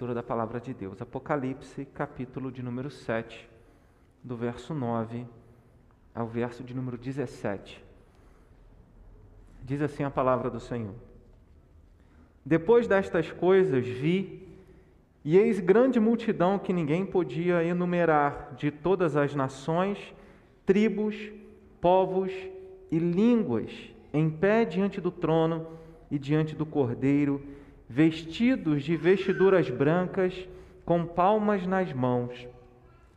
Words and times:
leitura 0.00 0.14
da 0.14 0.22
palavra 0.22 0.58
de 0.58 0.72
Deus. 0.72 1.02
Apocalipse, 1.02 1.84
capítulo 1.84 2.50
de 2.50 2.62
número 2.62 2.90
7, 2.90 3.46
do 4.24 4.34
verso 4.34 4.72
9 4.72 5.26
ao 6.14 6.26
verso 6.26 6.64
de 6.64 6.74
número 6.74 6.96
17. 6.96 7.84
Diz 9.62 9.82
assim 9.82 10.02
a 10.02 10.08
palavra 10.08 10.48
do 10.48 10.58
Senhor: 10.58 10.94
Depois 12.42 12.88
destas 12.88 13.30
coisas 13.30 13.86
vi, 13.86 14.48
e 15.22 15.36
eis 15.36 15.60
grande 15.60 16.00
multidão 16.00 16.58
que 16.58 16.72
ninguém 16.72 17.04
podia 17.04 17.62
enumerar, 17.62 18.54
de 18.56 18.70
todas 18.70 19.18
as 19.18 19.34
nações, 19.34 19.98
tribos, 20.64 21.30
povos 21.78 22.32
e 22.90 22.98
línguas, 22.98 23.70
em 24.14 24.30
pé 24.30 24.64
diante 24.64 24.98
do 24.98 25.10
trono 25.10 25.66
e 26.10 26.18
diante 26.18 26.56
do 26.56 26.64
cordeiro, 26.64 27.59
vestidos 27.92 28.84
de 28.84 28.96
vestiduras 28.96 29.68
brancas, 29.68 30.48
com 30.84 31.04
palmas 31.04 31.66
nas 31.66 31.92
mãos, 31.92 32.46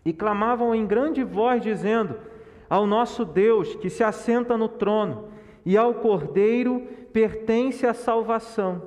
e 0.03 0.11
clamavam 0.11 0.73
em 0.73 0.87
grande 0.87 1.23
voz, 1.23 1.61
dizendo: 1.61 2.15
Ao 2.67 2.87
nosso 2.87 3.23
Deus 3.23 3.75
que 3.75 3.87
se 3.87 4.03
assenta 4.03 4.57
no 4.57 4.67
trono, 4.67 5.25
e 5.63 5.77
ao 5.77 5.93
Cordeiro 5.93 6.87
pertence 7.13 7.85
a 7.85 7.93
salvação. 7.93 8.81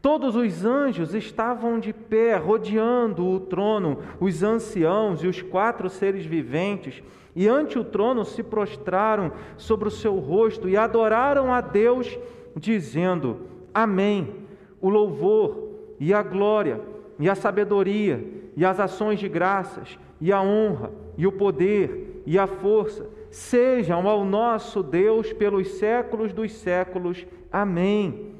Todos 0.00 0.36
os 0.36 0.64
anjos 0.64 1.14
estavam 1.14 1.78
de 1.78 1.92
pé, 1.92 2.36
rodeando 2.36 3.26
o 3.28 3.40
trono, 3.40 3.98
os 4.18 4.42
anciãos 4.42 5.22
e 5.22 5.26
os 5.26 5.42
quatro 5.42 5.90
seres 5.90 6.24
viventes, 6.24 7.02
e 7.36 7.46
ante 7.46 7.78
o 7.78 7.84
trono 7.84 8.24
se 8.24 8.42
prostraram 8.42 9.32
sobre 9.58 9.88
o 9.88 9.90
seu 9.90 10.16
rosto 10.18 10.66
e 10.66 10.78
adoraram 10.78 11.52
a 11.52 11.60
Deus, 11.60 12.18
dizendo: 12.56 13.40
Amém 13.72 14.43
o 14.84 14.90
louvor 14.90 15.70
e 15.98 16.12
a 16.12 16.22
glória 16.22 16.78
e 17.18 17.26
a 17.26 17.34
sabedoria 17.34 18.22
e 18.54 18.66
as 18.66 18.78
ações 18.78 19.18
de 19.18 19.30
graças 19.30 19.98
e 20.20 20.30
a 20.30 20.42
honra 20.42 20.92
e 21.16 21.26
o 21.26 21.32
poder 21.32 22.22
e 22.26 22.38
a 22.38 22.46
força 22.46 23.08
sejam 23.30 24.06
ao 24.06 24.26
nosso 24.26 24.82
Deus 24.82 25.32
pelos 25.32 25.68
séculos 25.78 26.34
dos 26.34 26.52
séculos. 26.52 27.26
Amém. 27.50 28.34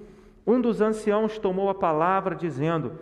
Um 0.46 0.60
dos 0.60 0.82
anciãos 0.82 1.38
tomou 1.38 1.70
a 1.70 1.74
palavra, 1.74 2.34
dizendo: 2.34 2.92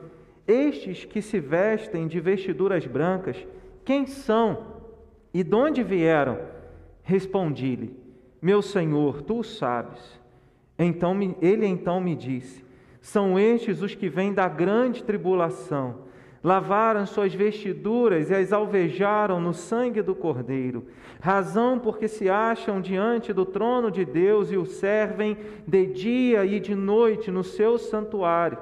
Estes 0.46 1.04
que 1.04 1.20
se 1.20 1.40
vestem 1.40 2.06
de 2.06 2.20
vestiduras 2.20 2.86
brancas, 2.86 3.44
quem 3.84 4.06
são 4.06 4.58
e 5.34 5.42
de 5.42 5.54
onde 5.56 5.82
vieram? 5.82 6.38
Respondi-lhe: 7.02 7.92
Meu 8.40 8.62
senhor, 8.62 9.20
tu 9.20 9.40
o 9.40 9.42
sabes. 9.42 10.20
Então 10.78 11.18
ele 11.40 11.66
então 11.66 12.00
me 12.00 12.14
disse: 12.14 12.70
são 13.02 13.36
estes 13.36 13.82
os 13.82 13.96
que 13.96 14.08
vêm 14.08 14.32
da 14.32 14.48
grande 14.48 15.02
tribulação. 15.02 15.96
Lavaram 16.42 17.04
suas 17.04 17.34
vestiduras 17.34 18.30
e 18.30 18.34
as 18.34 18.52
alvejaram 18.52 19.40
no 19.40 19.52
sangue 19.52 20.00
do 20.02 20.14
Cordeiro, 20.14 20.86
razão 21.20 21.78
porque 21.78 22.08
se 22.08 22.28
acham 22.30 22.80
diante 22.80 23.32
do 23.32 23.44
trono 23.44 23.90
de 23.90 24.04
Deus 24.04 24.50
e 24.50 24.56
o 24.56 24.64
servem 24.64 25.36
de 25.66 25.86
dia 25.86 26.44
e 26.44 26.58
de 26.58 26.74
noite 26.74 27.30
no 27.30 27.44
seu 27.44 27.76
santuário. 27.76 28.58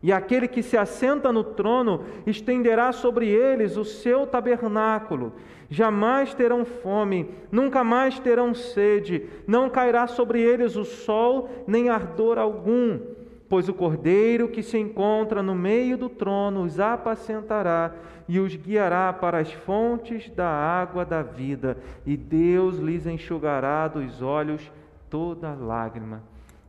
E 0.00 0.12
aquele 0.12 0.46
que 0.46 0.62
se 0.62 0.76
assenta 0.76 1.32
no 1.32 1.42
trono 1.42 2.04
estenderá 2.24 2.92
sobre 2.92 3.28
eles 3.28 3.76
o 3.76 3.84
seu 3.84 4.26
tabernáculo. 4.26 5.32
Jamais 5.68 6.34
terão 6.34 6.64
fome, 6.64 7.30
nunca 7.50 7.82
mais 7.82 8.18
terão 8.20 8.54
sede, 8.54 9.26
não 9.46 9.68
cairá 9.68 10.06
sobre 10.06 10.40
eles 10.40 10.76
o 10.76 10.84
sol, 10.84 11.50
nem 11.66 11.88
ardor 11.88 12.38
algum 12.38 13.00
pois 13.48 13.68
o 13.68 13.74
cordeiro 13.74 14.48
que 14.48 14.62
se 14.62 14.78
encontra 14.78 15.42
no 15.42 15.54
meio 15.54 15.96
do 15.96 16.08
trono 16.08 16.62
os 16.62 16.78
apacentará 16.78 17.94
e 18.28 18.38
os 18.38 18.54
guiará 18.54 19.12
para 19.12 19.38
as 19.38 19.50
fontes 19.52 20.28
da 20.30 20.48
água 20.48 21.04
da 21.04 21.22
vida, 21.22 21.78
e 22.04 22.14
Deus 22.16 22.76
lhes 22.76 23.06
enxugará 23.06 23.88
dos 23.88 24.20
olhos 24.20 24.70
toda 25.08 25.54
lágrima. 25.54 26.22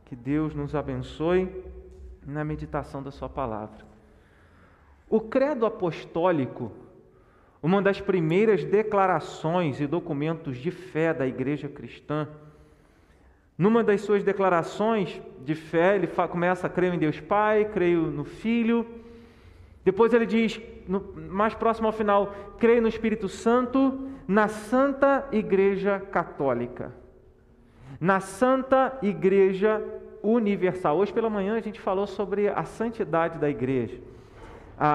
Que 0.06 0.16
Deus 0.16 0.54
nos 0.54 0.74
abençoe 0.74 1.48
na 2.26 2.42
meditação 2.44 3.02
da 3.02 3.10
Sua 3.10 3.28
palavra. 3.28 3.84
O 5.08 5.20
credo 5.20 5.66
apostólico, 5.66 6.72
uma 7.62 7.82
das 7.82 8.00
primeiras 8.00 8.64
declarações 8.64 9.80
e 9.80 9.86
documentos 9.86 10.56
de 10.56 10.70
fé 10.70 11.12
da 11.12 11.26
igreja 11.26 11.68
cristã, 11.68 12.26
numa 13.60 13.84
das 13.84 14.00
suas 14.00 14.24
declarações 14.24 15.20
de 15.44 15.54
fé, 15.54 15.94
ele 15.94 16.06
começa 16.06 16.66
crer 16.66 16.94
em 16.94 16.98
Deus 16.98 17.20
Pai, 17.20 17.66
creio 17.66 18.04
no 18.04 18.24
Filho. 18.24 18.86
Depois 19.84 20.14
ele 20.14 20.24
diz, 20.24 20.58
no, 20.88 21.04
mais 21.28 21.52
próximo 21.52 21.86
ao 21.86 21.92
final, 21.92 22.34
creio 22.58 22.80
no 22.80 22.88
Espírito 22.88 23.28
Santo, 23.28 24.08
na 24.26 24.48
Santa 24.48 25.28
Igreja 25.30 26.00
Católica. 26.10 26.90
Na 28.00 28.18
Santa 28.18 28.98
Igreja 29.02 29.84
Universal. 30.22 30.96
Hoje 30.96 31.12
pela 31.12 31.28
manhã 31.28 31.54
a 31.56 31.60
gente 31.60 31.82
falou 31.82 32.06
sobre 32.06 32.48
a 32.48 32.64
santidade 32.64 33.38
da 33.38 33.50
igreja. 33.50 33.98
A, 34.78 34.88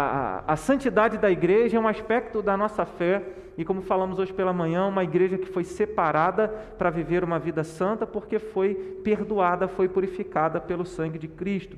a, 0.48 0.54
a 0.54 0.56
santidade 0.56 1.20
da 1.20 1.30
igreja 1.30 1.78
é 1.78 1.80
um 1.80 1.88
aspecto 1.88 2.42
da 2.42 2.58
nossa 2.58 2.84
fé 2.84 3.22
e 3.58 3.64
como 3.64 3.82
falamos 3.82 4.20
hoje 4.20 4.34
pela 4.34 4.52
manhã, 4.52 4.86
uma 4.86 5.04
igreja 5.04 5.38
que 5.38 5.48
foi 5.48 5.64
separada 5.64 6.48
para 6.78 6.90
viver 6.90 7.24
uma 7.24 7.40
vida 7.40 7.64
santa 7.64 8.06
porque 8.06 8.38
foi 8.40 8.76
perdoada, 9.04 9.68
foi 9.68 9.88
purificada 9.88 10.60
pelo 10.60 10.86
sangue 10.86 11.18
de 11.18 11.28
Cristo. 11.28 11.78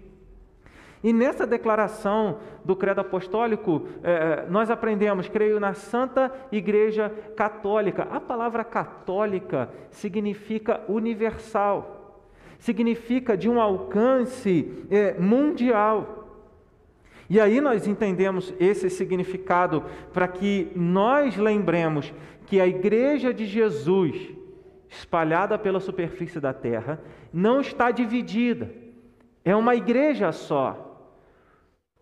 E 1.03 1.13
nessa 1.13 1.45
declaração 1.45 2.39
do 2.65 2.75
credo 2.75 3.01
apostólico, 3.01 3.87
é, 4.03 4.45
nós 4.49 4.71
aprendemos, 4.71 5.29
creio 5.29 5.59
na 5.59 5.73
Santa 5.73 6.31
Igreja 6.51 7.13
Católica. 7.35 8.07
A 8.09 8.19
palavra 8.19 8.63
católica 8.63 9.69
significa 9.91 10.81
universal, 10.87 12.23
significa 12.57 13.37
de 13.37 13.47
um 13.47 13.61
alcance 13.61 14.85
é, 14.89 15.13
mundial. 15.19 16.16
E 17.29 17.39
aí 17.39 17.59
nós 17.59 17.87
entendemos 17.87 18.53
esse 18.59 18.89
significado 18.89 19.83
para 20.13 20.27
que 20.27 20.71
nós 20.75 21.35
lembremos 21.35 22.13
que 22.45 22.61
a 22.61 22.67
igreja 22.67 23.33
de 23.33 23.45
Jesus, 23.45 24.15
espalhada 24.87 25.57
pela 25.57 25.79
superfície 25.79 26.39
da 26.39 26.53
terra, 26.53 27.01
não 27.33 27.59
está 27.59 27.91
dividida, 27.91 28.71
é 29.43 29.55
uma 29.55 29.75
igreja 29.75 30.31
só. 30.31 30.83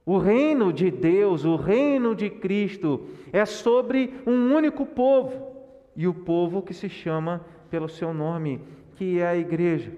O 0.05 0.19
reino 0.19 0.71
de 0.71 0.91
Deus, 0.91 1.45
o 1.45 1.55
reino 1.55 2.13
de 2.13 2.29
Cristo, 2.29 3.07
é 3.33 3.43
sobre 3.43 4.13
um 4.27 4.53
único 4.53 4.85
povo, 4.85 5.55
e 5.95 6.07
o 6.07 6.13
povo 6.13 6.61
que 6.61 6.73
se 6.73 6.89
chama 6.89 7.43
pelo 7.69 7.89
seu 7.89 8.13
nome, 8.13 8.61
que 8.95 9.19
é 9.19 9.27
a 9.27 9.35
igreja. 9.35 9.91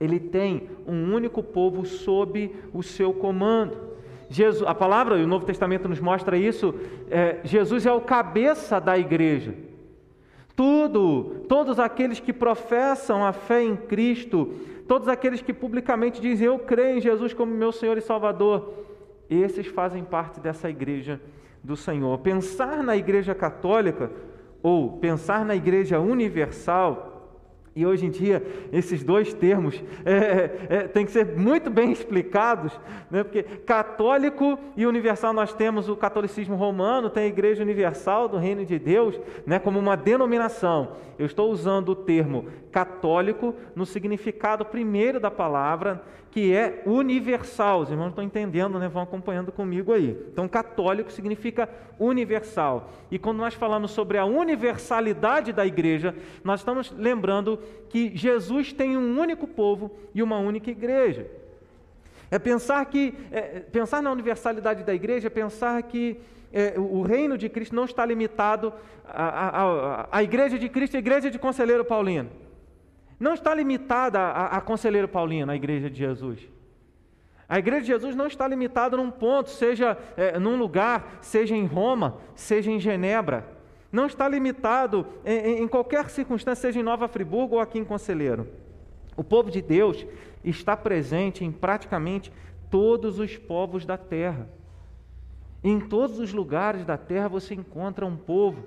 Ele 0.00 0.18
tem 0.18 0.68
um 0.86 1.14
único 1.14 1.42
povo 1.42 1.84
sob 1.84 2.50
o 2.72 2.82
seu 2.82 3.12
comando. 3.12 3.89
Jesus, 4.30 4.64
a 4.66 4.74
palavra 4.74 5.18
e 5.18 5.24
o 5.24 5.26
Novo 5.26 5.44
Testamento 5.44 5.88
nos 5.88 5.98
mostra 5.98 6.36
isso. 6.36 6.72
É, 7.10 7.40
Jesus 7.42 7.84
é 7.84 7.92
o 7.92 8.00
cabeça 8.00 8.80
da 8.80 8.96
igreja. 8.96 9.54
Tudo, 10.54 11.44
todos 11.48 11.80
aqueles 11.80 12.20
que 12.20 12.32
professam 12.32 13.26
a 13.26 13.32
fé 13.32 13.64
em 13.64 13.74
Cristo, 13.74 14.54
todos 14.86 15.08
aqueles 15.08 15.42
que 15.42 15.52
publicamente 15.52 16.20
dizem 16.20 16.46
eu 16.46 16.60
creio 16.60 16.98
em 16.98 17.00
Jesus 17.00 17.34
como 17.34 17.52
meu 17.52 17.72
Senhor 17.72 17.98
e 17.98 18.00
Salvador, 18.00 18.72
esses 19.28 19.66
fazem 19.66 20.04
parte 20.04 20.38
dessa 20.38 20.70
igreja 20.70 21.20
do 21.62 21.76
Senhor. 21.76 22.16
Pensar 22.18 22.84
na 22.84 22.96
igreja 22.96 23.34
católica 23.34 24.12
ou 24.62 24.98
pensar 24.98 25.44
na 25.44 25.56
igreja 25.56 25.98
universal 25.98 27.09
e 27.80 27.86
hoje 27.86 28.04
em 28.04 28.10
dia, 28.10 28.44
esses 28.70 29.02
dois 29.02 29.32
termos 29.32 29.82
é, 30.04 30.50
é, 30.68 30.78
têm 30.82 31.06
que 31.06 31.10
ser 31.10 31.24
muito 31.34 31.70
bem 31.70 31.90
explicados, 31.90 32.78
né? 33.10 33.24
porque 33.24 33.42
católico 33.42 34.58
e 34.76 34.84
universal 34.84 35.32
nós 35.32 35.54
temos 35.54 35.88
o 35.88 35.96
catolicismo 35.96 36.56
romano, 36.56 37.08
tem 37.08 37.24
a 37.24 37.28
Igreja 37.28 37.62
Universal 37.62 38.28
do 38.28 38.36
Reino 38.36 38.66
de 38.66 38.78
Deus, 38.78 39.18
né? 39.46 39.58
como 39.58 39.78
uma 39.78 39.96
denominação. 39.96 40.92
Eu 41.18 41.24
estou 41.24 41.50
usando 41.50 41.90
o 41.90 41.96
termo 41.96 42.48
católico 42.70 43.54
no 43.74 43.84
significado 43.84 44.64
primeiro 44.64 45.18
da 45.18 45.30
palavra, 45.30 46.02
que 46.30 46.54
é 46.54 46.82
universal. 46.86 47.80
Os 47.80 47.90
irmãos 47.90 48.10
estão 48.10 48.22
entendendo, 48.22 48.78
né? 48.78 48.88
vão 48.88 49.02
acompanhando 49.02 49.50
comigo 49.50 49.92
aí. 49.92 50.16
Então, 50.32 50.48
católico 50.48 51.10
significa 51.10 51.68
universal. 51.98 52.90
E 53.10 53.18
quando 53.18 53.38
nós 53.38 53.54
falamos 53.54 53.90
sobre 53.90 54.16
a 54.16 54.24
universalidade 54.24 55.52
da 55.52 55.66
igreja, 55.66 56.14
nós 56.44 56.60
estamos 56.60 56.92
lembrando 56.92 57.58
que 57.88 58.16
Jesus 58.16 58.72
tem 58.72 58.96
um 58.96 59.18
único 59.18 59.46
povo 59.46 59.90
e 60.14 60.22
uma 60.22 60.38
única 60.38 60.70
igreja. 60.70 61.26
É 62.30 62.38
pensar 62.38 62.84
que 62.86 63.12
é, 63.32 63.60
pensar 63.60 64.00
na 64.00 64.12
universalidade 64.12 64.84
da 64.84 64.94
igreja, 64.94 65.26
é 65.26 65.30
pensar 65.30 65.82
que 65.82 66.20
é, 66.52 66.74
o 66.76 67.02
reino 67.02 67.36
de 67.36 67.48
Cristo 67.48 67.74
não 67.74 67.84
está 67.84 68.04
limitado 68.06 68.72
à, 69.04 69.62
à, 69.62 70.08
à 70.12 70.22
igreja 70.22 70.56
de 70.56 70.68
Cristo, 70.68 70.96
a 70.96 71.00
igreja 71.00 71.28
de 71.28 71.38
Conselheiro 71.38 71.84
Paulino. 71.84 72.30
Não 73.20 73.34
está 73.34 73.54
limitada 73.54 74.18
a, 74.18 74.56
a 74.56 74.60
Conselheiro 74.62 75.06
Paulino, 75.06 75.52
a 75.52 75.54
igreja 75.54 75.90
de 75.90 75.98
Jesus. 75.98 76.40
A 77.46 77.58
igreja 77.58 77.82
de 77.82 77.86
Jesus 77.88 78.16
não 78.16 78.26
está 78.26 78.48
limitada 78.48 78.96
num 78.96 79.10
ponto, 79.10 79.50
seja 79.50 79.98
é, 80.16 80.38
num 80.38 80.56
lugar, 80.56 81.18
seja 81.20 81.54
em 81.54 81.66
Roma, 81.66 82.16
seja 82.34 82.70
em 82.70 82.80
Genebra. 82.80 83.46
Não 83.92 84.06
está 84.06 84.26
limitado 84.26 85.06
em, 85.24 85.62
em 85.62 85.68
qualquer 85.68 86.08
circunstância, 86.08 86.68
seja 86.68 86.80
em 86.80 86.82
Nova 86.82 87.08
Friburgo 87.08 87.56
ou 87.56 87.60
aqui 87.60 87.78
em 87.78 87.84
Conselheiro. 87.84 88.48
O 89.16 89.22
povo 89.22 89.50
de 89.50 89.60
Deus 89.60 90.06
está 90.42 90.74
presente 90.74 91.44
em 91.44 91.52
praticamente 91.52 92.32
todos 92.70 93.18
os 93.18 93.36
povos 93.36 93.84
da 93.84 93.98
terra. 93.98 94.48
Em 95.62 95.78
todos 95.78 96.18
os 96.18 96.32
lugares 96.32 96.86
da 96.86 96.96
terra 96.96 97.28
você 97.28 97.52
encontra 97.54 98.06
um 98.06 98.16
povo 98.16 98.64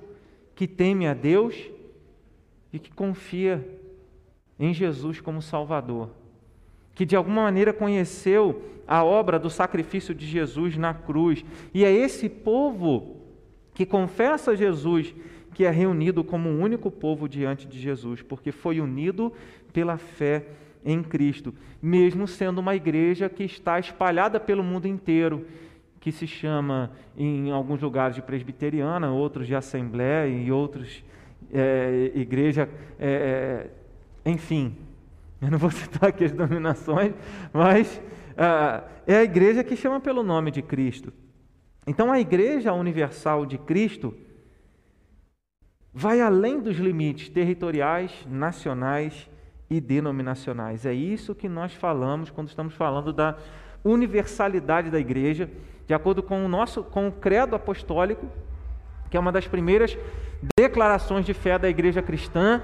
que 0.53 0.67
teme 0.67 1.07
a 1.07 1.15
Deus 1.15 1.55
e 2.71 2.77
que 2.77 2.91
confia 2.91 3.65
em 4.59 4.73
Jesus 4.73 5.19
como 5.19 5.41
Salvador, 5.41 6.09
que 6.93 7.05
de 7.05 7.15
alguma 7.15 7.43
maneira 7.43 7.73
conheceu 7.73 8.61
a 8.87 9.03
obra 9.03 9.39
do 9.39 9.49
sacrifício 9.49 10.13
de 10.13 10.25
Jesus 10.25 10.77
na 10.77 10.93
cruz. 10.93 11.43
E 11.73 11.83
é 11.83 11.91
esse 11.91 12.29
povo 12.29 13.17
que 13.73 13.85
confessa 13.85 14.55
Jesus 14.55 15.13
que 15.53 15.65
é 15.65 15.69
reunido 15.69 16.23
como 16.23 16.49
um 16.49 16.61
único 16.61 16.89
povo 16.89 17.29
diante 17.29 17.67
de 17.67 17.79
Jesus, 17.79 18.21
porque 18.23 18.51
foi 18.51 18.81
unido 18.81 19.31
pela 19.71 19.97
fé 19.97 20.47
em 20.83 21.03
Cristo, 21.03 21.53
mesmo 21.81 22.27
sendo 22.27 22.59
uma 22.59 22.75
igreja 22.75 23.29
que 23.29 23.43
está 23.43 23.79
espalhada 23.79 24.39
pelo 24.39 24.63
mundo 24.63 24.87
inteiro, 24.87 25.45
que 25.99 26.11
se 26.11 26.27
chama 26.27 26.91
em 27.15 27.51
alguns 27.51 27.81
lugares 27.81 28.15
de 28.15 28.21
presbiteriana, 28.21 29.11
outros 29.11 29.47
de 29.47 29.55
assembleia 29.55 30.27
e 30.27 30.51
outros 30.51 31.03
é, 31.53 32.11
igreja, 32.15 32.67
é 32.99 33.69
enfim, 34.25 34.77
eu 35.41 35.51
não 35.51 35.57
vou 35.57 35.71
citar 35.71 36.09
aqui 36.09 36.25
as 36.25 36.31
denominações, 36.31 37.13
mas 37.51 38.01
ah, 38.37 38.83
é 39.05 39.17
a 39.17 39.23
igreja 39.23 39.63
que 39.63 39.75
chama 39.75 39.99
pelo 39.99 40.23
nome 40.23 40.51
de 40.51 40.61
Cristo. 40.61 41.11
Então 41.85 42.11
a 42.11 42.19
igreja 42.19 42.71
universal 42.73 43.45
de 43.45 43.57
Cristo 43.57 44.15
vai 45.93 46.21
além 46.21 46.59
dos 46.59 46.77
limites 46.77 47.29
territoriais, 47.29 48.11
nacionais 48.25 49.29
e 49.69 49.79
denominacionais. 49.79 50.85
É 50.85 50.93
isso 50.93 51.35
que 51.35 51.49
nós 51.49 51.73
falamos 51.73 52.29
quando 52.29 52.47
estamos 52.47 52.73
falando 52.73 53.11
da 53.11 53.37
universalidade 53.83 54.89
da 54.89 54.99
igreja, 54.99 55.49
de 55.85 55.93
acordo 55.93 56.23
com 56.23 56.43
o 56.45 56.47
nosso 56.47 56.83
com 56.83 57.09
o 57.09 57.11
credo 57.11 57.55
apostólico, 57.55 58.25
que 59.09 59.17
é 59.17 59.19
uma 59.19 59.31
das 59.31 59.47
primeiras 59.47 59.97
declarações 60.57 61.25
de 61.25 61.33
fé 61.33 61.59
da 61.59 61.69
igreja 61.69 62.01
cristã, 62.01 62.61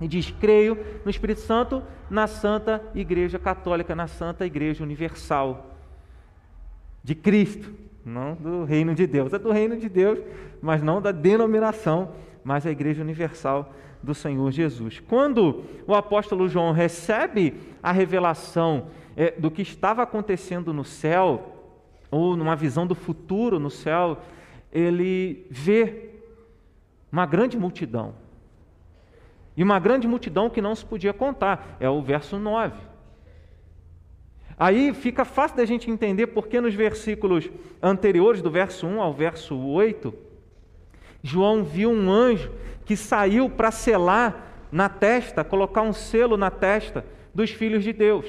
e 0.00 0.08
diz: 0.08 0.30
creio 0.30 0.78
no 1.04 1.10
Espírito 1.10 1.40
Santo, 1.40 1.82
na 2.08 2.26
Santa 2.26 2.82
Igreja 2.94 3.38
Católica, 3.38 3.94
na 3.94 4.06
Santa 4.06 4.46
Igreja 4.46 4.82
Universal 4.82 5.76
de 7.02 7.14
Cristo, 7.14 7.72
não 8.04 8.34
do 8.34 8.64
reino 8.64 8.94
de 8.94 9.06
Deus. 9.06 9.32
É 9.32 9.38
do 9.38 9.52
reino 9.52 9.76
de 9.76 9.88
Deus, 9.88 10.18
mas 10.60 10.82
não 10.82 11.00
da 11.00 11.12
denominação, 11.12 12.12
mas 12.42 12.66
a 12.66 12.70
Igreja 12.70 13.02
Universal 13.02 13.74
do 14.02 14.14
Senhor 14.14 14.50
Jesus. 14.50 15.00
Quando 15.00 15.64
o 15.86 15.94
apóstolo 15.94 16.48
João 16.48 16.72
recebe 16.72 17.54
a 17.82 17.92
revelação 17.92 18.86
é, 19.16 19.32
do 19.32 19.50
que 19.50 19.62
estava 19.62 20.02
acontecendo 20.02 20.72
no 20.72 20.84
céu, 20.84 21.56
ou 22.10 22.36
numa 22.36 22.56
visão 22.56 22.86
do 22.86 22.94
futuro 22.94 23.58
no 23.58 23.70
céu, 23.70 24.18
ele 24.72 25.46
vê 25.50 26.10
uma 27.10 27.26
grande 27.26 27.58
multidão. 27.58 28.14
E 29.60 29.62
uma 29.62 29.78
grande 29.78 30.08
multidão 30.08 30.48
que 30.48 30.62
não 30.62 30.74
se 30.74 30.82
podia 30.82 31.12
contar. 31.12 31.76
É 31.78 31.86
o 31.86 32.00
verso 32.00 32.38
9. 32.38 32.80
Aí 34.58 34.94
fica 34.94 35.22
fácil 35.22 35.58
da 35.58 35.66
gente 35.66 35.90
entender 35.90 36.28
porque 36.28 36.62
nos 36.62 36.72
versículos 36.72 37.50
anteriores, 37.82 38.40
do 38.40 38.50
verso 38.50 38.86
1 38.86 39.02
ao 39.02 39.12
verso 39.12 39.54
8, 39.54 40.14
João 41.22 41.62
viu 41.62 41.90
um 41.90 42.10
anjo 42.10 42.50
que 42.86 42.96
saiu 42.96 43.50
para 43.50 43.70
selar 43.70 44.46
na 44.72 44.88
testa, 44.88 45.44
colocar 45.44 45.82
um 45.82 45.92
selo 45.92 46.38
na 46.38 46.50
testa 46.50 47.04
dos 47.34 47.50
filhos 47.50 47.84
de 47.84 47.92
Deus. 47.92 48.24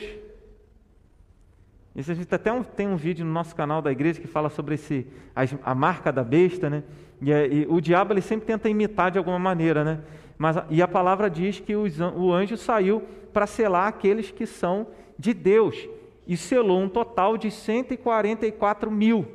Isso 1.95 2.11
a 2.11 2.13
gente 2.13 2.35
até 2.35 2.51
um, 2.51 2.61
tem 2.61 2.89
um 2.89 2.97
vídeo 2.97 3.25
no 3.25 3.31
nosso 3.31 3.55
canal 3.55 3.81
da 3.81 3.89
igreja 3.89 4.19
que 4.19 4.27
fala 4.27 4.49
sobre 4.49 4.75
esse, 4.75 5.07
a, 5.33 5.71
a 5.71 5.73
marca 5.73 6.11
da 6.11 6.25
besta, 6.25 6.69
né? 6.69 6.83
E, 7.21 7.31
e, 7.31 7.67
o 7.69 7.79
diabo 7.79 8.11
ele 8.11 8.21
sempre 8.21 8.47
tenta 8.47 8.67
imitar 8.67 9.11
de 9.11 9.17
alguma 9.17 9.39
maneira, 9.39 9.85
né? 9.85 9.99
Mas, 10.41 10.57
e 10.69 10.81
a 10.81 10.87
palavra 10.87 11.29
diz 11.29 11.59
que 11.59 11.75
os, 11.75 11.99
o 11.99 12.33
anjo 12.33 12.57
saiu 12.57 13.03
para 13.31 13.45
selar 13.45 13.87
aqueles 13.87 14.31
que 14.31 14.47
são 14.47 14.87
de 15.17 15.33
Deus 15.33 15.87
e 16.27 16.35
selou 16.35 16.79
um 16.79 16.89
total 16.89 17.37
de 17.37 17.51
144 17.51 18.89
mil. 18.89 19.27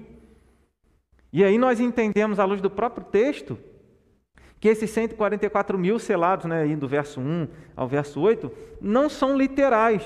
E 1.32 1.44
aí 1.44 1.58
nós 1.58 1.78
entendemos, 1.78 2.40
à 2.40 2.44
luz 2.44 2.60
do 2.60 2.68
próprio 2.68 3.06
texto, 3.06 3.56
que 4.58 4.68
esses 4.68 4.90
144 4.90 5.78
mil 5.78 5.98
selados, 6.00 6.46
né, 6.46 6.66
do 6.74 6.88
verso 6.88 7.20
1 7.20 7.46
ao 7.76 7.86
verso 7.86 8.20
8, 8.20 8.50
não 8.80 9.08
são 9.08 9.38
literais 9.38 10.02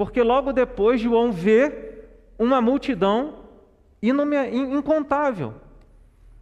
porque 0.00 0.22
logo 0.22 0.50
depois 0.50 0.98
João 0.98 1.30
vê 1.30 2.06
uma 2.38 2.58
multidão 2.62 3.40
incontável. 4.00 5.52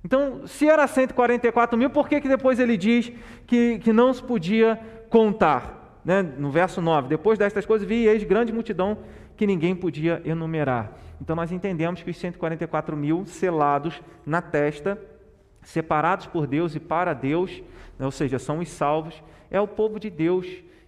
Então, 0.09 0.47
se 0.47 0.67
era 0.67 0.87
144 0.87 1.77
mil, 1.77 1.91
por 1.91 2.09
que, 2.09 2.19
que 2.19 2.31
depois 2.31 2.59
ele 2.59 2.79
diz 2.79 3.13
que, 3.47 3.79
que 3.79 3.93
não 3.93 4.11
se 4.11 4.23
podia 4.23 4.81
contar? 5.11 6.01
Né? 6.03 6.23
No 6.23 6.51
verso 6.51 6.81
9: 6.81 7.09
Depois 7.09 7.39
destas 7.39 7.67
coisas 7.67 7.87
vi 7.87 8.07
eis 8.07 8.25
grande 8.25 8.51
multidão 8.51 8.97
que 9.37 9.47
ninguém 9.47 9.77
podia 9.77 10.23
enumerar. 10.25 10.95
Então, 11.21 11.37
nós 11.37 11.53
entendemos 11.53 12.03
que 12.03 12.11
os 12.11 12.17
144 12.17 12.97
mil 12.97 13.27
selados 13.27 14.01
na 14.25 14.41
testa, 14.41 14.99
separados 15.61 16.25
por 16.25 16.47
Deus 16.47 16.75
e 16.75 16.81
para 16.81 17.13
Deus, 17.13 17.63
né? 17.99 18.07
ou 18.07 18.11
seja, 18.11 18.39
são 18.39 18.61
os 18.61 18.71
salvos, 18.71 19.23
é 19.51 19.61
o 19.61 19.69
povo 19.69 20.01
de 20.01 20.09
Deus 20.09 20.47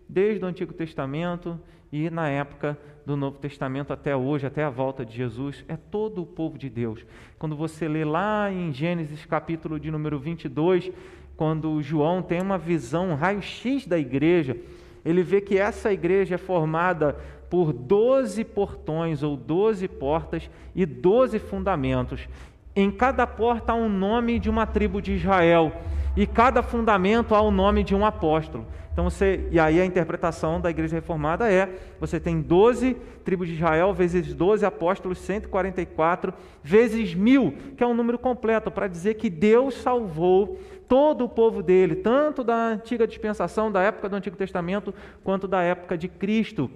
desde 0.09 0.43
o 0.43 0.49
Antigo 0.49 0.73
Testamento 0.73 1.61
e 1.93 2.09
na 2.09 2.27
época 2.31 2.79
do 3.11 3.17
Novo 3.17 3.39
Testamento 3.39 3.93
até 3.93 4.15
hoje, 4.15 4.47
até 4.47 4.63
a 4.63 4.71
volta 4.71 5.05
de 5.05 5.17
Jesus, 5.17 5.65
é 5.67 5.77
todo 5.77 6.23
o 6.23 6.27
povo 6.27 6.57
de 6.57 6.71
Deus. 6.71 7.05
Quando 7.39 7.57
você 7.57 7.89
lê 7.89 8.05
lá 8.05 8.53
em 8.53 8.73
Gênesis 8.73 9.27
capítulo 9.27 9.81
de 9.81 9.91
número 9.91 10.19
22, 10.19 10.93
quando 11.37 11.83
João 11.83 12.23
tem 12.23 12.41
uma 12.41 12.57
visão, 12.57 13.11
um 13.11 13.15
raio-x 13.15 13.85
da 13.85 13.99
igreja, 13.99 14.57
ele 15.05 15.25
vê 15.25 15.41
que 15.41 15.59
essa 15.59 15.93
igreja 15.93 16.37
é 16.37 16.39
formada 16.39 17.17
por 17.51 17.73
doze 17.73 18.45
portões 18.45 19.25
ou 19.25 19.37
doze 19.37 19.89
portas 19.89 20.49
e 20.73 20.87
doze 20.87 21.41
fundamentos. 21.41 22.29
Em 22.75 22.91
cada 22.91 23.27
porta 23.27 23.73
há 23.73 23.75
um 23.75 23.89
nome 23.89 24.39
de 24.39 24.49
uma 24.49 24.67
tribo 24.67 25.03
de 25.03 25.13
Israel 25.13 25.73
e 26.17 26.27
cada 26.27 26.63
fundamento 26.63 27.35
há 27.35 27.41
o 27.41 27.51
nome 27.51 27.83
de 27.83 27.95
um 27.95 28.05
apóstolo. 28.05 28.67
Então 28.93 29.09
você, 29.09 29.49
e 29.51 29.59
aí 29.59 29.81
a 29.81 29.85
interpretação 29.85 30.61
da 30.61 30.71
igreja 30.71 30.97
reformada 30.97 31.51
é: 31.51 31.69
você 31.99 32.19
tem 32.19 32.41
12 32.41 32.97
tribos 33.25 33.49
de 33.49 33.55
Israel, 33.55 33.95
vezes 33.95 34.35
12 34.35 34.65
apóstolos, 34.65 35.19
144, 35.19 36.35
vezes 36.63 37.15
mil, 37.15 37.55
que 37.77 37.83
é 37.83 37.87
um 37.87 37.95
número 37.95 38.19
completo, 38.19 38.71
para 38.71 38.89
dizer 38.89 39.15
que 39.15 39.31
Deus 39.31 39.75
salvou 39.75 40.59
todo 40.89 41.25
o 41.25 41.29
povo 41.29 41.63
dele, 41.63 41.95
tanto 41.97 42.43
da 42.43 42.55
antiga 42.55 43.07
dispensação, 43.07 43.71
da 43.71 43.81
época 43.81 44.09
do 44.09 44.17
Antigo 44.17 44.37
Testamento, 44.37 44.93
quanto 45.23 45.47
da 45.47 45.63
época 45.63 45.97
de 45.97 46.09
Cristo 46.09 46.69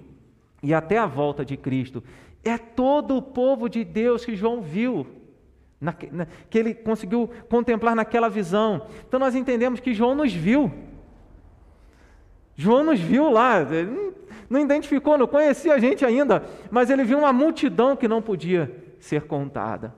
e 0.63 0.73
até 0.73 0.97
a 0.97 1.05
volta 1.05 1.43
de 1.43 1.57
Cristo. 1.57 2.01
É 2.43 2.57
todo 2.57 3.17
o 3.17 3.21
povo 3.21 3.67
de 3.67 3.83
Deus 3.83 4.23
que 4.23 4.35
João 4.35 4.61
viu, 4.61 5.05
que 5.93 6.57
ele 6.57 6.73
conseguiu 6.73 7.29
contemplar 7.49 7.95
naquela 7.95 8.29
visão. 8.29 8.87
Então 9.07 9.19
nós 9.19 9.35
entendemos 9.35 9.79
que 9.79 9.93
João 9.93 10.15
nos 10.15 10.33
viu. 10.33 10.71
João 12.55 12.83
nos 12.83 12.99
viu 12.99 13.29
lá, 13.29 13.61
ele 13.61 14.13
não 14.49 14.59
identificou, 14.59 15.17
não 15.17 15.27
conhecia 15.27 15.73
a 15.73 15.79
gente 15.79 16.05
ainda, 16.05 16.43
mas 16.71 16.89
ele 16.89 17.03
viu 17.03 17.19
uma 17.19 17.33
multidão 17.33 17.95
que 17.95 18.07
não 18.07 18.21
podia 18.21 18.71
ser 18.99 19.23
contada. 19.23 19.93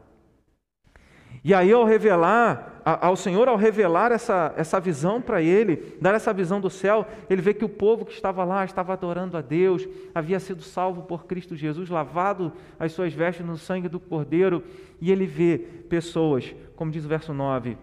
E 1.43 1.53
aí, 1.53 1.71
ao 1.71 1.85
revelar, 1.85 2.76
ao 3.01 3.17
Senhor, 3.17 3.49
ao 3.49 3.57
revelar 3.57 4.13
essa, 4.13 4.53
essa 4.55 4.79
visão 4.79 5.21
para 5.21 5.41
ele, 5.41 5.97
dar 5.99 6.15
essa 6.15 6.31
visão 6.31 6.61
do 6.61 6.69
céu, 6.69 7.05
ele 7.29 7.41
vê 7.41 7.53
que 7.53 7.65
o 7.65 7.69
povo 7.69 8.05
que 8.05 8.13
estava 8.13 8.45
lá 8.45 8.63
estava 8.63 8.93
adorando 8.93 9.35
a 9.35 9.41
Deus, 9.41 9.85
havia 10.15 10.39
sido 10.39 10.63
salvo 10.63 11.01
por 11.01 11.25
Cristo 11.25 11.55
Jesus, 11.55 11.89
lavado 11.89 12.53
as 12.79 12.93
suas 12.93 13.11
vestes 13.13 13.45
no 13.45 13.57
sangue 13.57 13.89
do 13.89 13.99
Cordeiro, 13.99 14.63
e 15.01 15.11
ele 15.11 15.25
vê 15.25 15.57
pessoas, 15.89 16.55
como 16.77 16.89
diz 16.89 17.03
o 17.03 17.09
verso 17.09 17.33
9, 17.33 17.77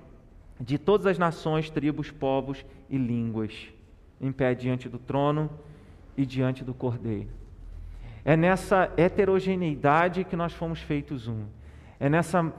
de 0.58 0.78
todas 0.78 1.06
as 1.06 1.18
nações, 1.18 1.68
tribos, 1.68 2.10
povos 2.10 2.64
e 2.88 2.96
línguas 2.96 3.52
em 4.20 4.32
pé 4.32 4.54
diante 4.54 4.88
do 4.88 4.98
trono 4.98 5.50
e 6.16 6.24
diante 6.24 6.64
do 6.64 6.72
Cordeiro. 6.72 7.28
É 8.24 8.36
nessa 8.36 8.90
heterogeneidade 8.96 10.24
que 10.24 10.34
nós 10.34 10.54
fomos 10.54 10.80
feitos 10.80 11.28
um. 11.28 11.44
É 12.00 12.08
nessa 12.08 12.52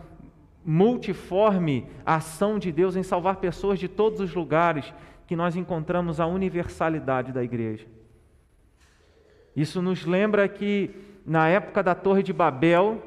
multiforme 0.65 1.85
ação 2.03 2.57
de 2.57 2.71
Deus 2.71 2.95
em 2.95 3.03
salvar 3.03 3.35
pessoas 3.35 3.77
de 3.77 3.87
todos 3.87 4.19
os 4.19 4.33
lugares 4.33 4.91
que 5.27 5.35
nós 5.35 5.55
encontramos 5.55 6.19
a 6.19 6.25
universalidade 6.25 7.31
da 7.31 7.43
igreja. 7.43 7.85
Isso 9.55 9.81
nos 9.81 10.05
lembra 10.05 10.47
que 10.49 10.89
na 11.25 11.47
época 11.47 11.83
da 11.83 11.93
Torre 11.93 12.23
de 12.23 12.33
Babel, 12.33 13.01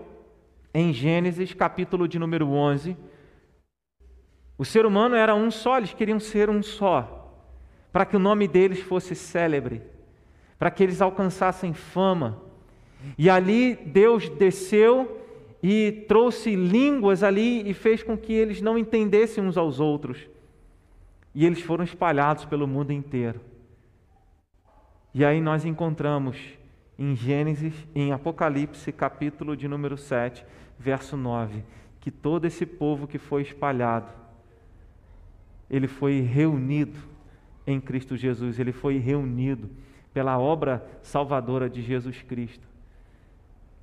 em 0.72 0.92
Gênesis, 0.92 1.52
capítulo 1.52 2.06
de 2.06 2.18
número 2.18 2.48
11. 2.48 2.96
O 4.56 4.64
ser 4.64 4.86
humano 4.86 5.14
era 5.14 5.34
um 5.34 5.50
só, 5.50 5.78
eles 5.78 5.92
queriam 5.92 6.18
ser 6.20 6.48
um 6.48 6.62
só, 6.62 7.32
para 7.92 8.04
que 8.04 8.16
o 8.16 8.20
nome 8.20 8.46
deles 8.48 8.80
fosse 8.80 9.14
célebre, 9.14 9.82
para 10.58 10.70
que 10.70 10.82
eles 10.82 11.00
alcançassem 11.00 11.72
fama. 11.72 12.40
E 13.16 13.30
ali 13.30 13.74
Deus 13.74 14.28
desceu 14.28 15.17
e 15.62 16.04
trouxe 16.08 16.54
línguas 16.54 17.22
ali 17.22 17.68
e 17.68 17.74
fez 17.74 18.02
com 18.02 18.16
que 18.16 18.32
eles 18.32 18.60
não 18.60 18.78
entendessem 18.78 19.42
uns 19.42 19.56
aos 19.56 19.80
outros. 19.80 20.28
E 21.34 21.44
eles 21.44 21.60
foram 21.60 21.84
espalhados 21.84 22.44
pelo 22.44 22.66
mundo 22.66 22.92
inteiro. 22.92 23.40
E 25.12 25.24
aí 25.24 25.40
nós 25.40 25.64
encontramos 25.64 26.36
em 26.98 27.14
Gênesis, 27.14 27.74
em 27.94 28.12
Apocalipse, 28.12 28.92
capítulo 28.92 29.56
de 29.56 29.66
número 29.66 29.96
7, 29.96 30.44
verso 30.78 31.16
9, 31.16 31.64
que 32.00 32.10
todo 32.10 32.44
esse 32.44 32.66
povo 32.66 33.06
que 33.06 33.18
foi 33.18 33.42
espalhado, 33.42 34.12
ele 35.70 35.88
foi 35.88 36.20
reunido 36.20 36.98
em 37.66 37.80
Cristo 37.80 38.16
Jesus, 38.16 38.58
ele 38.58 38.72
foi 38.72 38.98
reunido 38.98 39.70
pela 40.12 40.38
obra 40.38 40.86
salvadora 41.02 41.68
de 41.68 41.82
Jesus 41.82 42.22
Cristo. 42.22 42.67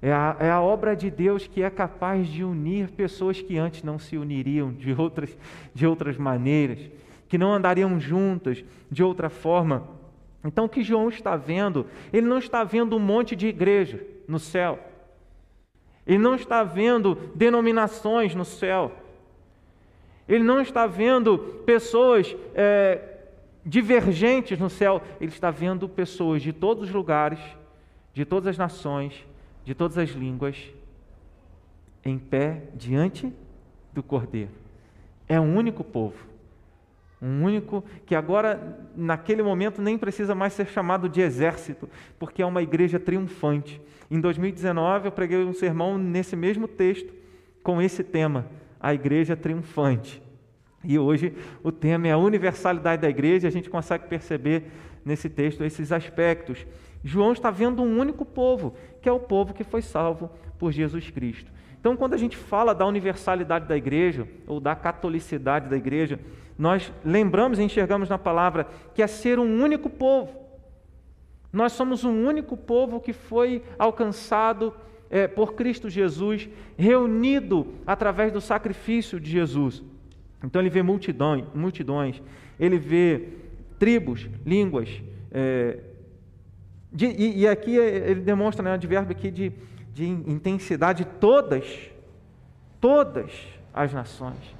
É 0.05 0.13
a, 0.13 0.37
é 0.39 0.51
a, 0.51 0.61
obra 0.61 0.95
de 0.95 1.09
Deus 1.09 1.47
que 1.47 1.63
é 1.63 1.69
capaz 1.71 2.27
de 2.27 2.43
unir 2.43 2.91
pessoas 2.91 3.41
que 3.41 3.57
antes 3.57 3.81
não 3.81 3.97
se 3.97 4.15
uniriam 4.15 4.71
de 4.71 4.93
outras, 4.93 5.35
de 5.73 5.87
outras 5.87 6.15
maneiras, 6.15 6.77
que 7.27 7.39
não 7.39 7.51
andariam 7.51 7.99
juntas 7.99 8.63
de 8.91 9.01
outra 9.01 9.31
forma. 9.31 9.89
Então, 10.43 10.65
o 10.65 10.69
que 10.69 10.83
João 10.83 11.09
está 11.09 11.35
vendo, 11.35 11.87
ele 12.13 12.27
não 12.27 12.37
está 12.37 12.63
vendo 12.63 12.95
um 12.95 12.99
monte 12.99 13.35
de 13.35 13.47
igreja 13.47 14.05
no 14.27 14.37
céu, 14.37 14.77
ele 16.05 16.19
não 16.19 16.35
está 16.35 16.63
vendo 16.63 17.15
denominações 17.33 18.35
no 18.35 18.45
céu, 18.45 18.91
ele 20.29 20.43
não 20.43 20.61
está 20.61 20.85
vendo 20.85 21.63
pessoas 21.65 22.37
é, 22.53 23.23
divergentes 23.65 24.59
no 24.59 24.69
céu, 24.69 25.01
ele 25.19 25.31
está 25.31 25.49
vendo 25.49 25.89
pessoas 25.89 26.43
de 26.43 26.53
todos 26.53 26.83
os 26.83 26.93
lugares, 26.93 27.39
de 28.13 28.23
todas 28.23 28.49
as 28.49 28.57
nações, 28.59 29.25
de 29.65 29.73
todas 29.73 29.97
as 29.97 30.11
línguas, 30.11 30.55
em 32.03 32.17
pé 32.17 32.61
diante 32.75 33.33
do 33.91 34.03
Cordeiro. 34.03 34.51
É 35.27 35.39
um 35.39 35.57
único 35.57 35.83
povo. 35.83 36.15
Um 37.21 37.43
único 37.43 37.83
que 38.05 38.13
agora, 38.13 38.79
naquele 38.95 39.41
momento, 39.41 39.81
nem 39.81 39.97
precisa 39.97 40.35
mais 40.35 40.53
ser 40.53 40.67
chamado 40.67 41.09
de 41.09 41.21
exército, 41.21 41.89
porque 42.19 42.41
é 42.43 42.45
uma 42.45 42.61
igreja 42.61 42.99
triunfante. 42.99 43.81
Em 44.11 44.19
2019, 44.19 45.07
eu 45.07 45.11
preguei 45.11 45.43
um 45.43 45.53
sermão 45.53 45.97
nesse 45.97 46.35
mesmo 46.35 46.67
texto, 46.67 47.11
com 47.63 47.81
esse 47.81 48.03
tema, 48.03 48.45
a 48.79 48.93
igreja 48.93 49.35
triunfante. 49.35 50.21
E 50.83 50.99
hoje 50.99 51.33
o 51.63 51.71
tema 51.71 52.07
é 52.07 52.11
a 52.11 52.17
universalidade 52.17 53.01
da 53.01 53.09
igreja, 53.09 53.47
a 53.47 53.51
gente 53.51 53.71
consegue 53.71 54.07
perceber 54.07 54.65
nesse 55.03 55.27
texto 55.27 55.63
esses 55.63 55.91
aspectos. 55.91 56.65
João 57.07 57.33
está 57.33 57.51
vendo 57.51 57.83
um 57.83 57.99
único 57.99 58.25
povo, 58.25 58.73
que 58.99 59.07
é 59.07 59.11
o 59.11 59.19
povo 59.19 59.53
que 59.53 59.63
foi 59.63 59.83
salvo 59.83 60.27
por 60.57 60.71
Jesus 60.71 61.11
Cristo. 61.11 61.51
Então, 61.79 61.95
quando 61.95 62.15
a 62.15 62.17
gente 62.17 62.35
fala 62.35 62.73
da 62.73 62.83
universalidade 62.83 63.67
da 63.67 63.77
igreja, 63.77 64.27
ou 64.47 64.59
da 64.59 64.75
catolicidade 64.75 65.69
da 65.69 65.77
igreja, 65.77 66.19
nós 66.57 66.91
lembramos 67.03 67.59
e 67.59 67.63
enxergamos 67.63 68.09
na 68.09 68.17
palavra 68.17 68.67
que 68.95 69.03
é 69.03 69.07
ser 69.07 69.37
um 69.37 69.63
único 69.63 69.87
povo. 69.87 70.33
Nós 71.53 71.73
somos 71.73 72.03
um 72.03 72.25
único 72.25 72.57
povo 72.57 72.99
que 72.99 73.13
foi 73.13 73.61
alcançado 73.77 74.73
é, 75.07 75.27
por 75.27 75.53
Cristo 75.53 75.91
Jesus, 75.91 76.49
reunido 76.75 77.67
através 77.85 78.31
do 78.31 78.41
sacrifício 78.41 79.19
de 79.19 79.29
Jesus. 79.29 79.83
Então 80.43 80.59
ele 80.59 80.71
vê 80.71 80.81
multidões, 80.81 81.45
multidões 81.53 82.19
ele 82.59 82.79
vê 82.79 83.29
tribos, 83.77 84.27
línguas. 84.43 84.89
É, 85.31 85.77
de, 86.95 87.07
e, 87.07 87.41
e, 87.41 87.47
aqui 87.47 87.75
ele 87.75 88.21
demonstra 88.21 88.63
né, 88.63 88.71
um 88.71 88.73
advérbio 88.75 89.11
aqui 89.11 89.29
de, 89.29 89.51
de 89.93 90.07
intensidade, 90.07 91.03
todas, 91.19 91.65
todas 92.79 93.33
as 93.73 93.91
nações. 93.91 94.55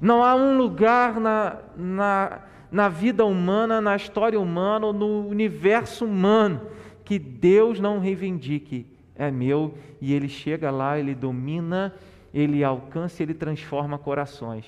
Não 0.00 0.24
há 0.24 0.34
um 0.34 0.58
lugar 0.58 1.20
na, 1.20 1.58
na, 1.76 2.40
na 2.72 2.88
vida 2.88 3.24
humana, 3.24 3.80
na 3.80 3.94
história 3.94 4.38
humana, 4.38 4.92
no 4.92 5.28
universo 5.28 6.04
humano, 6.04 6.60
que 7.04 7.20
Deus 7.20 7.78
não 7.78 8.00
reivindique. 8.00 8.84
É 9.14 9.30
meu, 9.30 9.74
e 10.00 10.12
ele 10.12 10.28
chega 10.28 10.72
lá, 10.72 10.98
ele 10.98 11.14
domina, 11.14 11.94
ele 12.34 12.64
alcança, 12.64 13.22
ele 13.22 13.32
transforma 13.32 13.96
corações. 13.96 14.64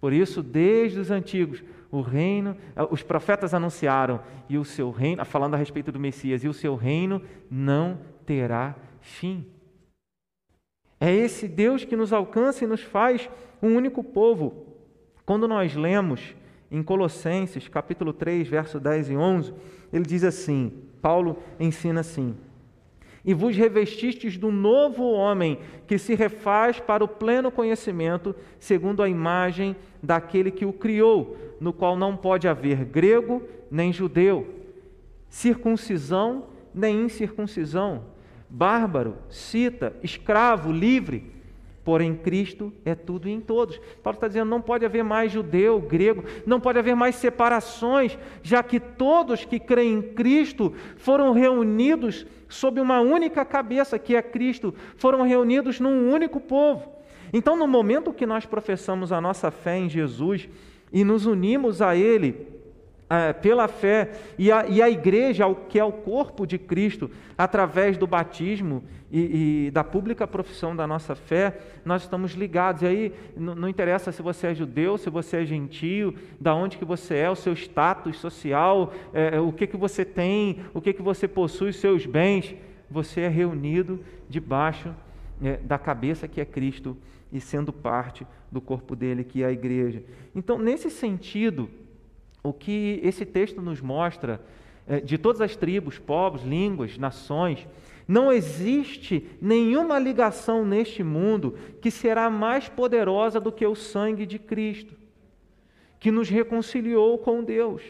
Por 0.00 0.12
isso, 0.12 0.42
desde 0.42 0.98
os 0.98 1.12
antigos, 1.12 1.62
o 1.90 2.00
reino, 2.00 2.56
os 2.90 3.02
profetas 3.02 3.52
anunciaram, 3.52 4.20
e 4.48 4.56
o 4.56 4.64
seu 4.64 4.90
reino, 4.90 5.24
falando 5.24 5.54
a 5.54 5.56
respeito 5.56 5.90
do 5.90 5.98
Messias, 5.98 6.44
e 6.44 6.48
o 6.48 6.54
seu 6.54 6.76
reino 6.76 7.22
não 7.50 7.98
terá 8.24 8.76
fim. 9.00 9.46
É 11.00 11.12
esse 11.12 11.48
Deus 11.48 11.84
que 11.84 11.96
nos 11.96 12.12
alcança 12.12 12.64
e 12.64 12.66
nos 12.66 12.82
faz 12.82 13.28
um 13.62 13.74
único 13.74 14.04
povo. 14.04 14.66
Quando 15.24 15.48
nós 15.48 15.74
lemos 15.74 16.34
em 16.70 16.82
Colossenses, 16.82 17.66
capítulo 17.68 18.12
3, 18.12 18.46
verso 18.46 18.78
10 18.78 19.10
e 19.10 19.16
11, 19.16 19.54
ele 19.92 20.04
diz 20.04 20.22
assim: 20.22 20.84
Paulo 21.00 21.38
ensina 21.58 22.00
assim: 22.00 22.36
E 23.24 23.34
vos 23.34 23.56
revestistes 23.56 24.38
do 24.38 24.50
novo 24.50 25.10
homem, 25.10 25.58
que 25.86 25.98
se 25.98 26.14
refaz 26.14 26.80
para 26.80 27.04
o 27.04 27.08
pleno 27.08 27.50
conhecimento, 27.50 28.34
segundo 28.58 29.02
a 29.02 29.08
imagem 29.08 29.76
daquele 30.02 30.50
que 30.50 30.64
o 30.64 30.72
criou, 30.72 31.36
no 31.60 31.72
qual 31.72 31.96
não 31.96 32.16
pode 32.16 32.48
haver 32.48 32.84
grego 32.84 33.42
nem 33.70 33.92
judeu, 33.92 34.48
circuncisão 35.28 36.46
nem 36.74 37.02
incircuncisão, 37.02 38.04
bárbaro, 38.48 39.16
cita, 39.28 39.94
escravo, 40.02 40.72
livre 40.72 41.39
Porém, 41.82 42.14
Cristo 42.14 42.72
é 42.84 42.94
tudo 42.94 43.28
em 43.28 43.40
todos. 43.40 43.80
Paulo 44.02 44.16
está 44.16 44.28
dizendo: 44.28 44.48
não 44.48 44.60
pode 44.60 44.84
haver 44.84 45.02
mais 45.02 45.32
judeu, 45.32 45.80
grego, 45.80 46.24
não 46.46 46.60
pode 46.60 46.78
haver 46.78 46.94
mais 46.94 47.16
separações, 47.16 48.18
já 48.42 48.62
que 48.62 48.78
todos 48.78 49.44
que 49.44 49.58
creem 49.58 49.94
em 49.94 50.02
Cristo 50.02 50.74
foram 50.96 51.32
reunidos 51.32 52.26
sob 52.48 52.80
uma 52.80 53.00
única 53.00 53.44
cabeça, 53.44 53.98
que 53.98 54.14
é 54.14 54.22
Cristo, 54.22 54.74
foram 54.96 55.22
reunidos 55.22 55.80
num 55.80 56.12
único 56.12 56.40
povo. 56.40 57.00
Então, 57.32 57.56
no 57.56 57.66
momento 57.66 58.12
que 58.12 58.26
nós 58.26 58.44
professamos 58.44 59.12
a 59.12 59.20
nossa 59.20 59.50
fé 59.50 59.78
em 59.78 59.88
Jesus 59.88 60.48
e 60.92 61.04
nos 61.04 61.26
unimos 61.26 61.80
a 61.80 61.94
Ele, 61.94 62.59
é, 63.10 63.32
pela 63.32 63.66
fé 63.66 64.12
e 64.38 64.52
a, 64.52 64.66
e 64.68 64.80
a 64.80 64.88
igreja, 64.88 65.44
que 65.68 65.80
é 65.80 65.84
o 65.84 65.90
corpo 65.90 66.46
de 66.46 66.56
Cristo, 66.56 67.10
através 67.36 67.98
do 67.98 68.06
batismo 68.06 68.84
e, 69.10 69.66
e 69.66 69.70
da 69.72 69.82
pública 69.82 70.28
profissão 70.28 70.76
da 70.76 70.86
nossa 70.86 71.16
fé, 71.16 71.58
nós 71.84 72.02
estamos 72.02 72.32
ligados. 72.32 72.82
E 72.82 72.86
aí 72.86 73.12
não, 73.36 73.68
interessa 73.68 74.12
se 74.12 74.22
você 74.22 74.46
é 74.46 74.54
judeu, 74.54 74.96
se 74.96 75.10
você 75.10 75.38
é 75.38 75.44
gentio, 75.44 76.14
da 76.40 76.54
onde 76.54 76.78
que 76.78 76.84
você 76.84 77.16
é, 77.16 77.28
o 77.28 77.34
seu 77.34 77.52
status 77.52 78.16
social, 78.18 78.92
é, 79.12 79.40
o 79.40 79.50
que, 79.52 79.66
que 79.66 79.76
você 79.76 80.04
tem, 80.04 80.60
o 80.72 80.80
que, 80.80 80.92
que 80.92 81.02
você 81.02 81.26
possui, 81.26 81.70
os 81.70 81.76
seus 81.76 82.06
bens. 82.06 82.54
Você 82.88 83.22
é 83.22 83.28
reunido 83.28 84.00
debaixo 84.28 84.94
é, 85.42 85.56
da 85.56 85.78
cabeça 85.78 86.28
que 86.28 86.40
é 86.40 86.44
Cristo 86.44 86.96
e 87.32 87.40
sendo 87.40 87.72
parte 87.72 88.26
do 88.50 88.60
corpo 88.60 88.94
dele, 88.94 89.24
que 89.24 89.42
é 89.42 89.46
a 89.46 89.52
igreja. 89.52 90.02
Então, 90.34 90.58
nesse 90.58 90.90
sentido, 90.90 91.70
o 92.42 92.52
que 92.52 93.00
esse 93.02 93.24
texto 93.24 93.60
nos 93.60 93.80
mostra 93.80 94.40
é, 94.86 95.00
de 95.00 95.18
todas 95.18 95.40
as 95.40 95.56
tribos, 95.56 95.98
povos, 95.98 96.42
línguas, 96.42 96.96
nações, 96.98 97.66
não 98.08 98.32
existe 98.32 99.24
nenhuma 99.40 99.98
ligação 99.98 100.64
neste 100.64 101.02
mundo 101.02 101.56
que 101.80 101.90
será 101.90 102.28
mais 102.28 102.68
poderosa 102.68 103.38
do 103.38 103.52
que 103.52 103.64
o 103.64 103.76
sangue 103.76 104.26
de 104.26 104.38
Cristo, 104.38 104.96
que 106.00 106.10
nos 106.10 106.28
reconciliou 106.28 107.18
com 107.18 107.44
Deus. 107.44 107.82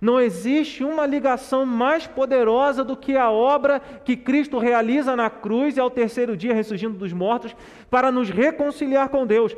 Não 0.00 0.18
existe 0.18 0.82
uma 0.82 1.04
ligação 1.04 1.66
mais 1.66 2.06
poderosa 2.06 2.82
do 2.82 2.96
que 2.96 3.16
a 3.16 3.30
obra 3.30 3.78
que 3.78 4.16
Cristo 4.16 4.58
realiza 4.58 5.14
na 5.14 5.28
cruz 5.28 5.76
e 5.76 5.80
ao 5.80 5.90
terceiro 5.90 6.36
dia 6.36 6.54
ressurgindo 6.54 6.96
dos 6.96 7.12
mortos 7.12 7.54
para 7.90 8.10
nos 8.10 8.30
reconciliar 8.30 9.10
com 9.10 9.26
Deus. 9.26 9.54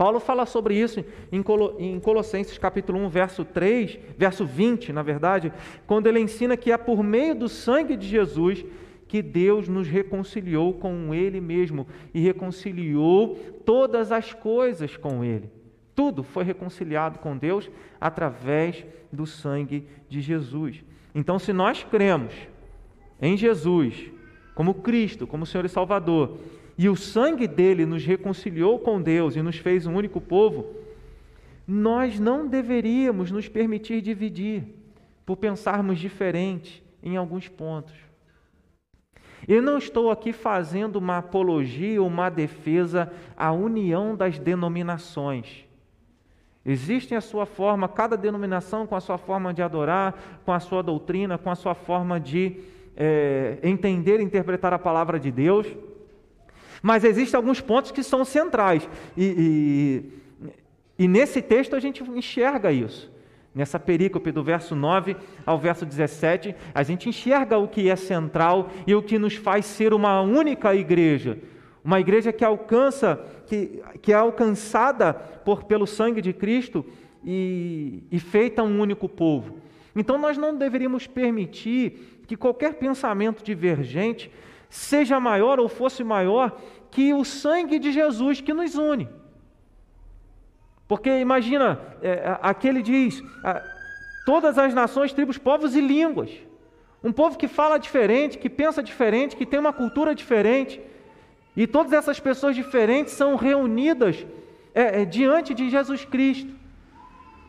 Paulo 0.00 0.18
fala 0.18 0.46
sobre 0.46 0.80
isso 0.80 1.04
em 1.30 2.00
Colossenses 2.00 2.56
capítulo 2.56 2.98
1, 3.00 3.08
verso 3.10 3.44
3, 3.44 3.98
verso 4.16 4.46
20, 4.46 4.94
na 4.94 5.02
verdade, 5.02 5.52
quando 5.86 6.06
ele 6.06 6.18
ensina 6.18 6.56
que 6.56 6.72
é 6.72 6.78
por 6.78 7.02
meio 7.02 7.34
do 7.34 7.50
sangue 7.50 7.98
de 7.98 8.08
Jesus 8.08 8.64
que 9.06 9.20
Deus 9.20 9.68
nos 9.68 9.86
reconciliou 9.86 10.72
com 10.72 11.14
Ele 11.14 11.38
mesmo 11.38 11.86
e 12.14 12.20
reconciliou 12.20 13.36
todas 13.66 14.10
as 14.10 14.32
coisas 14.32 14.96
com 14.96 15.22
Ele. 15.22 15.50
Tudo 15.94 16.22
foi 16.22 16.44
reconciliado 16.44 17.18
com 17.18 17.36
Deus 17.36 17.70
através 18.00 18.86
do 19.12 19.26
sangue 19.26 19.86
de 20.08 20.22
Jesus. 20.22 20.82
Então, 21.14 21.38
se 21.38 21.52
nós 21.52 21.84
cremos 21.84 22.32
em 23.20 23.36
Jesus, 23.36 24.10
como 24.54 24.72
Cristo, 24.72 25.26
como 25.26 25.44
Senhor 25.44 25.66
e 25.66 25.68
Salvador, 25.68 26.38
e 26.80 26.88
o 26.88 26.96
sangue 26.96 27.46
dele 27.46 27.84
nos 27.84 28.06
reconciliou 28.06 28.78
com 28.78 29.02
Deus 29.02 29.36
e 29.36 29.42
nos 29.42 29.58
fez 29.58 29.86
um 29.86 29.94
único 29.94 30.18
povo, 30.18 30.64
nós 31.68 32.18
não 32.18 32.48
deveríamos 32.48 33.30
nos 33.30 33.46
permitir 33.46 34.00
dividir 34.00 34.64
por 35.26 35.36
pensarmos 35.36 35.98
diferente 35.98 36.82
em 37.02 37.18
alguns 37.18 37.48
pontos. 37.48 37.92
Eu 39.46 39.60
não 39.60 39.76
estou 39.76 40.10
aqui 40.10 40.32
fazendo 40.32 40.96
uma 40.96 41.18
apologia 41.18 42.00
ou 42.00 42.08
uma 42.08 42.30
defesa 42.30 43.12
à 43.36 43.52
união 43.52 44.16
das 44.16 44.38
denominações. 44.38 45.66
Existem 46.64 47.18
a 47.18 47.20
sua 47.20 47.44
forma, 47.44 47.88
cada 47.88 48.16
denominação 48.16 48.86
com 48.86 48.96
a 48.96 49.00
sua 49.02 49.18
forma 49.18 49.52
de 49.52 49.60
adorar, 49.60 50.40
com 50.46 50.52
a 50.52 50.60
sua 50.60 50.82
doutrina, 50.82 51.36
com 51.36 51.50
a 51.50 51.54
sua 51.54 51.74
forma 51.74 52.18
de 52.18 52.58
é, 52.96 53.58
entender 53.62 54.18
e 54.18 54.24
interpretar 54.24 54.72
a 54.72 54.78
palavra 54.78 55.20
de 55.20 55.30
Deus. 55.30 55.66
Mas 56.82 57.04
existem 57.04 57.36
alguns 57.36 57.60
pontos 57.60 57.90
que 57.90 58.02
são 58.02 58.24
centrais. 58.24 58.88
E, 59.16 60.04
e, 60.98 61.04
e 61.04 61.08
nesse 61.08 61.42
texto 61.42 61.76
a 61.76 61.80
gente 61.80 62.02
enxerga 62.02 62.72
isso. 62.72 63.10
Nessa 63.54 63.80
perícope 63.80 64.30
do 64.30 64.44
verso 64.44 64.76
9 64.76 65.16
ao 65.44 65.58
verso 65.58 65.84
17, 65.84 66.54
a 66.72 66.82
gente 66.82 67.08
enxerga 67.08 67.58
o 67.58 67.66
que 67.66 67.90
é 67.90 67.96
central 67.96 68.70
e 68.86 68.94
o 68.94 69.02
que 69.02 69.18
nos 69.18 69.34
faz 69.34 69.66
ser 69.66 69.92
uma 69.92 70.20
única 70.20 70.74
igreja. 70.74 71.36
Uma 71.84 71.98
igreja 71.98 72.32
que 72.32 72.44
alcança, 72.44 73.20
que, 73.46 73.82
que 74.00 74.12
é 74.12 74.16
alcançada 74.16 75.12
por, 75.12 75.64
pelo 75.64 75.86
sangue 75.86 76.20
de 76.20 76.32
Cristo 76.32 76.84
e, 77.24 78.04
e 78.10 78.20
feita 78.20 78.62
um 78.62 78.80
único 78.80 79.08
povo. 79.08 79.56
Então 79.96 80.16
nós 80.16 80.38
não 80.38 80.56
deveríamos 80.56 81.06
permitir 81.06 82.22
que 82.26 82.36
qualquer 82.36 82.74
pensamento 82.74 83.42
divergente 83.42 84.30
seja 84.70 85.20
maior 85.20 85.58
ou 85.60 85.68
fosse 85.68 86.02
maior 86.02 86.58
que 86.90 87.12
o 87.12 87.24
sangue 87.24 87.78
de 87.78 87.92
Jesus 87.92 88.40
que 88.40 88.54
nos 88.54 88.76
une. 88.76 89.08
Porque 90.88 91.10
imagina, 91.18 91.78
é, 92.02 92.38
aquele 92.40 92.82
diz: 92.82 93.22
todas 94.24 94.56
as 94.58 94.72
nações, 94.72 95.12
tribos, 95.12 95.36
povos 95.36 95.74
e 95.74 95.80
línguas. 95.80 96.30
Um 97.02 97.12
povo 97.12 97.38
que 97.38 97.48
fala 97.48 97.78
diferente, 97.78 98.38
que 98.38 98.50
pensa 98.50 98.82
diferente, 98.82 99.36
que 99.36 99.46
tem 99.46 99.58
uma 99.58 99.72
cultura 99.72 100.14
diferente. 100.14 100.80
E 101.56 101.66
todas 101.66 101.92
essas 101.92 102.20
pessoas 102.20 102.54
diferentes 102.54 103.14
são 103.14 103.36
reunidas 103.36 104.26
é, 104.74 105.02
é, 105.02 105.04
diante 105.04 105.54
de 105.54 105.68
Jesus 105.70 106.04
Cristo. 106.04 106.54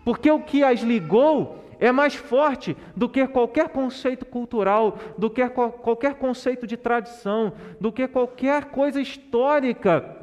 Porque 0.03 0.29
o 0.31 0.39
que 0.39 0.63
as 0.63 0.81
ligou 0.81 1.60
é 1.81 1.91
mais 1.91 2.13
forte 2.13 2.77
do 2.95 3.09
que 3.09 3.27
qualquer 3.27 3.69
conceito 3.69 4.23
cultural, 4.23 4.99
do 5.17 5.31
que 5.31 5.45
qualquer 5.49 6.13
conceito 6.13 6.67
de 6.67 6.77
tradição, 6.77 7.53
do 7.79 7.91
que 7.91 8.07
qualquer 8.07 8.65
coisa 8.65 9.01
histórica 9.01 10.17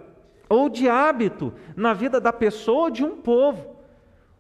ou 0.49 0.69
de 0.69 0.89
hábito 0.89 1.53
na 1.77 1.93
vida 1.93 2.21
da 2.21 2.33
pessoa 2.33 2.85
ou 2.85 2.91
de 2.91 3.05
um 3.05 3.17
povo. 3.17 3.77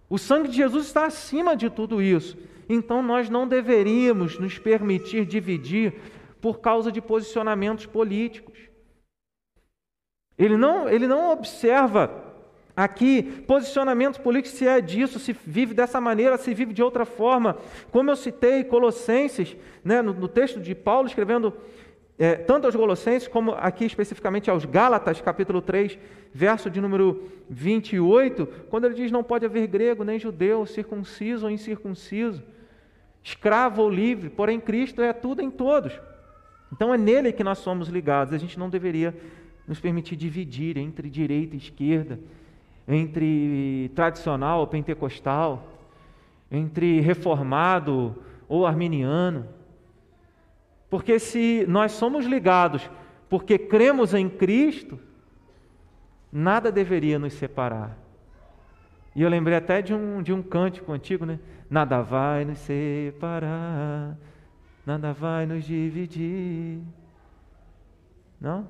O 0.08 0.16
sangue 0.16 0.48
de 0.48 0.56
Jesus 0.56 0.86
está 0.86 1.06
acima 1.06 1.56
de 1.56 1.68
tudo 1.68 2.00
isso. 2.00 2.38
Então 2.68 3.02
nós 3.02 3.28
não 3.28 3.48
deveríamos 3.48 4.38
nos 4.38 4.56
permitir 4.56 5.26
dividir 5.26 5.94
por 6.40 6.60
causa 6.60 6.92
de 6.92 7.00
posicionamentos 7.00 7.84
políticos. 7.84 8.56
Ele 10.38 10.56
não, 10.56 10.88
ele 10.88 11.08
não 11.08 11.32
observa 11.32 12.27
aqui 12.78 13.24
posicionamentos 13.44 14.20
políticos, 14.20 14.56
se 14.56 14.64
é 14.64 14.80
disso, 14.80 15.18
se 15.18 15.36
vive 15.44 15.74
dessa 15.74 16.00
maneira, 16.00 16.38
se 16.38 16.54
vive 16.54 16.72
de 16.72 16.80
outra 16.80 17.04
forma. 17.04 17.56
Como 17.90 18.08
eu 18.08 18.14
citei 18.14 18.62
Colossenses, 18.62 19.56
né, 19.82 20.00
no, 20.00 20.12
no 20.12 20.28
texto 20.28 20.60
de 20.60 20.76
Paulo 20.76 21.08
escrevendo 21.08 21.52
é, 22.16 22.36
tanto 22.36 22.66
aos 22.66 22.76
Colossenses, 22.76 23.26
como 23.26 23.50
aqui 23.50 23.84
especificamente 23.84 24.48
aos 24.48 24.64
Gálatas, 24.64 25.20
capítulo 25.20 25.60
3, 25.60 25.98
verso 26.32 26.70
de 26.70 26.80
número 26.80 27.24
28, 27.50 28.46
quando 28.70 28.84
ele 28.84 28.94
diz: 28.94 29.10
Não 29.10 29.24
pode 29.24 29.44
haver 29.44 29.66
grego 29.66 30.04
nem 30.04 30.16
judeu, 30.16 30.64
circunciso 30.64 31.46
ou 31.46 31.50
incircunciso, 31.50 32.44
escravo 33.24 33.82
ou 33.82 33.90
livre, 33.90 34.30
porém 34.30 34.60
Cristo 34.60 35.02
é 35.02 35.12
tudo 35.12 35.42
em 35.42 35.50
todos. 35.50 36.00
Então 36.72 36.94
é 36.94 36.98
nele 36.98 37.32
que 37.32 37.42
nós 37.42 37.58
somos 37.58 37.88
ligados. 37.88 38.32
A 38.32 38.38
gente 38.38 38.56
não 38.56 38.70
deveria 38.70 39.12
nos 39.66 39.80
permitir 39.80 40.14
dividir 40.14 40.78
entre 40.78 41.10
direita 41.10 41.56
e 41.56 41.58
esquerda, 41.58 42.20
entre 42.88 43.90
tradicional 43.94 44.60
ou 44.60 44.66
pentecostal, 44.66 45.68
entre 46.50 47.00
reformado 47.00 48.16
ou 48.48 48.66
arminiano. 48.66 49.46
Porque 50.88 51.18
se 51.18 51.66
nós 51.68 51.92
somos 51.92 52.24
ligados 52.24 52.90
porque 53.28 53.58
cremos 53.58 54.14
em 54.14 54.28
Cristo, 54.28 54.98
nada 56.32 56.72
deveria 56.72 57.18
nos 57.18 57.34
separar. 57.34 57.96
E 59.14 59.22
eu 59.22 59.28
lembrei 59.28 59.56
até 59.56 59.82
de 59.82 59.92
um, 59.92 60.22
de 60.22 60.32
um 60.32 60.42
cântico 60.42 60.92
antigo, 60.92 61.26
né? 61.26 61.38
Nada 61.68 62.00
vai 62.00 62.44
nos 62.44 62.58
separar, 62.60 64.16
nada 64.86 65.12
vai 65.12 65.44
nos 65.44 65.64
dividir. 65.64 66.80
Não? 68.40 68.66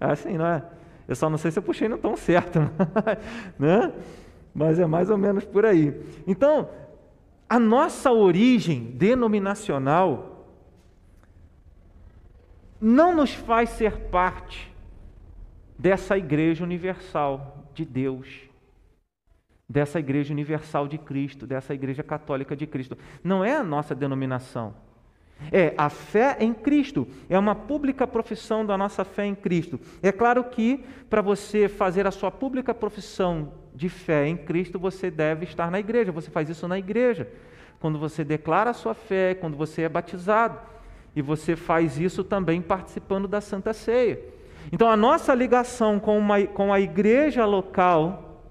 É 0.00 0.06
assim, 0.06 0.38
não 0.38 0.46
é? 0.46 0.62
Eu 1.10 1.16
só 1.16 1.28
não 1.28 1.36
sei 1.36 1.50
se 1.50 1.58
eu 1.58 1.62
puxei 1.64 1.88
no 1.88 1.98
tom 1.98 2.16
certo, 2.16 2.60
né? 3.58 3.92
Mas 4.54 4.78
é 4.78 4.86
mais 4.86 5.10
ou 5.10 5.18
menos 5.18 5.44
por 5.44 5.66
aí. 5.66 5.92
Então, 6.24 6.70
a 7.48 7.58
nossa 7.58 8.12
origem 8.12 8.92
denominacional 8.92 10.46
não 12.80 13.12
nos 13.12 13.34
faz 13.34 13.70
ser 13.70 14.08
parte 14.08 14.72
dessa 15.76 16.16
igreja 16.16 16.62
universal 16.62 17.66
de 17.74 17.84
Deus, 17.84 18.42
dessa 19.68 19.98
igreja 19.98 20.32
universal 20.32 20.86
de 20.86 20.96
Cristo, 20.96 21.44
dessa 21.44 21.74
igreja 21.74 22.04
católica 22.04 22.54
de 22.54 22.68
Cristo. 22.68 22.96
Não 23.24 23.44
é 23.44 23.56
a 23.56 23.64
nossa 23.64 23.96
denominação. 23.96 24.76
É 25.52 25.74
a 25.76 25.88
fé 25.88 26.36
em 26.40 26.52
Cristo, 26.52 27.08
é 27.28 27.38
uma 27.38 27.54
pública 27.54 28.06
profissão 28.06 28.64
da 28.64 28.76
nossa 28.76 29.04
fé 29.04 29.24
em 29.26 29.34
Cristo. 29.34 29.80
É 30.02 30.12
claro 30.12 30.44
que 30.44 30.84
para 31.08 31.22
você 31.22 31.68
fazer 31.68 32.06
a 32.06 32.10
sua 32.10 32.30
pública 32.30 32.74
profissão 32.74 33.52
de 33.74 33.88
fé 33.88 34.26
em 34.26 34.36
Cristo, 34.36 34.78
você 34.78 35.10
deve 35.10 35.44
estar 35.44 35.70
na 35.70 35.80
igreja, 35.80 36.12
você 36.12 36.30
faz 36.30 36.48
isso 36.48 36.68
na 36.68 36.78
igreja. 36.78 37.28
Quando 37.80 37.98
você 37.98 38.22
declara 38.22 38.70
a 38.70 38.74
sua 38.74 38.94
fé, 38.94 39.34
quando 39.34 39.56
você 39.56 39.82
é 39.82 39.88
batizado. 39.88 40.58
E 41.16 41.22
você 41.22 41.56
faz 41.56 41.98
isso 41.98 42.22
também 42.22 42.60
participando 42.60 43.26
da 43.26 43.40
Santa 43.40 43.72
Ceia. 43.72 44.20
Então, 44.70 44.88
a 44.88 44.96
nossa 44.96 45.34
ligação 45.34 45.98
com, 45.98 46.16
uma, 46.18 46.44
com 46.46 46.72
a 46.72 46.80
igreja 46.80 47.44
local 47.44 48.44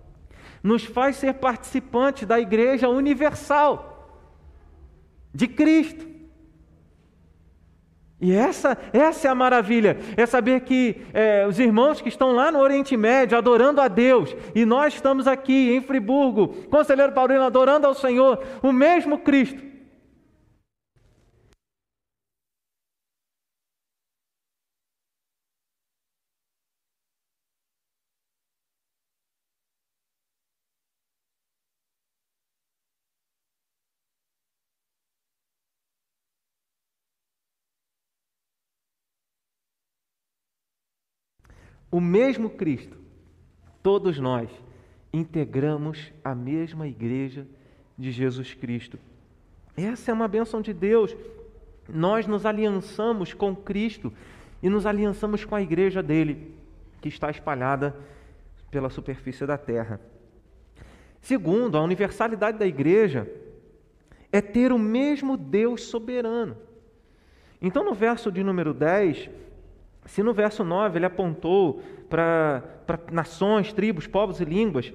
nos 0.61 0.83
faz 0.83 1.15
ser 1.15 1.35
participantes 1.35 2.27
da 2.27 2.39
igreja 2.39 2.89
universal 2.89 4.17
de 5.33 5.47
Cristo. 5.47 6.05
E 8.21 8.33
essa, 8.33 8.77
essa 8.91 9.29
é 9.29 9.31
a 9.31 9.35
maravilha, 9.35 9.97
é 10.17 10.25
saber 10.25 10.59
que 10.61 10.97
é, 11.13 11.45
os 11.47 11.57
irmãos 11.57 12.01
que 12.01 12.09
estão 12.09 12.33
lá 12.33 12.51
no 12.51 12.59
Oriente 12.59 12.97
Médio 12.97 13.37
adorando 13.37 13.79
a 13.79 13.87
Deus, 13.87 14.35
e 14.53 14.65
nós 14.65 14.93
estamos 14.93 15.25
aqui 15.25 15.73
em 15.73 15.81
Friburgo, 15.81 16.49
Conselheiro 16.69 17.13
Paulino, 17.13 17.43
adorando 17.43 17.87
ao 17.87 17.93
Senhor, 17.93 18.43
o 18.61 18.73
mesmo 18.73 19.19
Cristo, 19.19 19.68
o 41.91 41.99
mesmo 41.99 42.49
Cristo, 42.49 42.97
todos 43.81 44.19
nós 44.19 44.49
integramos 45.11 46.11
a 46.23 46.35
mesma 46.35 46.87
igreja 46.87 47.47
de 47.97 48.11
Jesus 48.11 48.53
Cristo. 48.53 48.99
Essa 49.75 50.11
é 50.11 50.13
uma 50.13 50.27
bênção 50.27 50.61
de 50.61 50.73
Deus. 50.73 51.15
Nós 51.87 52.27
nos 52.27 52.45
aliançamos 52.45 53.33
com 53.33 53.55
Cristo 53.55 54.13
e 54.61 54.69
nos 54.69 54.85
aliançamos 54.85 55.43
com 55.45 55.55
a 55.55 55.61
igreja 55.61 56.03
dele, 56.03 56.53
que 57.01 57.09
está 57.09 57.29
espalhada 57.29 57.95
pela 58.69 58.89
superfície 58.89 59.45
da 59.45 59.57
terra. 59.57 59.99
Segundo, 61.21 61.77
a 61.77 61.81
universalidade 61.81 62.57
da 62.57 62.67
igreja 62.67 63.29
é 64.31 64.41
ter 64.41 64.71
o 64.71 64.77
mesmo 64.77 65.35
Deus 65.35 65.83
soberano. 65.83 66.55
Então, 67.61 67.83
no 67.83 67.93
verso 67.93 68.31
de 68.31 68.43
número 68.43 68.73
10, 68.73 69.29
se 70.09 70.23
no 70.23 70.33
verso 70.33 70.63
9 70.63 70.97
ele 70.97 71.05
apontou 71.05 71.83
para 72.09 72.63
nações, 73.11 73.71
tribos, 73.71 74.07
povos 74.07 74.41
e 74.41 74.45
línguas, 74.45 74.91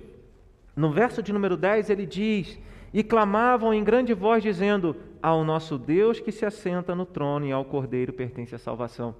no 0.74 0.90
verso 0.90 1.22
de 1.22 1.32
número 1.32 1.56
10 1.56 1.88
ele 1.88 2.04
diz 2.04 2.58
e 2.92 3.04
clamavam 3.04 3.72
em 3.72 3.84
grande 3.84 4.12
voz, 4.12 4.42
dizendo: 4.42 4.96
Ao 5.22 5.44
nosso 5.44 5.78
Deus 5.78 6.18
que 6.18 6.32
se 6.32 6.44
assenta 6.44 6.96
no 6.96 7.06
trono 7.06 7.46
e 7.46 7.52
ao 7.52 7.64
Cordeiro 7.64 8.12
pertence 8.12 8.56
a 8.56 8.58
salvação. 8.58 9.14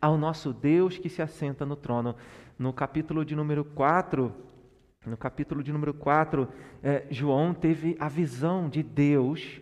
Ao 0.00 0.16
nosso 0.16 0.50
Deus 0.50 0.96
que 0.96 1.10
se 1.10 1.20
assenta 1.20 1.66
no 1.66 1.76
trono. 1.76 2.14
No 2.58 2.72
capítulo 2.72 3.22
de 3.22 3.36
número 3.36 3.66
4, 3.66 4.32
no 5.04 5.16
capítulo 5.16 5.62
de 5.62 5.74
número 5.74 5.92
4, 5.92 6.48
é, 6.82 7.04
João 7.10 7.52
teve 7.52 7.98
a 8.00 8.08
visão 8.08 8.66
de 8.66 8.82
Deus, 8.82 9.60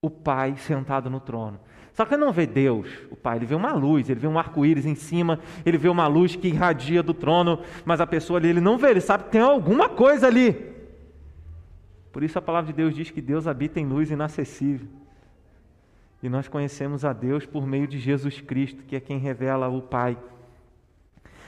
o 0.00 0.08
Pai, 0.08 0.56
sentado 0.56 1.10
no 1.10 1.20
trono. 1.20 1.60
Só 1.92 2.06
que 2.06 2.14
ele 2.14 2.24
não 2.24 2.32
vê 2.32 2.46
Deus, 2.46 2.88
o 3.10 3.16
Pai, 3.16 3.36
ele 3.36 3.46
vê 3.46 3.54
uma 3.54 3.72
luz, 3.72 4.08
ele 4.08 4.18
vê 4.18 4.26
um 4.26 4.38
arco-íris 4.38 4.86
em 4.86 4.94
cima, 4.94 5.38
ele 5.64 5.76
vê 5.76 5.88
uma 5.88 6.06
luz 6.06 6.34
que 6.34 6.48
irradia 6.48 7.02
do 7.02 7.12
trono, 7.12 7.60
mas 7.84 8.00
a 8.00 8.06
pessoa 8.06 8.38
ali, 8.38 8.48
ele 8.48 8.60
não 8.60 8.78
vê, 8.78 8.90
ele 8.90 9.00
sabe 9.00 9.24
que 9.24 9.30
tem 9.30 9.42
alguma 9.42 9.88
coisa 9.90 10.26
ali. 10.26 10.72
Por 12.10 12.22
isso 12.22 12.38
a 12.38 12.42
palavra 12.42 12.72
de 12.72 12.76
Deus 12.76 12.94
diz 12.94 13.10
que 13.10 13.20
Deus 13.20 13.46
habita 13.46 13.78
em 13.78 13.86
luz 13.86 14.10
inacessível. 14.10 14.86
E 16.22 16.28
nós 16.28 16.46
conhecemos 16.46 17.04
a 17.04 17.12
Deus 17.12 17.44
por 17.44 17.66
meio 17.66 17.86
de 17.86 17.98
Jesus 17.98 18.40
Cristo, 18.40 18.84
que 18.84 18.94
é 18.94 19.00
quem 19.00 19.18
revela 19.18 19.68
o 19.68 19.82
Pai. 19.82 20.16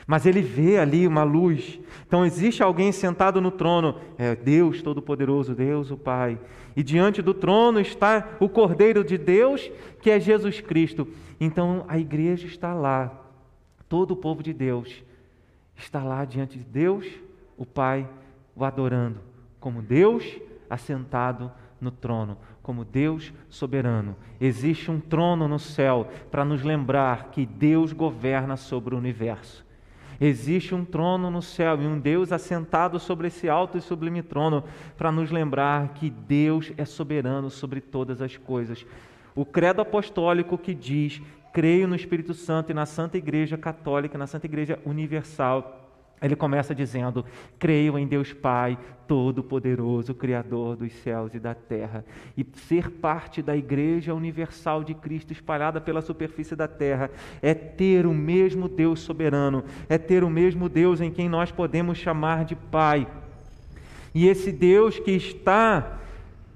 Mas 0.07 0.27
ele 0.27 0.43
vê 0.43 0.79
ali 0.79 1.07
uma 1.07 1.23
luz. 1.23 1.79
Então 2.07 2.25
existe 2.25 2.63
alguém 2.63 2.93
sentado 2.93 3.41
no 3.41 3.51
trono, 3.51 3.97
é 4.19 4.35
Deus 4.35 4.83
Todo-Poderoso, 4.83 5.55
Deus 5.55 5.91
o 5.91 5.97
Pai. 5.97 6.39
E 6.77 6.83
diante 6.83 7.23
do 7.23 7.33
trono 7.33 7.81
está 7.81 8.37
o 8.41 8.49
Cordeiro 8.49 9.05
de 9.05 9.17
Deus, 9.17 9.71
que 10.03 10.11
é 10.11 10.21
Jesus 10.21 10.61
Cristo. 10.61 11.09
Então 11.41 11.85
a 11.89 11.99
igreja 11.99 12.47
está 12.47 12.75
lá, 12.75 13.13
todo 13.89 14.13
o 14.13 14.17
povo 14.17 14.43
de 14.43 14.53
Deus 14.53 15.03
está 15.77 16.03
lá 16.05 16.25
diante 16.25 16.59
de 16.59 16.65
Deus, 16.65 17.07
o 17.57 17.67
Pai, 17.67 18.09
o 18.55 18.65
adorando 18.65 19.35
como 19.65 19.81
Deus 19.81 20.39
assentado 20.69 21.51
no 21.81 21.91
trono, 21.91 22.37
como 22.63 22.85
Deus 22.85 23.33
soberano. 23.49 24.15
Existe 24.39 24.91
um 24.91 25.01
trono 25.01 25.49
no 25.49 25.59
céu 25.59 26.07
para 26.31 26.45
nos 26.45 26.63
lembrar 26.63 27.31
que 27.31 27.47
Deus 27.47 27.91
governa 27.91 28.59
sobre 28.59 28.95
o 28.95 28.99
universo. 28.99 29.64
Existe 30.27 30.75
um 30.75 30.87
trono 30.87 31.31
no 31.31 31.43
céu 31.43 31.83
e 31.83 31.87
um 31.87 32.01
Deus 32.01 32.33
assentado 32.33 32.99
sobre 32.99 33.29
esse 33.29 33.47
alto 33.47 33.77
e 33.77 33.83
sublime 33.83 34.23
trono 34.23 34.65
para 34.97 35.13
nos 35.13 35.31
lembrar 35.31 35.91
que 35.93 36.09
Deus 36.09 36.73
é 36.79 36.87
soberano 36.87 37.51
sobre 37.51 37.79
todas 37.79 38.23
as 38.23 38.35
coisas. 38.35 38.87
O 39.35 39.45
credo 39.45 39.83
apostólico 39.83 40.57
que 40.57 40.73
diz: 40.73 41.21
creio 41.53 41.87
no 41.87 41.95
Espírito 41.95 42.33
Santo 42.33 42.71
e 42.71 42.75
na 42.75 42.87
Santa 42.87 43.19
Igreja 43.19 43.59
Católica, 43.59 44.17
na 44.17 44.27
Santa 44.27 44.47
Igreja 44.47 44.79
Universal 44.87 45.84
ele 46.25 46.35
começa 46.35 46.75
dizendo: 46.75 47.25
Creio 47.59 47.99
em 47.99 48.07
Deus 48.07 48.33
Pai, 48.33 48.79
Todo-Poderoso, 49.07 50.15
Criador 50.15 50.77
dos 50.77 50.93
céus 50.95 51.35
e 51.35 51.39
da 51.39 51.55
terra. 51.55 52.05
E 52.37 52.47
ser 52.55 52.91
parte 52.91 53.43
da 53.43 53.55
Igreja 53.55 54.15
Universal 54.15 54.83
de 54.83 54.95
Cristo 54.95 55.33
espalhada 55.33 55.81
pela 55.81 56.01
superfície 56.01 56.57
da 56.57 56.67
terra 56.67 57.11
é 57.43 57.53
ter 57.53 58.07
o 58.07 58.15
mesmo 58.15 58.69
Deus 58.69 59.01
soberano, 59.01 59.65
é 59.89 59.99
ter 59.99 60.25
o 60.25 60.31
mesmo 60.31 60.69
Deus 60.69 61.01
em 61.01 61.11
quem 61.11 61.29
nós 61.29 61.53
podemos 61.53 61.99
chamar 61.99 62.45
de 62.45 62.57
Pai. 62.57 63.07
E 64.15 64.27
esse 64.27 64.51
Deus 64.51 64.99
que 64.99 65.11
está 65.11 65.99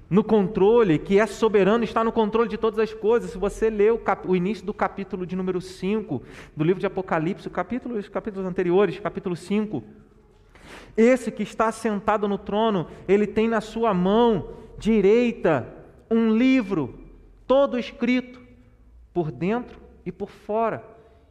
no 0.09 0.23
controle, 0.23 0.97
que 0.97 1.19
é 1.19 1.27
soberano, 1.27 1.83
está 1.83 2.03
no 2.03 2.11
controle 2.11 2.49
de 2.49 2.57
todas 2.57 2.79
as 2.79 2.93
coisas. 2.93 3.31
Se 3.31 3.37
você 3.37 3.69
ler 3.69 3.93
o, 3.93 3.99
cap... 3.99 4.27
o 4.27 4.35
início 4.35 4.65
do 4.65 4.73
capítulo 4.73 5.25
de 5.25 5.35
número 5.35 5.61
5 5.61 6.23
do 6.55 6.63
livro 6.63 6.79
de 6.79 6.87
Apocalipse, 6.87 7.47
os 7.47 8.09
capítulos 8.09 8.45
anteriores, 8.45 8.99
capítulo 8.99 9.35
5, 9.35 9.83
esse 10.97 11.31
que 11.31 11.43
está 11.43 11.71
sentado 11.71 12.27
no 12.27 12.37
trono, 12.37 12.87
ele 13.07 13.27
tem 13.27 13.47
na 13.47 13.61
sua 13.61 13.93
mão 13.93 14.53
direita 14.77 15.67
um 16.09 16.35
livro, 16.35 16.99
todo 17.45 17.77
escrito, 17.77 18.41
por 19.13 19.31
dentro 19.31 19.79
e 20.05 20.11
por 20.11 20.29
fora. 20.29 20.83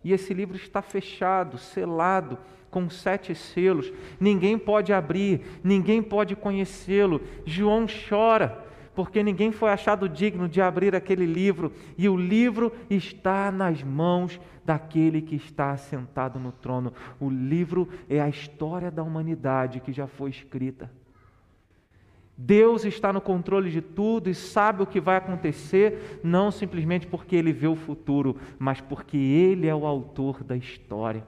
E 0.04 0.12
esse 0.12 0.32
livro 0.32 0.56
está 0.56 0.80
fechado, 0.80 1.58
selado, 1.58 2.38
com 2.70 2.88
sete 2.90 3.34
selos. 3.34 3.92
Ninguém 4.18 4.58
pode 4.58 4.92
abrir, 4.92 5.42
ninguém 5.62 6.02
pode 6.02 6.36
conhecê-lo. 6.36 7.20
João 7.44 7.86
chora 8.08 8.68
porque 8.98 9.22
ninguém 9.22 9.52
foi 9.52 9.70
achado 9.70 10.08
digno 10.08 10.48
de 10.48 10.60
abrir 10.60 10.92
aquele 10.92 11.24
livro, 11.24 11.70
e 11.96 12.08
o 12.08 12.16
livro 12.16 12.72
está 12.90 13.48
nas 13.52 13.80
mãos 13.80 14.40
daquele 14.64 15.22
que 15.22 15.36
está 15.36 15.76
sentado 15.76 16.40
no 16.40 16.50
trono. 16.50 16.92
O 17.20 17.30
livro 17.30 17.88
é 18.10 18.20
a 18.20 18.28
história 18.28 18.90
da 18.90 19.04
humanidade 19.04 19.78
que 19.78 19.92
já 19.92 20.08
foi 20.08 20.30
escrita. 20.30 20.90
Deus 22.36 22.84
está 22.84 23.12
no 23.12 23.20
controle 23.20 23.70
de 23.70 23.80
tudo 23.80 24.28
e 24.28 24.34
sabe 24.34 24.82
o 24.82 24.86
que 24.86 25.00
vai 25.00 25.16
acontecer, 25.16 26.20
não 26.24 26.50
simplesmente 26.50 27.06
porque 27.06 27.36
ele 27.36 27.52
vê 27.52 27.68
o 27.68 27.76
futuro, 27.76 28.36
mas 28.58 28.80
porque 28.80 29.16
ele 29.16 29.68
é 29.68 29.74
o 29.76 29.86
autor 29.86 30.42
da 30.42 30.56
história. 30.56 31.24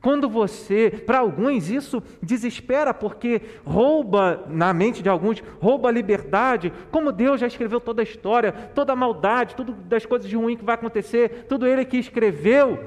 Quando 0.00 0.28
você, 0.28 0.90
para 0.90 1.18
alguns 1.18 1.70
isso 1.70 2.02
desespera 2.22 2.92
porque 2.92 3.40
rouba 3.64 4.44
na 4.48 4.72
mente 4.72 5.02
de 5.02 5.08
alguns, 5.08 5.42
rouba 5.60 5.88
a 5.88 5.92
liberdade, 5.92 6.72
como 6.90 7.12
Deus 7.12 7.40
já 7.40 7.46
escreveu 7.46 7.80
toda 7.80 8.02
a 8.02 8.04
história, 8.04 8.52
toda 8.52 8.92
a 8.92 8.96
maldade, 8.96 9.54
tudo 9.54 9.72
das 9.72 10.04
coisas 10.04 10.32
ruim 10.32 10.56
que 10.56 10.64
vai 10.64 10.74
acontecer, 10.74 11.46
tudo 11.48 11.66
ele 11.66 11.84
que 11.84 11.96
escreveu. 11.96 12.78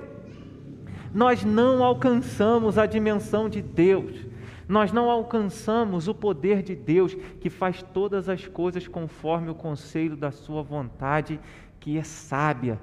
Nós 1.14 1.44
não 1.44 1.84
alcançamos 1.84 2.78
a 2.78 2.86
dimensão 2.86 3.50
de 3.50 3.62
Deus. 3.62 4.28
Nós 4.68 4.92
não 4.92 5.10
alcançamos 5.10 6.08
o 6.08 6.14
poder 6.14 6.62
de 6.62 6.76
Deus 6.76 7.16
que 7.42 7.50
faz 7.50 7.82
todas 7.82 8.30
as 8.30 8.46
coisas 8.46 8.88
conforme 8.88 9.50
o 9.50 9.56
conselho 9.56 10.16
da 10.16 10.30
sua 10.30 10.62
vontade, 10.62 11.40
que 11.80 11.98
é 11.98 12.04
sábia. 12.04 12.80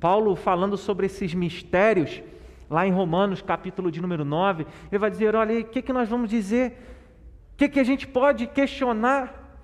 Paulo 0.00 0.34
falando 0.34 0.76
sobre 0.78 1.04
esses 1.04 1.34
mistérios, 1.34 2.22
lá 2.68 2.86
em 2.86 2.92
Romanos, 2.92 3.42
capítulo 3.42 3.90
de 3.90 4.00
número 4.00 4.24
9, 4.24 4.66
ele 4.90 4.98
vai 4.98 5.10
dizer: 5.10 5.34
olha, 5.34 5.60
o 5.60 5.64
que, 5.64 5.82
que 5.82 5.92
nós 5.92 6.08
vamos 6.08 6.28
dizer? 6.28 6.72
O 7.54 7.56
que, 7.56 7.68
que 7.68 7.80
a 7.80 7.84
gente 7.84 8.06
pode 8.06 8.46
questionar? 8.46 9.60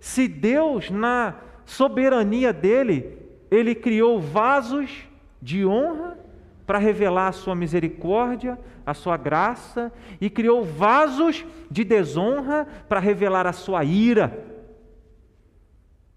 Se 0.00 0.28
Deus, 0.28 0.90
na 0.90 1.34
soberania 1.64 2.52
dele, 2.52 3.18
ele 3.50 3.74
criou 3.74 4.20
vasos 4.20 4.90
de 5.42 5.66
honra 5.66 6.18
para 6.66 6.78
revelar 6.78 7.28
a 7.28 7.32
sua 7.32 7.54
misericórdia, 7.54 8.58
a 8.84 8.94
sua 8.94 9.16
graça, 9.16 9.92
e 10.20 10.28
criou 10.28 10.64
vasos 10.64 11.44
de 11.70 11.84
desonra 11.84 12.66
para 12.88 13.00
revelar 13.00 13.46
a 13.46 13.52
sua 13.52 13.84
ira. 13.84 14.44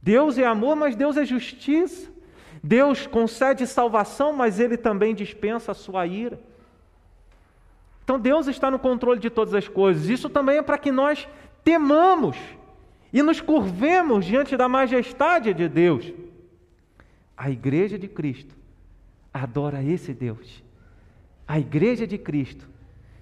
Deus 0.01 0.37
é 0.37 0.45
amor, 0.45 0.75
mas 0.75 0.95
Deus 0.95 1.17
é 1.17 1.25
justiça. 1.25 2.11
Deus 2.63 3.07
concede 3.07 3.65
salvação, 3.65 4.33
mas 4.33 4.59
ele 4.59 4.77
também 4.77 5.15
dispensa 5.15 5.71
a 5.71 5.75
sua 5.75 6.05
ira. 6.05 6.39
Então 8.03 8.19
Deus 8.19 8.47
está 8.47 8.71
no 8.71 8.79
controle 8.79 9.19
de 9.19 9.29
todas 9.29 9.53
as 9.53 9.67
coisas. 9.67 10.09
Isso 10.09 10.29
também 10.29 10.57
é 10.57 10.61
para 10.61 10.77
que 10.77 10.91
nós 10.91 11.27
temamos 11.63 12.35
e 13.13 13.21
nos 13.21 13.39
curvemos 13.41 14.25
diante 14.25 14.57
da 14.57 14.67
majestade 14.67 15.53
de 15.53 15.67
Deus. 15.69 16.11
A 17.37 17.49
igreja 17.49 17.97
de 17.97 18.07
Cristo 18.07 18.55
adora 19.33 19.83
esse 19.83 20.13
Deus. 20.13 20.63
A 21.47 21.59
igreja 21.59 22.05
de 22.05 22.17
Cristo 22.17 22.67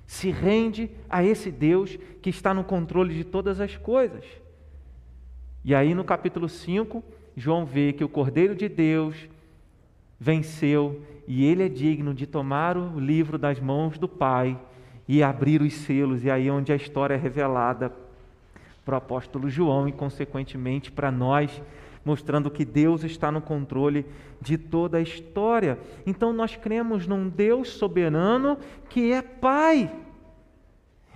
se 0.06 0.32
rende 0.32 0.89
a 1.10 1.23
esse 1.23 1.52
Deus 1.52 1.97
que 2.21 2.30
está 2.30 2.54
no 2.54 2.63
controle 2.63 3.13
de 3.13 3.23
todas 3.23 3.60
as 3.60 3.76
coisas. 3.76 4.26
E 5.63 5.76
aí 5.76 5.93
no 5.93 6.04
capítulo 6.04 6.47
5, 6.47 7.04
João 7.39 7.67
vê 7.67 7.93
que 7.93 8.04
o 8.04 8.10
Cordeiro 8.10 8.56
de 8.56 8.67
Deus 8.67 9.15
venceu 10.19 11.00
e 11.28 11.45
ele 11.45 11.62
é 11.62 11.69
digno 11.69 12.12
de 12.12 12.26
tomar 12.26 12.76
o 12.76 13.00
livro 13.00 13.38
das 13.38 13.60
mãos 13.60 14.00
do 14.00 14.08
Pai 14.08 14.60
e 15.08 15.21
abrir 15.21 15.62
os 15.62 15.71
selos, 15.73 16.23
e 16.23 16.32
aí 16.32 16.47
é 16.47 16.52
onde 16.52 16.73
a 16.73 16.76
história 16.76 17.13
é 17.13 17.17
revelada 17.17 17.93
para 18.84 18.95
o 18.95 18.97
apóstolo 18.97 19.47
João 19.50 19.88
e, 19.88 19.91
consequentemente, 19.91 20.91
para 20.91 21.12
nós, 21.12 21.62
mostrando 22.04 22.50
que 22.50 22.65
Deus 22.65 23.04
está 23.04 23.32
no 23.32 23.39
controle 23.39 24.04
de 24.41 24.58
toda 24.58 24.97
a 24.97 25.02
história. 25.02 25.78
Então, 26.08 26.34
nós 26.34 26.56
cremos 26.56 27.06
num 27.06 27.30
Deus 27.30 27.69
soberano 27.69 28.58
que 28.89 29.12
é 29.12 29.21
Pai. 29.21 29.91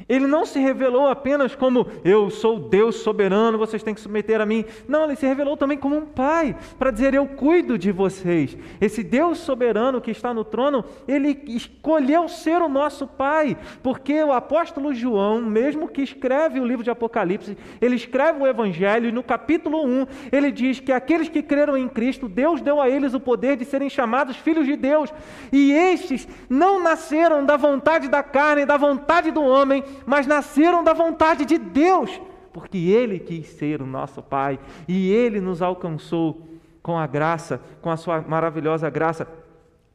Ele 0.08 0.28
não 0.28 0.46
se 0.46 0.60
revelou 0.60 1.08
apenas 1.08 1.56
como 1.56 1.88
eu 2.04 2.30
sou 2.30 2.60
Deus 2.60 2.98
soberano, 2.98 3.58
vocês 3.58 3.84
têm 3.84 3.94
que 3.94 4.02
submeter 4.02 4.42
a 4.42 4.46
mim. 4.46 4.66
Não, 4.88 5.04
ele 5.04 5.16
se 5.16 5.26
revelou 5.26 5.58
também 5.58 5.78
como 5.78 5.98
um 5.98 6.06
pai, 6.06 6.56
para 6.78 6.92
dizer 6.92 7.14
eu 7.14 7.26
cuido 7.26 7.78
de 7.78 7.92
vocês. 7.92 8.58
Esse 8.80 9.04
Deus 9.04 9.40
soberano 9.40 10.02
que 10.02 10.12
está 10.12 10.34
no 10.34 10.44
trono, 10.44 10.84
ele 11.08 11.42
escolheu 11.48 12.28
ser 12.28 12.62
o 12.62 12.70
nosso 12.70 13.08
pai, 13.08 13.58
porque 13.82 14.24
o 14.24 14.32
apóstolo 14.32 14.94
João, 14.94 15.42
mesmo 15.42 15.88
que 15.88 16.02
escreve 16.02 16.60
o 16.60 16.66
livro 16.66 16.84
de 16.84 16.92
Apocalipse, 16.92 17.58
ele 17.80 17.96
escreve 17.96 18.42
o 18.42 18.48
evangelho 18.48 19.10
e 19.10 19.12
no 19.12 19.24
capítulo 19.24 19.86
1, 19.86 20.08
ele 20.32 20.52
diz 20.52 20.80
que 20.80 20.92
aqueles 20.92 21.30
que 21.30 21.42
creram 21.42 21.78
em 21.78 21.88
Cristo, 21.88 22.28
Deus 22.28 22.62
deu 22.62 22.82
a 22.82 22.90
eles 22.90 23.14
o 23.14 23.20
poder 23.20 23.58
de 23.58 23.66
serem 23.66 23.90
chamados 23.90 24.36
filhos 24.38 24.66
de 24.66 24.76
Deus. 24.76 25.14
E 25.52 25.72
estes 25.72 26.28
não 26.50 26.82
nasceram 26.82 27.46
da 27.46 27.58
vontade 27.58 28.08
da 28.08 28.24
carne, 28.24 28.66
da 28.66 28.78
vontade 28.78 29.32
do 29.32 29.44
homem, 29.44 29.84
mas 30.06 30.28
nasceram 30.28 30.84
da 30.84 30.94
vontade 30.94 31.46
de 31.46 31.58
Deus, 31.58 32.22
porque 32.52 32.78
Ele 32.78 33.20
quis 33.20 33.48
ser 33.48 33.82
o 33.82 33.86
nosso 33.86 34.22
Pai 34.22 34.60
e 34.88 35.12
Ele 35.12 35.40
nos 35.40 35.62
alcançou 35.62 36.48
com 36.82 36.98
a 36.98 37.06
graça, 37.06 37.62
com 37.82 37.90
a 37.90 37.98
sua 37.98 38.22
maravilhosa 38.22 38.90
graça. 38.90 39.28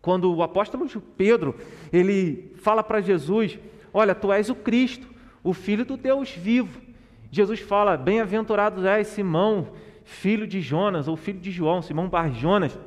Quando 0.00 0.32
o 0.32 0.42
apóstolo 0.42 0.86
Pedro, 1.16 1.54
ele 1.92 2.54
fala 2.58 2.82
para 2.82 3.00
Jesus, 3.00 3.58
olha, 3.92 4.14
tu 4.14 4.32
és 4.32 4.48
o 4.48 4.54
Cristo, 4.54 5.08
o 5.42 5.52
Filho 5.52 5.84
do 5.84 5.96
Deus 5.96 6.30
vivo. 6.30 6.80
Jesus 7.30 7.58
fala, 7.58 7.96
bem-aventurado 7.96 8.86
és 8.86 9.08
Simão, 9.08 9.68
filho 10.04 10.46
de 10.46 10.60
Jonas, 10.60 11.08
ou 11.08 11.16
filho 11.16 11.40
de 11.40 11.50
João, 11.50 11.82
Simão 11.82 12.08
Bar 12.08 12.32
Jonas, 12.32 12.78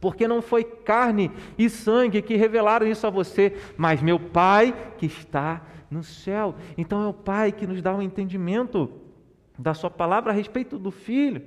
porque 0.00 0.28
não 0.28 0.40
foi 0.40 0.62
carne 0.62 1.30
e 1.58 1.68
sangue 1.68 2.22
que 2.22 2.36
revelaram 2.36 2.86
isso 2.86 3.06
a 3.06 3.10
você, 3.10 3.56
mas 3.76 4.00
meu 4.00 4.18
Pai 4.18 4.72
que 4.98 5.06
está 5.06 5.62
no 5.92 6.02
céu. 6.02 6.54
Então 6.76 7.02
é 7.02 7.06
o 7.06 7.12
Pai 7.12 7.52
que 7.52 7.66
nos 7.66 7.82
dá 7.82 7.92
o 7.92 7.98
um 7.98 8.02
entendimento 8.02 8.90
da 9.58 9.74
Sua 9.74 9.90
palavra 9.90 10.32
a 10.32 10.34
respeito 10.34 10.78
do 10.78 10.90
Filho. 10.90 11.42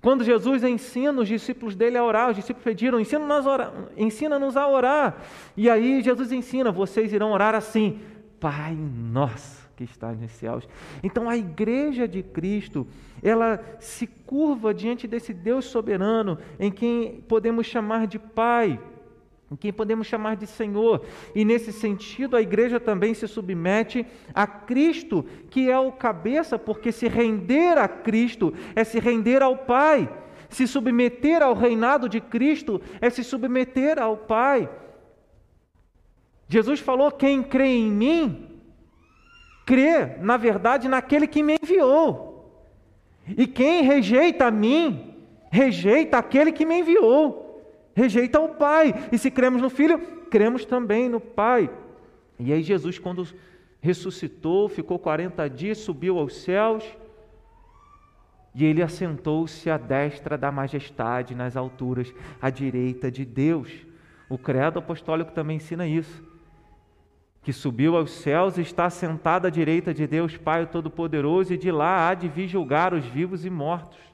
Quando 0.00 0.22
Jesus 0.22 0.62
ensina 0.64 1.20
os 1.20 1.28
discípulos 1.28 1.74
dele 1.74 1.96
a 1.96 2.04
orar, 2.04 2.30
os 2.30 2.36
discípulos 2.36 2.64
pediram: 2.64 3.00
ensina-nos 3.00 3.46
a 3.46 3.50
orar. 3.50 3.72
Ensina 3.96 4.36
a 4.36 4.68
orar. 4.68 5.22
E 5.56 5.68
aí 5.68 6.02
Jesus 6.02 6.32
ensina: 6.32 6.70
vocês 6.70 7.12
irão 7.12 7.32
orar 7.32 7.54
assim, 7.54 8.00
Pai 8.40 8.74
nosso 8.74 9.58
que 9.78 9.84
está 9.84 10.12
nos 10.12 10.32
céus. 10.32 10.68
Então 11.04 11.28
a 11.28 11.36
igreja 11.36 12.08
de 12.08 12.20
Cristo, 12.20 12.84
ela 13.22 13.62
se 13.78 14.08
curva 14.08 14.74
diante 14.74 15.06
desse 15.06 15.32
Deus 15.32 15.66
soberano, 15.66 16.36
em 16.58 16.70
quem 16.70 17.20
podemos 17.28 17.64
chamar 17.64 18.08
de 18.08 18.18
Pai, 18.18 18.80
quem 19.56 19.72
podemos 19.72 20.06
chamar 20.06 20.36
de 20.36 20.46
Senhor. 20.46 21.04
E 21.34 21.44
nesse 21.44 21.72
sentido, 21.72 22.36
a 22.36 22.42
igreja 22.42 22.78
também 22.78 23.14
se 23.14 23.26
submete 23.26 24.06
a 24.34 24.46
Cristo, 24.46 25.24
que 25.48 25.70
é 25.70 25.78
o 25.78 25.92
cabeça, 25.92 26.58
porque 26.58 26.92
se 26.92 27.08
render 27.08 27.78
a 27.78 27.88
Cristo 27.88 28.52
é 28.76 28.84
se 28.84 28.98
render 28.98 29.42
ao 29.42 29.56
Pai. 29.56 30.08
Se 30.50 30.66
submeter 30.66 31.42
ao 31.42 31.54
reinado 31.54 32.08
de 32.08 32.20
Cristo 32.20 32.80
é 33.00 33.08
se 33.10 33.24
submeter 33.24 33.98
ao 33.98 34.16
Pai. 34.16 34.68
Jesus 36.48 36.80
falou: 36.80 37.10
quem 37.10 37.42
crê 37.42 37.66
em 37.66 37.90
mim, 37.90 38.60
crê, 39.66 40.16
na 40.20 40.36
verdade, 40.36 40.88
naquele 40.88 41.26
que 41.26 41.42
me 41.42 41.56
enviou. 41.62 42.28
E 43.36 43.46
quem 43.46 43.82
rejeita 43.82 44.46
a 44.46 44.50
mim, 44.50 45.14
rejeita 45.50 46.16
aquele 46.16 46.50
que 46.50 46.64
me 46.64 46.80
enviou, 46.80 47.47
rejeita 47.98 48.40
o 48.40 48.50
Pai. 48.50 48.94
E 49.12 49.18
se 49.18 49.30
cremos 49.30 49.60
no 49.60 49.68
Filho, 49.68 49.98
cremos 50.30 50.64
também 50.64 51.08
no 51.08 51.20
Pai. 51.20 51.68
E 52.38 52.52
aí, 52.52 52.62
Jesus, 52.62 52.98
quando 52.98 53.26
ressuscitou, 53.80 54.68
ficou 54.68 54.98
40 54.98 55.48
dias, 55.50 55.78
subiu 55.78 56.18
aos 56.18 56.36
céus, 56.36 56.84
e 58.54 58.64
ele 58.64 58.82
assentou-se 58.82 59.68
à 59.68 59.76
destra 59.76 60.38
da 60.38 60.50
majestade 60.50 61.34
nas 61.34 61.56
alturas, 61.56 62.12
à 62.40 62.50
direita 62.50 63.10
de 63.10 63.24
Deus. 63.24 63.70
O 64.28 64.38
credo 64.38 64.78
apostólico 64.78 65.32
também 65.32 65.56
ensina 65.56 65.86
isso 65.86 66.26
que 67.42 67.52
subiu 67.52 67.96
aos 67.96 68.10
céus 68.10 68.58
e 68.58 68.60
está 68.60 68.90
sentado 68.90 69.46
à 69.46 69.50
direita 69.50 69.94
de 69.94 70.06
Deus 70.06 70.36
Pai 70.36 70.66
Todo-Poderoso, 70.66 71.54
e 71.54 71.56
de 71.56 71.70
lá 71.70 72.08
há 72.08 72.14
de 72.14 72.28
vir 72.28 72.46
julgar 72.46 72.92
os 72.92 73.06
vivos 73.06 73.44
e 73.44 73.50
mortos. 73.50 74.07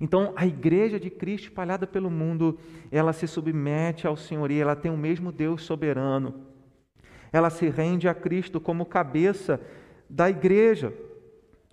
Então, 0.00 0.32
a 0.36 0.46
igreja 0.46 0.98
de 0.98 1.10
Cristo 1.10 1.48
espalhada 1.48 1.86
pelo 1.86 2.10
mundo, 2.10 2.58
ela 2.90 3.12
se 3.12 3.26
submete 3.26 4.06
ao 4.06 4.16
Senhor 4.16 4.50
e 4.50 4.60
ela 4.60 4.76
tem 4.76 4.90
o 4.90 4.96
mesmo 4.96 5.32
Deus 5.32 5.62
soberano. 5.62 6.46
Ela 7.32 7.50
se 7.50 7.68
rende 7.68 8.08
a 8.08 8.14
Cristo 8.14 8.60
como 8.60 8.86
cabeça 8.86 9.60
da 10.08 10.30
igreja. 10.30 10.92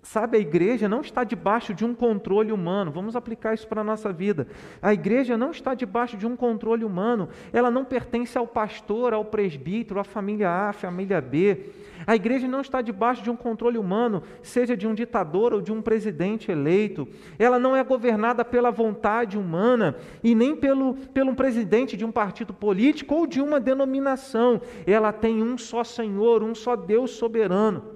Sabe, 0.06 0.36
a 0.36 0.40
igreja 0.40 0.88
não 0.88 1.00
está 1.00 1.24
debaixo 1.24 1.74
de 1.74 1.84
um 1.84 1.92
controle 1.92 2.52
humano. 2.52 2.92
Vamos 2.92 3.16
aplicar 3.16 3.54
isso 3.54 3.66
para 3.66 3.80
a 3.80 3.84
nossa 3.84 4.12
vida. 4.12 4.46
A 4.80 4.94
igreja 4.94 5.36
não 5.36 5.50
está 5.50 5.74
debaixo 5.74 6.16
de 6.16 6.24
um 6.24 6.36
controle 6.36 6.84
humano. 6.84 7.28
Ela 7.52 7.72
não 7.72 7.84
pertence 7.84 8.38
ao 8.38 8.46
pastor, 8.46 9.12
ao 9.12 9.24
presbítero, 9.24 9.98
à 9.98 10.04
família 10.04 10.48
A, 10.48 10.68
à 10.68 10.72
família 10.72 11.20
B. 11.20 11.70
A 12.06 12.14
igreja 12.14 12.46
não 12.46 12.60
está 12.60 12.80
debaixo 12.80 13.20
de 13.20 13.30
um 13.30 13.34
controle 13.34 13.78
humano, 13.78 14.22
seja 14.44 14.76
de 14.76 14.86
um 14.86 14.94
ditador 14.94 15.52
ou 15.52 15.60
de 15.60 15.72
um 15.72 15.82
presidente 15.82 16.52
eleito. 16.52 17.08
Ela 17.36 17.58
não 17.58 17.74
é 17.74 17.82
governada 17.82 18.44
pela 18.44 18.70
vontade 18.70 19.36
humana 19.36 19.96
e 20.22 20.36
nem 20.36 20.54
pelo, 20.54 20.94
pelo 20.94 21.34
presidente 21.34 21.96
de 21.96 22.04
um 22.04 22.12
partido 22.12 22.54
político 22.54 23.12
ou 23.12 23.26
de 23.26 23.40
uma 23.40 23.58
denominação. 23.58 24.60
Ela 24.86 25.12
tem 25.12 25.42
um 25.42 25.58
só 25.58 25.82
Senhor, 25.82 26.44
um 26.44 26.54
só 26.54 26.76
Deus 26.76 27.10
soberano. 27.10 27.95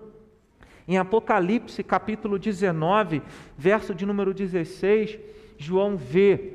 Em 0.90 0.98
Apocalipse, 0.98 1.84
capítulo 1.84 2.36
19, 2.36 3.22
verso 3.56 3.94
de 3.94 4.04
número 4.04 4.34
16, 4.34 5.20
João 5.56 5.96
vê 5.96 6.54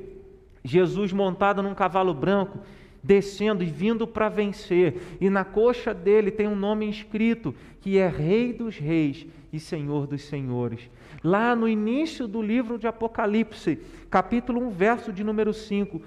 Jesus 0.61 1.13
montado 1.13 1.63
num 1.63 1.73
cavalo 1.73 2.13
branco, 2.13 2.59
descendo 3.01 3.63
e 3.63 3.67
vindo 3.67 4.05
para 4.05 4.27
vencer, 4.27 5.17
e 5.21 5.29
na 5.29 5.45
coxa 5.45 5.93
dele 5.93 6.31
tem 6.31 6.49
um 6.49 6.55
nome 6.55 6.89
escrito, 6.89 7.55
que 7.79 7.97
é 7.97 8.09
Rei 8.09 8.51
dos 8.51 8.77
Reis 8.77 9.25
e 9.53 9.57
Senhor 9.57 10.05
dos 10.05 10.23
Senhores. 10.23 10.89
Lá 11.23 11.55
no 11.55 11.65
início 11.65 12.27
do 12.27 12.41
livro 12.41 12.77
de 12.77 12.87
Apocalipse, 12.87 13.79
capítulo 14.09 14.59
1, 14.67 14.69
verso 14.69 15.13
de 15.13 15.23
número 15.23 15.53
5, 15.53 16.01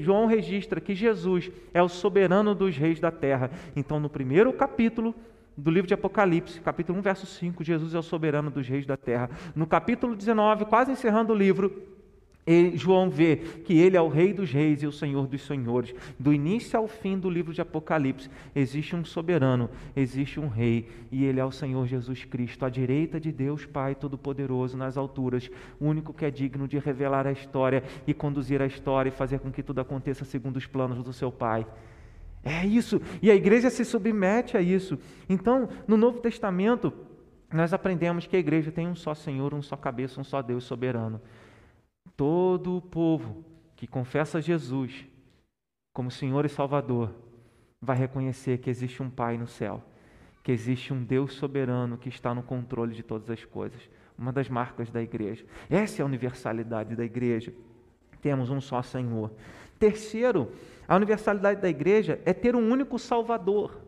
João 0.00 0.26
registra 0.26 0.80
que 0.80 0.94
Jesus 0.94 1.50
é 1.74 1.82
o 1.82 1.88
soberano 1.88 2.54
dos 2.54 2.76
reis 2.76 3.00
da 3.00 3.10
terra. 3.10 3.50
Então, 3.74 3.98
no 3.98 4.08
primeiro 4.08 4.52
capítulo, 4.52 5.12
do 5.56 5.70
livro 5.70 5.86
de 5.88 5.94
Apocalipse, 5.94 6.60
capítulo 6.60 6.98
1, 6.98 7.02
verso 7.02 7.26
5, 7.26 7.62
Jesus 7.62 7.94
é 7.94 7.98
o 7.98 8.02
soberano 8.02 8.50
dos 8.50 8.66
reis 8.66 8.86
da 8.86 8.96
terra. 8.96 9.30
No 9.54 9.66
capítulo 9.66 10.16
19, 10.16 10.64
quase 10.64 10.92
encerrando 10.92 11.32
o 11.32 11.36
livro, 11.36 11.90
João 12.74 13.08
vê 13.08 13.36
que 13.36 13.78
ele 13.78 13.96
é 13.96 14.00
o 14.00 14.08
Rei 14.08 14.32
dos 14.32 14.50
Reis 14.50 14.82
e 14.82 14.86
o 14.86 14.90
Senhor 14.90 15.28
dos 15.28 15.42
Senhores. 15.42 15.94
Do 16.18 16.32
início 16.32 16.76
ao 16.76 16.88
fim 16.88 17.16
do 17.16 17.30
livro 17.30 17.52
de 17.52 17.60
Apocalipse, 17.60 18.28
existe 18.52 18.96
um 18.96 19.04
soberano, 19.04 19.70
existe 19.94 20.40
um 20.40 20.48
Rei, 20.48 20.88
e 21.12 21.24
ele 21.24 21.38
é 21.38 21.44
o 21.44 21.52
Senhor 21.52 21.86
Jesus 21.86 22.24
Cristo, 22.24 22.64
à 22.64 22.68
direita 22.68 23.20
de 23.20 23.30
Deus 23.30 23.64
Pai 23.64 23.94
Todo-Poderoso 23.94 24.76
nas 24.76 24.96
alturas, 24.96 25.48
único 25.80 26.12
que 26.12 26.24
é 26.24 26.32
digno 26.32 26.66
de 26.66 26.78
revelar 26.78 27.28
a 27.28 27.32
história 27.32 27.84
e 28.08 28.12
conduzir 28.12 28.60
a 28.60 28.66
história 28.66 29.10
e 29.10 29.12
fazer 29.12 29.38
com 29.38 29.52
que 29.52 29.62
tudo 29.62 29.80
aconteça 29.80 30.24
segundo 30.24 30.56
os 30.56 30.66
planos 30.66 31.04
do 31.04 31.12
seu 31.12 31.30
Pai. 31.30 31.64
É 32.44 32.66
isso. 32.66 33.00
E 33.20 33.30
a 33.30 33.34
igreja 33.34 33.70
se 33.70 33.84
submete 33.84 34.56
a 34.56 34.60
isso. 34.60 34.98
Então, 35.28 35.68
no 35.86 35.96
Novo 35.96 36.20
Testamento, 36.20 36.92
nós 37.52 37.72
aprendemos 37.72 38.26
que 38.26 38.36
a 38.36 38.38
igreja 38.38 38.72
tem 38.72 38.88
um 38.88 38.94
só 38.94 39.14
Senhor, 39.14 39.54
um 39.54 39.62
só 39.62 39.76
cabeça, 39.76 40.20
um 40.20 40.24
só 40.24 40.42
Deus 40.42 40.64
soberano. 40.64 41.20
Todo 42.16 42.76
o 42.76 42.82
povo 42.82 43.44
que 43.76 43.86
confessa 43.86 44.40
Jesus 44.40 45.06
como 45.92 46.10
Senhor 46.10 46.44
e 46.44 46.48
Salvador 46.48 47.14
vai 47.80 47.96
reconhecer 47.96 48.58
que 48.58 48.70
existe 48.70 49.02
um 49.02 49.10
Pai 49.10 49.36
no 49.36 49.46
céu, 49.46 49.82
que 50.42 50.50
existe 50.50 50.92
um 50.92 51.04
Deus 51.04 51.34
soberano 51.34 51.98
que 51.98 52.08
está 52.08 52.34
no 52.34 52.42
controle 52.42 52.94
de 52.94 53.02
todas 53.02 53.28
as 53.30 53.44
coisas. 53.44 53.80
Uma 54.16 54.32
das 54.32 54.48
marcas 54.48 54.90
da 54.90 55.02
igreja. 55.02 55.44
Essa 55.68 56.00
é 56.00 56.02
a 56.02 56.06
universalidade 56.06 56.94
da 56.94 57.04
igreja. 57.04 57.52
Temos 58.20 58.50
um 58.50 58.60
só 58.60 58.82
Senhor. 58.82 59.32
Terceiro, 59.82 60.52
a 60.86 60.94
universalidade 60.94 61.60
da 61.60 61.68
igreja 61.68 62.20
é 62.24 62.32
ter 62.32 62.54
um 62.54 62.70
único 62.70 63.00
Salvador. 63.00 63.80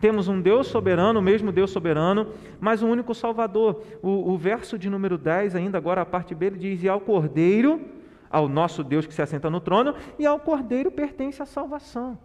Temos 0.00 0.26
um 0.26 0.40
Deus 0.40 0.66
soberano, 0.66 1.20
o 1.20 1.22
mesmo 1.22 1.52
Deus 1.52 1.70
soberano, 1.70 2.32
mas 2.58 2.82
um 2.82 2.90
único 2.90 3.14
Salvador. 3.14 3.84
O, 4.02 4.32
o 4.32 4.36
verso 4.36 4.76
de 4.76 4.90
número 4.90 5.16
10, 5.16 5.54
ainda 5.54 5.78
agora 5.78 6.00
a 6.00 6.04
parte 6.04 6.34
B, 6.34 6.46
ele 6.46 6.58
diz: 6.58 6.82
E 6.82 6.88
ao 6.88 7.00
Cordeiro, 7.00 7.80
ao 8.28 8.48
nosso 8.48 8.82
Deus 8.82 9.06
que 9.06 9.14
se 9.14 9.22
assenta 9.22 9.48
no 9.48 9.60
trono, 9.60 9.94
e 10.18 10.26
ao 10.26 10.40
Cordeiro 10.40 10.90
pertence 10.90 11.40
a 11.40 11.46
salvação. 11.46 12.18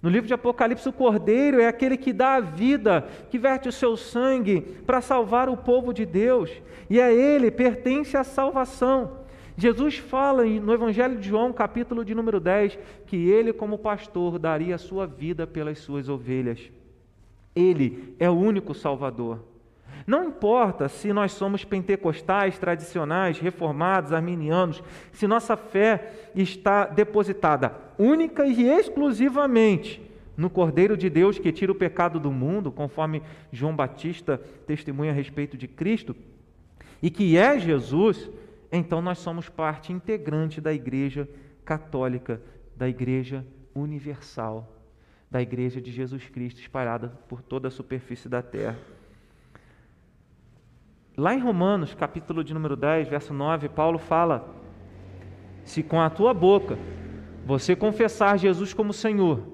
No 0.00 0.08
livro 0.08 0.26
de 0.26 0.32
Apocalipse, 0.32 0.88
o 0.88 0.92
Cordeiro 0.92 1.60
é 1.60 1.68
aquele 1.68 1.98
que 1.98 2.14
dá 2.14 2.36
a 2.36 2.40
vida, 2.40 3.06
que 3.30 3.38
verte 3.38 3.68
o 3.68 3.72
seu 3.72 3.94
sangue 3.94 4.62
para 4.86 5.02
salvar 5.02 5.50
o 5.50 5.56
povo 5.58 5.92
de 5.92 6.06
Deus, 6.06 6.50
e 6.88 6.98
a 6.98 7.12
ele 7.12 7.50
pertence 7.50 8.16
a 8.16 8.24
salvação. 8.24 9.23
Jesus 9.56 9.98
fala 9.98 10.44
no 10.44 10.72
Evangelho 10.72 11.18
de 11.18 11.28
João, 11.28 11.52
capítulo 11.52 12.04
de 12.04 12.14
número 12.14 12.40
10, 12.40 12.78
que 13.06 13.28
ele, 13.28 13.52
como 13.52 13.78
pastor, 13.78 14.38
daria 14.38 14.74
a 14.74 14.78
sua 14.78 15.06
vida 15.06 15.46
pelas 15.46 15.78
suas 15.78 16.08
ovelhas. 16.08 16.70
Ele 17.54 18.14
é 18.18 18.28
o 18.28 18.34
único 18.34 18.74
Salvador. 18.74 19.44
Não 20.06 20.24
importa 20.24 20.88
se 20.88 21.12
nós 21.12 21.32
somos 21.32 21.64
pentecostais, 21.64 22.58
tradicionais, 22.58 23.38
reformados, 23.38 24.12
arminianos, 24.12 24.82
se 25.12 25.26
nossa 25.26 25.56
fé 25.56 26.30
está 26.34 26.84
depositada 26.84 27.74
única 27.96 28.46
e 28.46 28.68
exclusivamente 28.68 30.02
no 30.36 30.50
Cordeiro 30.50 30.96
de 30.96 31.08
Deus 31.08 31.38
que 31.38 31.52
tira 31.52 31.70
o 31.70 31.76
pecado 31.76 32.18
do 32.18 32.30
mundo, 32.30 32.72
conforme 32.72 33.22
João 33.52 33.74
Batista 33.74 34.40
testemunha 34.66 35.12
a 35.12 35.14
respeito 35.14 35.56
de 35.56 35.68
Cristo, 35.68 36.14
e 37.00 37.08
que 37.08 37.36
é 37.36 37.58
Jesus, 37.58 38.28
então 38.76 39.00
nós 39.00 39.18
somos 39.18 39.48
parte 39.48 39.92
integrante 39.92 40.60
da 40.60 40.72
Igreja 40.72 41.28
Católica, 41.64 42.40
da 42.76 42.88
Igreja 42.88 43.46
Universal, 43.74 44.68
da 45.30 45.40
Igreja 45.40 45.80
de 45.80 45.92
Jesus 45.92 46.28
Cristo 46.28 46.60
espalhada 46.60 47.08
por 47.28 47.42
toda 47.42 47.68
a 47.68 47.70
superfície 47.70 48.28
da 48.28 48.42
terra. 48.42 48.78
Lá 51.16 51.34
em 51.34 51.38
Romanos, 51.38 51.94
capítulo 51.94 52.42
de 52.42 52.52
número 52.52 52.74
10, 52.74 53.08
verso 53.08 53.32
9, 53.32 53.68
Paulo 53.68 53.98
fala: 53.98 54.52
Se 55.64 55.82
com 55.82 56.00
a 56.00 56.10
tua 56.10 56.34
boca 56.34 56.76
você 57.46 57.76
confessar 57.76 58.38
Jesus 58.38 58.74
como 58.74 58.92
Senhor 58.92 59.46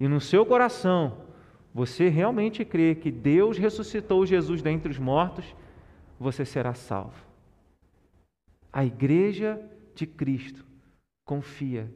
e 0.00 0.08
no 0.08 0.20
seu 0.20 0.44
coração 0.44 1.18
você 1.72 2.08
realmente 2.08 2.64
crê 2.64 2.94
que 2.94 3.10
Deus 3.10 3.56
ressuscitou 3.56 4.26
Jesus 4.26 4.60
dentre 4.60 4.90
os 4.90 4.98
mortos, 4.98 5.54
você 6.18 6.44
será 6.44 6.74
salvo. 6.74 7.31
A 8.72 8.84
igreja 8.84 9.60
de 9.94 10.06
Cristo 10.06 10.64
confia 11.24 11.92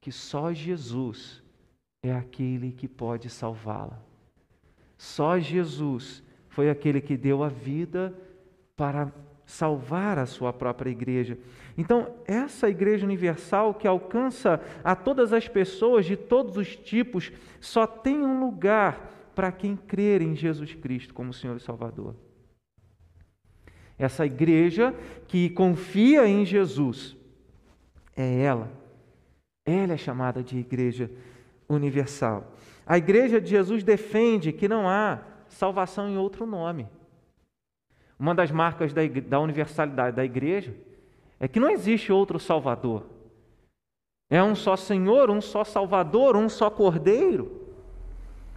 que 0.00 0.12
só 0.12 0.52
Jesus 0.52 1.42
é 2.02 2.14
aquele 2.14 2.72
que 2.72 2.86
pode 2.86 3.28
salvá-la. 3.28 4.00
Só 4.96 5.38
Jesus 5.38 6.22
foi 6.48 6.70
aquele 6.70 7.00
que 7.00 7.16
deu 7.16 7.42
a 7.42 7.48
vida 7.48 8.14
para 8.76 9.12
salvar 9.44 10.18
a 10.18 10.26
sua 10.26 10.52
própria 10.52 10.90
igreja. 10.90 11.36
Então, 11.76 12.14
essa 12.24 12.68
igreja 12.68 13.04
universal 13.04 13.74
que 13.74 13.86
alcança 13.86 14.60
a 14.84 14.94
todas 14.94 15.32
as 15.32 15.48
pessoas 15.48 16.06
de 16.06 16.16
todos 16.16 16.56
os 16.56 16.76
tipos, 16.76 17.32
só 17.60 17.86
tem 17.86 18.22
um 18.22 18.40
lugar 18.40 19.10
para 19.34 19.50
quem 19.50 19.76
crer 19.76 20.22
em 20.22 20.36
Jesus 20.36 20.74
Cristo 20.74 21.12
como 21.12 21.32
Senhor 21.32 21.56
e 21.56 21.60
Salvador. 21.60 22.14
Essa 24.00 24.24
igreja 24.24 24.94
que 25.28 25.50
confia 25.50 26.26
em 26.26 26.46
Jesus 26.46 27.14
é 28.16 28.40
ela. 28.40 28.72
Ela 29.62 29.92
é 29.92 29.96
chamada 29.98 30.42
de 30.42 30.56
igreja 30.56 31.10
universal. 31.68 32.50
A 32.86 32.96
igreja 32.96 33.38
de 33.38 33.50
Jesus 33.50 33.84
defende 33.84 34.54
que 34.54 34.66
não 34.66 34.88
há 34.88 35.20
salvação 35.48 36.08
em 36.08 36.16
outro 36.16 36.46
nome. 36.46 36.88
Uma 38.18 38.34
das 38.34 38.50
marcas 38.50 38.94
da, 38.94 39.02
da 39.06 39.38
universalidade 39.38 40.16
da 40.16 40.24
igreja 40.24 40.74
é 41.38 41.46
que 41.46 41.60
não 41.60 41.68
existe 41.68 42.10
outro 42.10 42.40
Salvador. 42.40 43.04
É 44.30 44.42
um 44.42 44.54
só 44.54 44.76
Senhor, 44.76 45.28
um 45.28 45.42
só 45.42 45.62
Salvador, 45.62 46.38
um 46.38 46.48
só 46.48 46.70
Cordeiro. 46.70 47.68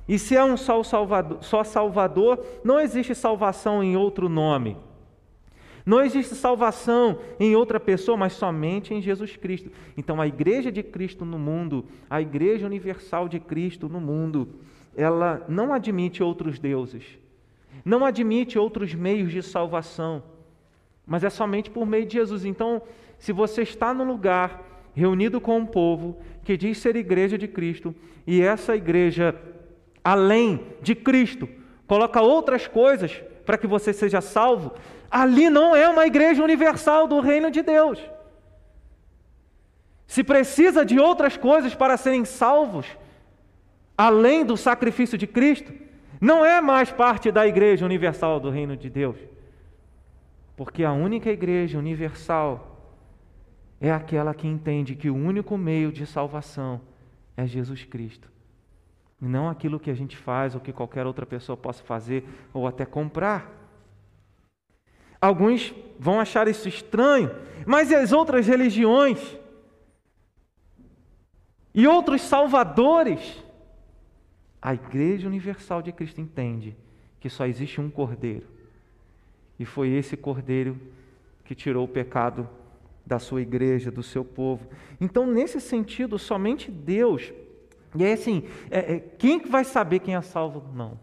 E 0.07 0.17
se 0.17 0.37
é 0.37 0.43
um 0.43 0.55
só 0.55 0.81
Salvador, 0.83 1.43
só 1.43 1.65
Salvador, 1.65 2.45
não 2.63 2.79
existe 2.79 3.13
salvação 3.13 3.83
em 3.83 3.97
outro 3.97 4.29
nome. 4.29 4.77
Não 5.85 6.01
existe 6.01 6.35
salvação 6.35 7.19
em 7.39 7.55
outra 7.55 7.79
pessoa, 7.79 8.17
mas 8.17 8.33
somente 8.33 8.93
em 8.93 9.01
Jesus 9.01 9.35
Cristo. 9.35 9.69
Então, 9.97 10.21
a 10.21 10.27
igreja 10.27 10.71
de 10.71 10.81
Cristo 10.81 11.25
no 11.25 11.37
mundo, 11.37 11.85
a 12.09 12.21
igreja 12.21 12.65
universal 12.65 13.27
de 13.27 13.39
Cristo 13.39 13.89
no 13.89 13.99
mundo, 13.99 14.47
ela 14.95 15.43
não 15.49 15.73
admite 15.73 16.23
outros 16.23 16.57
deuses 16.57 17.23
não 17.83 18.05
admite 18.05 18.57
outros 18.57 18.93
meios 18.93 19.31
de 19.31 19.41
salvação, 19.41 20.23
mas 21.05 21.23
é 21.23 21.29
somente 21.29 21.69
por 21.69 21.85
meio 21.85 22.05
de 22.05 22.13
Jesus. 22.13 22.45
Então, 22.45 22.81
se 23.17 23.33
você 23.33 23.61
está 23.63 23.93
no 23.93 24.03
lugar 24.03 24.63
reunido 24.93 25.41
com 25.41 25.57
um 25.57 25.65
povo 25.65 26.17
que 26.43 26.55
diz 26.55 26.77
ser 26.77 26.95
igreja 26.95 27.37
de 27.37 27.47
Cristo, 27.47 27.93
e 28.25 28.41
essa 28.41 28.75
igreja, 28.75 29.35
além 30.03 30.61
de 30.81 30.95
Cristo, 30.95 31.47
coloca 31.85 32.21
outras 32.21 32.67
coisas 32.67 33.21
para 33.45 33.57
que 33.57 33.67
você 33.67 33.93
seja 33.93 34.21
salvo, 34.21 34.73
ali 35.09 35.49
não 35.49 35.75
é 35.75 35.87
uma 35.87 36.05
igreja 36.05 36.43
universal 36.43 37.07
do 37.07 37.19
reino 37.19 37.51
de 37.51 37.61
Deus. 37.61 37.99
Se 40.07 40.23
precisa 40.23 40.85
de 40.85 40.99
outras 40.99 41.37
coisas 41.37 41.73
para 41.73 41.97
serem 41.97 42.25
salvos, 42.25 42.85
além 43.97 44.45
do 44.45 44.55
sacrifício 44.55 45.17
de 45.17 45.27
Cristo, 45.27 45.73
não 46.19 46.45
é 46.45 46.61
mais 46.61 46.91
parte 46.91 47.31
da 47.31 47.45
igreja 47.45 47.85
universal 47.85 48.39
do 48.39 48.49
reino 48.49 48.77
de 48.77 48.89
Deus. 48.89 49.17
Porque 50.55 50.83
a 50.83 50.93
única 50.93 51.29
igreja 51.29 51.77
universal 51.77 52.73
é 53.81 53.91
aquela 53.91 54.33
que 54.33 54.47
entende 54.47 54.95
que 54.95 55.09
o 55.09 55.15
único 55.15 55.57
meio 55.57 55.91
de 55.91 56.05
salvação 56.05 56.79
é 57.35 57.45
Jesus 57.45 57.83
Cristo. 57.83 58.32
E 59.23 59.25
não 59.25 59.47
aquilo 59.47 59.79
que 59.79 59.89
a 59.89 59.93
gente 59.93 60.17
faz 60.17 60.53
ou 60.53 60.59
que 60.59 60.73
qualquer 60.73 61.07
outra 61.07 61.25
pessoa 61.25 61.55
possa 61.55 61.81
fazer 61.81 62.25
ou 62.53 62.67
até 62.67 62.85
comprar. 62.85 63.49
Alguns 65.21 65.73
vão 65.97 66.19
achar 66.19 66.45
isso 66.49 66.67
estranho, 66.67 67.31
mas 67.65 67.89
e 67.89 67.95
as 67.95 68.11
outras 68.11 68.45
religiões? 68.45 69.39
E 71.73 71.87
outros 71.87 72.21
salvadores? 72.21 73.41
A 74.61 74.73
Igreja 74.73 75.25
Universal 75.25 75.81
de 75.81 75.93
Cristo 75.93 76.19
entende 76.19 76.75
que 77.21 77.29
só 77.29 77.45
existe 77.45 77.79
um 77.79 77.89
Cordeiro. 77.89 78.45
E 79.57 79.63
foi 79.63 79.87
esse 79.91 80.17
Cordeiro 80.17 80.77
que 81.45 81.55
tirou 81.55 81.85
o 81.85 81.87
pecado 81.87 82.49
da 83.05 83.19
sua 83.19 83.41
igreja, 83.41 83.89
do 83.89 84.03
seu 84.03 84.25
povo. 84.25 84.67
Então, 84.99 85.25
nesse 85.25 85.61
sentido, 85.61 86.19
somente 86.19 86.69
Deus. 86.69 87.31
E 87.95 88.03
é 88.03 88.13
assim: 88.13 88.43
é, 88.69 88.95
é, 88.95 88.99
quem 88.99 89.39
vai 89.39 89.63
saber 89.63 89.99
quem 89.99 90.15
é 90.15 90.21
salvo? 90.21 90.63
Não. 90.73 90.99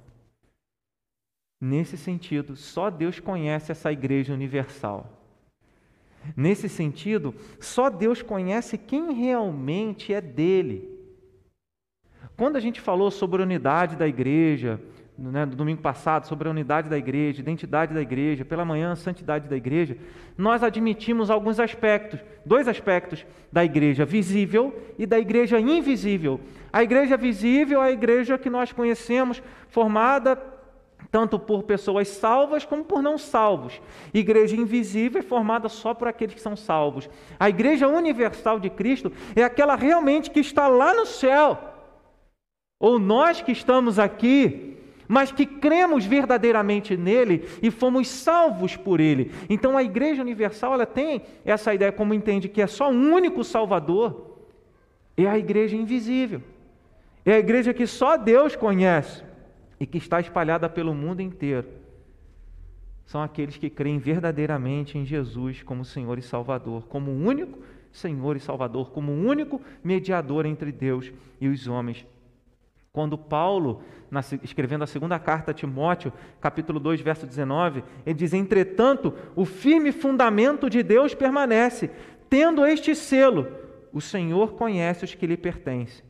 Nesse 1.60 1.96
sentido, 1.96 2.56
só 2.56 2.90
Deus 2.90 3.20
conhece 3.20 3.70
essa 3.70 3.92
igreja 3.92 4.32
universal. 4.32 5.20
Nesse 6.36 6.68
sentido, 6.68 7.34
só 7.58 7.90
Deus 7.90 8.22
conhece 8.22 8.78
quem 8.78 9.12
realmente 9.12 10.12
é 10.12 10.20
dele. 10.20 10.88
Quando 12.36 12.56
a 12.56 12.60
gente 12.60 12.80
falou 12.80 13.10
sobre 13.10 13.42
a 13.42 13.44
unidade 13.44 13.96
da 13.96 14.08
igreja, 14.08 14.80
né, 15.18 15.44
no 15.44 15.54
domingo 15.54 15.82
passado, 15.82 16.26
sobre 16.26 16.48
a 16.48 16.50
unidade 16.50 16.88
da 16.88 16.96
igreja, 16.96 17.40
identidade 17.40 17.92
da 17.92 18.00
igreja, 18.00 18.44
pela 18.44 18.64
manhã, 18.64 18.94
santidade 18.94 19.48
da 19.48 19.56
igreja, 19.56 19.96
nós 20.38 20.62
admitimos 20.62 21.28
alguns 21.28 21.60
aspectos, 21.60 22.20
dois 22.44 22.66
aspectos 22.66 23.26
da 23.52 23.62
igreja 23.62 24.06
visível 24.06 24.74
e 24.98 25.04
da 25.04 25.18
igreja 25.18 25.60
invisível. 25.60 26.40
A 26.72 26.82
igreja 26.82 27.16
visível 27.16 27.82
é 27.82 27.88
a 27.88 27.92
igreja 27.92 28.38
que 28.38 28.50
nós 28.50 28.72
conhecemos, 28.72 29.42
formada 29.68 30.40
tanto 31.10 31.38
por 31.38 31.64
pessoas 31.64 32.08
salvas 32.08 32.64
como 32.64 32.84
por 32.84 33.02
não 33.02 33.18
salvos. 33.18 33.80
Igreja 34.14 34.54
invisível 34.54 35.20
é 35.20 35.22
formada 35.22 35.68
só 35.68 35.92
por 35.92 36.06
aqueles 36.06 36.34
que 36.34 36.40
são 36.40 36.54
salvos. 36.54 37.08
A 37.38 37.48
igreja 37.48 37.88
universal 37.88 38.60
de 38.60 38.70
Cristo 38.70 39.12
é 39.34 39.42
aquela 39.42 39.74
realmente 39.74 40.30
que 40.30 40.40
está 40.40 40.68
lá 40.68 40.94
no 40.94 41.06
céu 41.06 41.58
ou 42.80 42.98
nós 42.98 43.42
que 43.42 43.52
estamos 43.52 43.98
aqui, 43.98 44.78
mas 45.06 45.30
que 45.30 45.44
cremos 45.44 46.06
verdadeiramente 46.06 46.96
nele 46.96 47.46
e 47.60 47.70
fomos 47.70 48.08
salvos 48.08 48.74
por 48.74 49.00
ele. 49.00 49.32
Então 49.50 49.76
a 49.76 49.82
Igreja 49.82 50.22
Universal 50.22 50.74
ela 50.74 50.86
tem 50.86 51.22
essa 51.44 51.74
ideia, 51.74 51.92
como 51.92 52.14
entende 52.14 52.48
que 52.48 52.62
é 52.62 52.66
só 52.66 52.90
um 52.90 53.12
único 53.12 53.44
Salvador, 53.44 54.38
é 55.16 55.26
a 55.26 55.38
Igreja 55.38 55.76
invisível, 55.76 56.40
é 57.30 57.36
a 57.36 57.38
Igreja 57.40 57.74
que 57.74 57.86
só 57.86 58.16
Deus 58.16 58.56
conhece 58.56 59.22
e 59.78 59.86
que 59.86 59.98
está 59.98 60.20
espalhada 60.20 60.68
pelo 60.68 60.94
mundo 60.94 61.20
inteiro. 61.20 61.68
São 63.04 63.22
aqueles 63.22 63.56
que 63.56 63.68
creem 63.68 63.98
verdadeiramente 63.98 64.96
em 64.96 65.04
Jesus 65.04 65.62
como 65.62 65.84
Senhor 65.84 66.18
e 66.18 66.22
Salvador, 66.22 66.86
como 66.86 67.10
único 67.10 67.58
Senhor 67.90 68.36
e 68.36 68.40
Salvador, 68.40 68.90
como 68.90 69.12
único 69.12 69.60
mediador 69.82 70.46
entre 70.46 70.70
Deus 70.70 71.12
e 71.40 71.48
os 71.48 71.66
homens 71.66 72.06
quando 72.92 73.16
Paulo, 73.16 73.82
escrevendo 74.42 74.82
a 74.82 74.86
segunda 74.86 75.18
carta 75.18 75.52
a 75.52 75.54
Timóteo, 75.54 76.12
capítulo 76.40 76.80
2, 76.80 77.00
verso 77.00 77.26
19, 77.26 77.84
ele 78.04 78.14
diz: 78.14 78.32
Entretanto, 78.32 79.14
o 79.36 79.44
firme 79.44 79.92
fundamento 79.92 80.68
de 80.68 80.82
Deus 80.82 81.14
permanece, 81.14 81.90
tendo 82.28 82.66
este 82.66 82.94
selo: 82.94 83.46
o 83.92 84.00
Senhor 84.00 84.54
conhece 84.54 85.04
os 85.04 85.14
que 85.14 85.26
lhe 85.26 85.36
pertencem. 85.36 86.04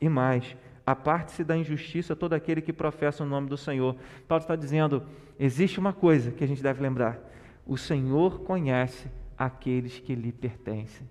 E 0.00 0.08
mais, 0.08 0.56
aparte-se 0.86 1.42
da 1.44 1.56
injustiça 1.56 2.14
todo 2.14 2.34
aquele 2.34 2.60
que 2.60 2.72
professa 2.72 3.24
o 3.24 3.26
nome 3.26 3.48
do 3.48 3.56
Senhor. 3.56 3.96
Paulo 4.28 4.42
está 4.42 4.56
dizendo: 4.56 5.02
existe 5.38 5.78
uma 5.78 5.92
coisa 5.92 6.30
que 6.30 6.44
a 6.44 6.46
gente 6.46 6.62
deve 6.62 6.82
lembrar: 6.82 7.18
o 7.66 7.76
Senhor 7.76 8.40
conhece 8.40 9.08
aqueles 9.36 9.98
que 9.98 10.14
lhe 10.14 10.32
pertencem. 10.32 11.06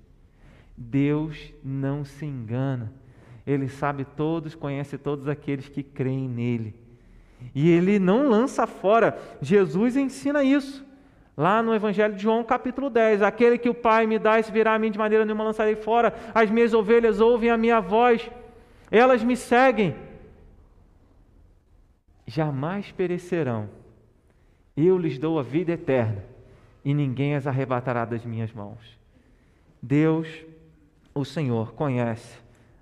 Deus 0.76 1.54
não 1.64 2.04
se 2.04 2.26
engana. 2.26 2.91
Ele 3.45 3.68
sabe 3.68 4.06
todos, 4.06 4.56
conhece 4.56 4.98
todos 4.98 5.28
aqueles 5.28 5.68
que 5.68 5.84
creem 5.84 6.30
nele. 6.30 6.76
E 7.54 7.70
ele 7.70 8.00
não 8.00 8.30
lança 8.30 8.66
fora. 8.66 9.18
Jesus 9.41 9.98
ensina 9.98 10.43
isso. 10.43 10.86
Lá 11.36 11.64
no 11.64 11.74
Evangelho 11.74 12.14
de 12.14 12.24
João, 12.24 12.43
capítulo 12.43 12.89
10: 12.89 13.22
Aquele 13.22 13.58
que 13.58 13.68
o 13.68 13.74
Pai 13.74 14.06
me 14.06 14.20
dá, 14.20 14.41
se 14.41 14.52
virá 14.52 14.76
a 14.76 14.80
mim 14.80 14.91
de 14.91 15.00
maneira 15.00 15.26
nenhuma 15.26 15.43
lançarei 15.43 15.76
fora. 15.76 16.14
As 16.34 16.50
minhas 16.50 16.74
ovelhas 16.74 17.20
ouvem 17.20 17.50
a 17.50 17.58
minha 17.58 17.80
voz, 17.80 18.30
elas 18.94 19.24
me 19.24 19.36
seguem. 19.36 19.96
Jamais 22.28 22.91
perecerão. 22.91 23.68
Eu 24.78 25.00
lhes 25.00 25.18
dou 25.18 25.39
a 25.39 25.44
vida 25.44 25.72
eterna, 25.72 26.24
e 26.86 26.94
ninguém 26.94 27.34
as 27.34 27.48
arrebatará 27.48 28.06
das 28.06 28.24
minhas 28.24 28.54
mãos. 28.54 29.00
Deus, 29.82 30.28
o 31.14 31.26
Senhor, 31.26 31.74
conhece 31.74 32.38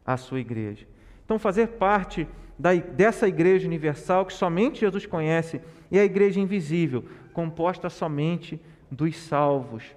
a 0.05 0.17
sua 0.17 0.41
igreja. 0.41 0.85
Então, 1.23 1.39
fazer 1.39 1.67
parte 1.67 2.27
da, 2.59 2.73
dessa 2.75 3.27
igreja 3.27 3.65
universal 3.65 4.25
que 4.25 4.33
somente 4.33 4.81
Jesus 4.81 5.05
conhece 5.05 5.61
é 5.89 5.99
a 5.99 6.05
igreja 6.05 6.41
invisível, 6.41 7.05
composta 7.31 7.89
somente 7.89 8.59
dos 8.91 9.15
salvos. 9.15 9.95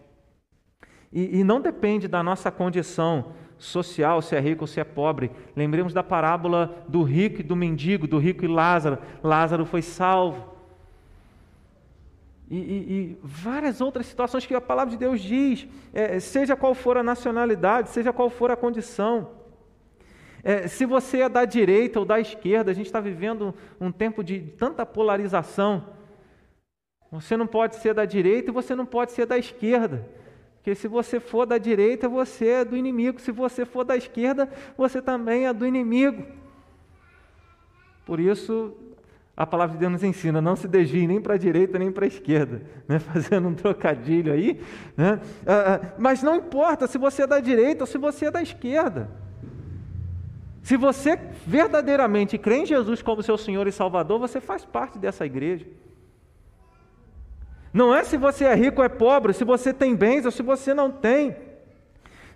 E, 1.12 1.40
e 1.40 1.44
não 1.44 1.60
depende 1.60 2.06
da 2.06 2.22
nossa 2.22 2.52
condição 2.52 3.32
social, 3.58 4.20
se 4.20 4.34
é 4.36 4.40
rico 4.40 4.64
ou 4.64 4.66
se 4.66 4.80
é 4.80 4.84
pobre. 4.84 5.30
Lembremos 5.56 5.92
da 5.92 6.02
parábola 6.02 6.84
do 6.88 7.02
rico 7.02 7.40
e 7.40 7.44
do 7.44 7.56
mendigo, 7.56 8.06
do 8.06 8.18
rico 8.18 8.44
e 8.44 8.48
Lázaro. 8.48 8.98
Lázaro 9.22 9.64
foi 9.64 9.82
salvo. 9.82 10.54
E, 12.50 12.56
e, 12.56 12.60
e, 12.60 13.18
várias 13.22 13.80
outras 13.80 14.06
situações 14.06 14.44
que 14.44 14.54
a 14.54 14.60
palavra 14.60 14.92
de 14.92 14.98
Deus 14.98 15.20
diz, 15.20 15.66
é, 15.92 16.20
seja 16.20 16.54
qual 16.54 16.74
for 16.74 16.96
a 16.98 17.02
nacionalidade, 17.02 17.88
seja 17.88 18.12
qual 18.12 18.28
for 18.28 18.50
a 18.50 18.56
condição. 18.56 19.30
É, 20.42 20.68
se 20.68 20.84
você 20.84 21.20
é 21.20 21.28
da 21.28 21.46
direita 21.46 21.98
ou 21.98 22.04
da 22.04 22.20
esquerda, 22.20 22.70
a 22.70 22.74
gente 22.74 22.86
está 22.86 23.00
vivendo 23.00 23.54
um 23.80 23.90
tempo 23.90 24.22
de 24.22 24.40
tanta 24.40 24.84
polarização. 24.84 25.86
Você 27.10 27.36
não 27.36 27.46
pode 27.46 27.76
ser 27.76 27.94
da 27.94 28.04
direita 28.04 28.50
e 28.50 28.52
você 28.52 28.74
não 28.74 28.84
pode 28.84 29.12
ser 29.12 29.24
da 29.24 29.38
esquerda. 29.38 30.06
Porque 30.64 30.74
se 30.74 30.88
você 30.88 31.20
for 31.20 31.44
da 31.44 31.58
direita, 31.58 32.08
você 32.08 32.46
é 32.46 32.64
do 32.64 32.74
inimigo. 32.74 33.20
Se 33.20 33.30
você 33.30 33.66
for 33.66 33.84
da 33.84 33.98
esquerda, 33.98 34.48
você 34.78 35.02
também 35.02 35.46
é 35.46 35.52
do 35.52 35.66
inimigo. 35.66 36.24
Por 38.06 38.18
isso, 38.18 38.74
a 39.36 39.46
palavra 39.46 39.74
de 39.74 39.80
Deus 39.80 39.92
nos 39.92 40.02
ensina: 40.02 40.40
não 40.40 40.56
se 40.56 40.66
desvie 40.66 41.06
nem 41.06 41.20
para 41.20 41.34
a 41.34 41.36
direita 41.36 41.78
nem 41.78 41.92
para 41.92 42.06
a 42.06 42.08
esquerda, 42.08 42.62
né? 42.88 42.96
fazendo 43.12 43.46
um 43.46 43.54
trocadilho 43.54 44.32
aí. 44.32 44.58
Né? 44.96 45.20
Ah, 45.46 45.80
ah, 45.82 45.94
mas 45.98 46.22
não 46.22 46.34
importa 46.34 46.86
se 46.86 46.96
você 46.96 47.24
é 47.24 47.26
da 47.26 47.40
direita 47.40 47.82
ou 47.82 47.86
se 47.86 47.98
você 47.98 48.24
é 48.24 48.30
da 48.30 48.40
esquerda. 48.40 49.10
Se 50.62 50.78
você 50.78 51.20
verdadeiramente 51.46 52.38
crê 52.38 52.60
em 52.60 52.66
Jesus 52.66 53.02
como 53.02 53.22
seu 53.22 53.36
Senhor 53.36 53.66
e 53.66 53.72
Salvador, 53.72 54.18
você 54.18 54.40
faz 54.40 54.64
parte 54.64 54.98
dessa 54.98 55.26
igreja. 55.26 55.66
Não 57.74 57.92
é 57.92 58.04
se 58.04 58.16
você 58.16 58.44
é 58.44 58.54
rico 58.54 58.80
ou 58.80 58.84
é 58.84 58.88
pobre, 58.88 59.32
se 59.32 59.42
você 59.42 59.72
tem 59.74 59.96
bens 59.96 60.24
ou 60.24 60.30
se 60.30 60.44
você 60.44 60.72
não 60.72 60.92
tem. 60.92 61.34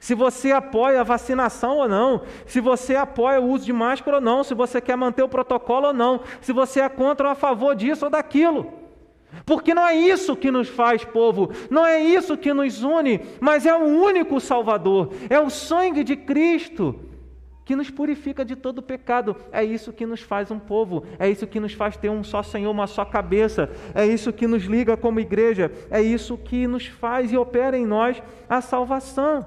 Se 0.00 0.12
você 0.12 0.50
apoia 0.50 1.00
a 1.00 1.04
vacinação 1.04 1.76
ou 1.78 1.88
não, 1.88 2.22
se 2.44 2.60
você 2.60 2.96
apoia 2.96 3.40
o 3.40 3.48
uso 3.48 3.64
de 3.64 3.72
máscara 3.72 4.16
ou 4.16 4.20
não, 4.20 4.42
se 4.42 4.52
você 4.52 4.80
quer 4.80 4.96
manter 4.96 5.22
o 5.22 5.28
protocolo 5.28 5.86
ou 5.86 5.94
não, 5.94 6.22
se 6.40 6.52
você 6.52 6.80
é 6.80 6.88
contra 6.88 7.28
ou 7.28 7.32
a 7.32 7.36
favor 7.36 7.76
disso 7.76 8.06
ou 8.06 8.10
daquilo. 8.10 8.72
Porque 9.46 9.74
não 9.74 9.86
é 9.86 9.94
isso 9.94 10.34
que 10.34 10.50
nos 10.50 10.68
faz 10.68 11.04
povo, 11.04 11.52
não 11.70 11.86
é 11.86 12.00
isso 12.00 12.36
que 12.36 12.52
nos 12.52 12.82
une, 12.82 13.20
mas 13.40 13.64
é 13.64 13.74
o 13.74 13.84
único 13.84 14.40
Salvador, 14.40 15.12
é 15.30 15.38
o 15.38 15.50
sangue 15.50 16.02
de 16.02 16.16
Cristo 16.16 17.07
que 17.68 17.76
nos 17.76 17.90
purifica 17.90 18.46
de 18.46 18.56
todo 18.56 18.80
pecado. 18.80 19.36
É 19.52 19.62
isso 19.62 19.92
que 19.92 20.06
nos 20.06 20.22
faz 20.22 20.50
um 20.50 20.58
povo, 20.58 21.04
é 21.18 21.28
isso 21.28 21.46
que 21.46 21.60
nos 21.60 21.74
faz 21.74 21.98
ter 21.98 22.08
um 22.08 22.24
só 22.24 22.42
Senhor, 22.42 22.70
uma 22.70 22.86
só 22.86 23.04
cabeça, 23.04 23.70
é 23.94 24.06
isso 24.06 24.32
que 24.32 24.46
nos 24.46 24.64
liga 24.64 24.96
como 24.96 25.20
igreja, 25.20 25.70
é 25.90 26.00
isso 26.00 26.38
que 26.38 26.66
nos 26.66 26.86
faz 26.86 27.30
e 27.30 27.36
opera 27.36 27.76
em 27.76 27.84
nós 27.84 28.22
a 28.48 28.62
salvação. 28.62 29.44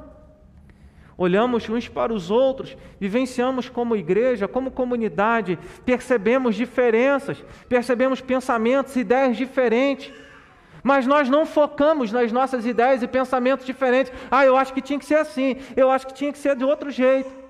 Olhamos 1.18 1.68
uns 1.68 1.88
para 1.88 2.14
os 2.14 2.30
outros, 2.30 2.78
vivenciamos 3.00 3.70
como 3.70 3.96
igreja, 3.96 4.48
como 4.48 4.70
comunidade, 4.70 5.58
percebemos 5.84 6.56
diferenças, 6.56 7.44
percebemos 7.68 8.22
pensamentos, 8.22 8.96
ideias 8.96 9.36
diferentes. 9.36 10.14
Mas 10.84 11.08
nós 11.08 11.28
não 11.28 11.44
focamos 11.44 12.12
nas 12.12 12.32
nossas 12.32 12.68
ideias 12.68 13.02
e 13.02 13.08
pensamentos 13.08 13.66
diferentes. 13.66 14.14
Ah, 14.30 14.46
eu 14.46 14.56
acho 14.56 14.76
que 14.76 14.82
tinha 14.82 15.00
que 15.00 15.06
ser 15.06 15.16
assim, 15.16 15.56
eu 15.76 15.90
acho 15.90 16.06
que 16.06 16.14
tinha 16.14 16.32
que 16.32 16.38
ser 16.38 16.56
de 16.56 16.64
outro 16.64 16.92
jeito. 16.92 17.41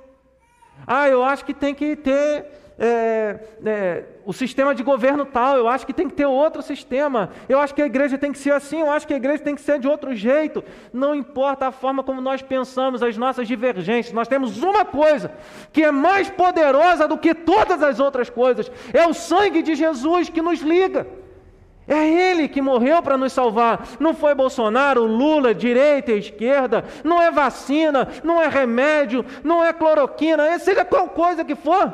Ah, 0.86 1.08
eu 1.08 1.24
acho 1.24 1.46
que 1.46 1.54
tem 1.54 1.74
que 1.74 1.96
ter 1.96 2.46
é, 2.84 3.40
é, 3.64 4.04
o 4.26 4.34
sistema 4.34 4.74
de 4.74 4.82
governo 4.82 5.24
tal, 5.24 5.56
eu 5.56 5.68
acho 5.68 5.86
que 5.86 5.94
tem 5.94 6.08
que 6.08 6.16
ter 6.16 6.26
outro 6.26 6.64
sistema, 6.64 7.30
eu 7.48 7.60
acho 7.60 7.76
que 7.76 7.82
a 7.82 7.86
igreja 7.86 8.18
tem 8.18 8.32
que 8.32 8.40
ser 8.40 8.54
assim, 8.54 8.80
eu 8.80 8.90
acho 8.90 9.06
que 9.06 9.14
a 9.14 9.18
igreja 9.18 9.44
tem 9.44 9.54
que 9.54 9.62
ser 9.62 9.78
de 9.78 9.88
outro 9.88 10.16
jeito. 10.16 10.64
Não 10.92 11.14
importa 11.14 11.68
a 11.68 11.72
forma 11.72 12.04
como 12.04 12.20
nós 12.20 12.42
pensamos, 12.42 13.04
as 13.04 13.16
nossas 13.18 13.48
divergências, 13.48 14.14
nós 14.14 14.28
temos 14.28 14.64
uma 14.64 14.84
coisa 14.84 15.32
que 15.72 15.84
é 15.84 15.92
mais 15.92 16.32
poderosa 16.32 17.08
do 17.08 17.20
que 17.20 17.36
todas 17.36 17.84
as 17.84 18.00
outras 18.00 18.32
coisas: 18.32 18.72
é 18.92 19.06
o 19.06 19.14
sangue 19.14 19.62
de 19.62 19.76
Jesus 19.76 20.30
que 20.30 20.42
nos 20.42 20.62
liga. 20.62 21.06
É 21.92 22.32
Ele 22.32 22.48
que 22.48 22.62
morreu 22.62 23.04
para 23.04 23.18
nos 23.18 23.34
salvar. 23.34 23.86
Não 24.00 24.14
foi 24.14 24.34
Bolsonaro, 24.34 25.04
Lula, 25.04 25.54
direita 25.54 26.14
esquerda. 26.14 26.86
Não 27.04 27.22
é 27.22 27.30
vacina, 27.30 28.08
não 28.24 28.42
é 28.42 28.48
remédio, 28.48 29.26
não 29.44 29.62
é 29.62 29.74
cloroquina, 29.74 30.48
é 30.48 30.58
seja 30.58 30.86
qual 30.86 31.10
coisa 31.10 31.44
que 31.44 31.54
for. 31.54 31.94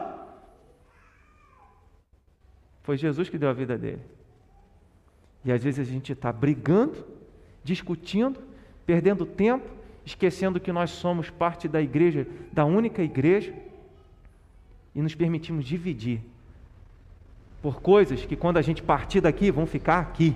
Foi 2.83 2.95
Jesus 2.95 3.27
que 3.27 3.39
deu 3.39 3.49
a 3.49 3.53
vida 3.53 3.75
dele. 3.75 4.03
E 5.43 5.51
às 5.51 5.63
vezes 5.63 5.79
a 5.79 5.91
gente 5.91 6.11
está 6.11 6.31
brigando, 6.31 7.03
discutindo, 7.63 8.39
perdendo 8.85 9.25
tempo, 9.25 9.65
esquecendo 10.05 10.59
que 10.59 10.71
nós 10.71 10.91
somos 10.91 11.31
parte 11.31 11.67
da 11.67 11.81
igreja, 11.81 12.27
da 12.53 12.65
única 12.65 13.01
igreja, 13.01 13.51
e 14.93 15.01
nos 15.01 15.15
permitimos 15.15 15.65
dividir 15.65 16.21
por 17.61 17.81
coisas 17.81 18.25
que 18.25 18.35
quando 18.35 18.57
a 18.57 18.61
gente 18.61 18.83
partir 18.83 19.21
daqui 19.21 19.51
vão 19.51 19.65
ficar 19.65 19.99
aqui. 19.99 20.35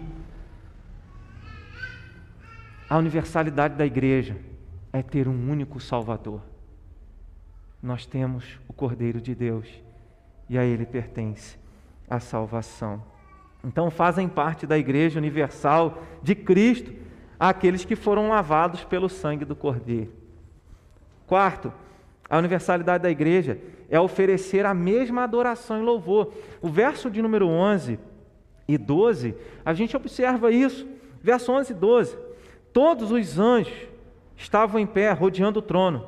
A 2.89 2.97
universalidade 2.97 3.75
da 3.75 3.85
igreja 3.85 4.37
é 4.91 5.01
ter 5.01 5.27
um 5.27 5.49
único 5.49 5.79
Salvador. 5.79 6.41
Nós 7.81 8.05
temos 8.05 8.59
o 8.67 8.73
Cordeiro 8.73 9.21
de 9.21 9.33
Deus 9.33 9.67
e 10.49 10.57
a 10.57 10.65
Ele 10.65 10.85
pertence 10.85 11.57
a 12.09 12.19
salvação. 12.19 13.01
Então 13.63 13.89
fazem 13.89 14.27
parte 14.27 14.67
da 14.67 14.77
igreja 14.77 15.19
universal 15.19 16.03
de 16.21 16.35
Cristo 16.35 16.93
aqueles 17.39 17.85
que 17.85 17.95
foram 17.95 18.29
lavados 18.29 18.83
pelo 18.83 19.09
sangue 19.09 19.45
do 19.45 19.55
Cordeiro. 19.55 20.11
Quarto, 21.25 21.71
a 22.29 22.37
universalidade 22.37 23.03
da 23.03 23.09
igreja 23.09 23.57
é 23.91 23.99
oferecer 23.99 24.65
a 24.65 24.73
mesma 24.73 25.23
adoração 25.23 25.79
e 25.79 25.85
louvor. 25.85 26.31
O 26.61 26.69
verso 26.69 27.11
de 27.11 27.21
número 27.21 27.45
11 27.45 27.99
e 28.65 28.77
12, 28.77 29.35
a 29.65 29.73
gente 29.73 29.97
observa 29.97 30.49
isso. 30.49 30.87
Verso 31.21 31.51
11 31.51 31.73
e 31.73 31.75
12. 31.75 32.17
Todos 32.71 33.11
os 33.11 33.37
anjos 33.37 33.73
estavam 34.37 34.79
em 34.79 34.87
pé, 34.87 35.11
rodeando 35.11 35.59
o 35.59 35.61
trono. 35.61 36.07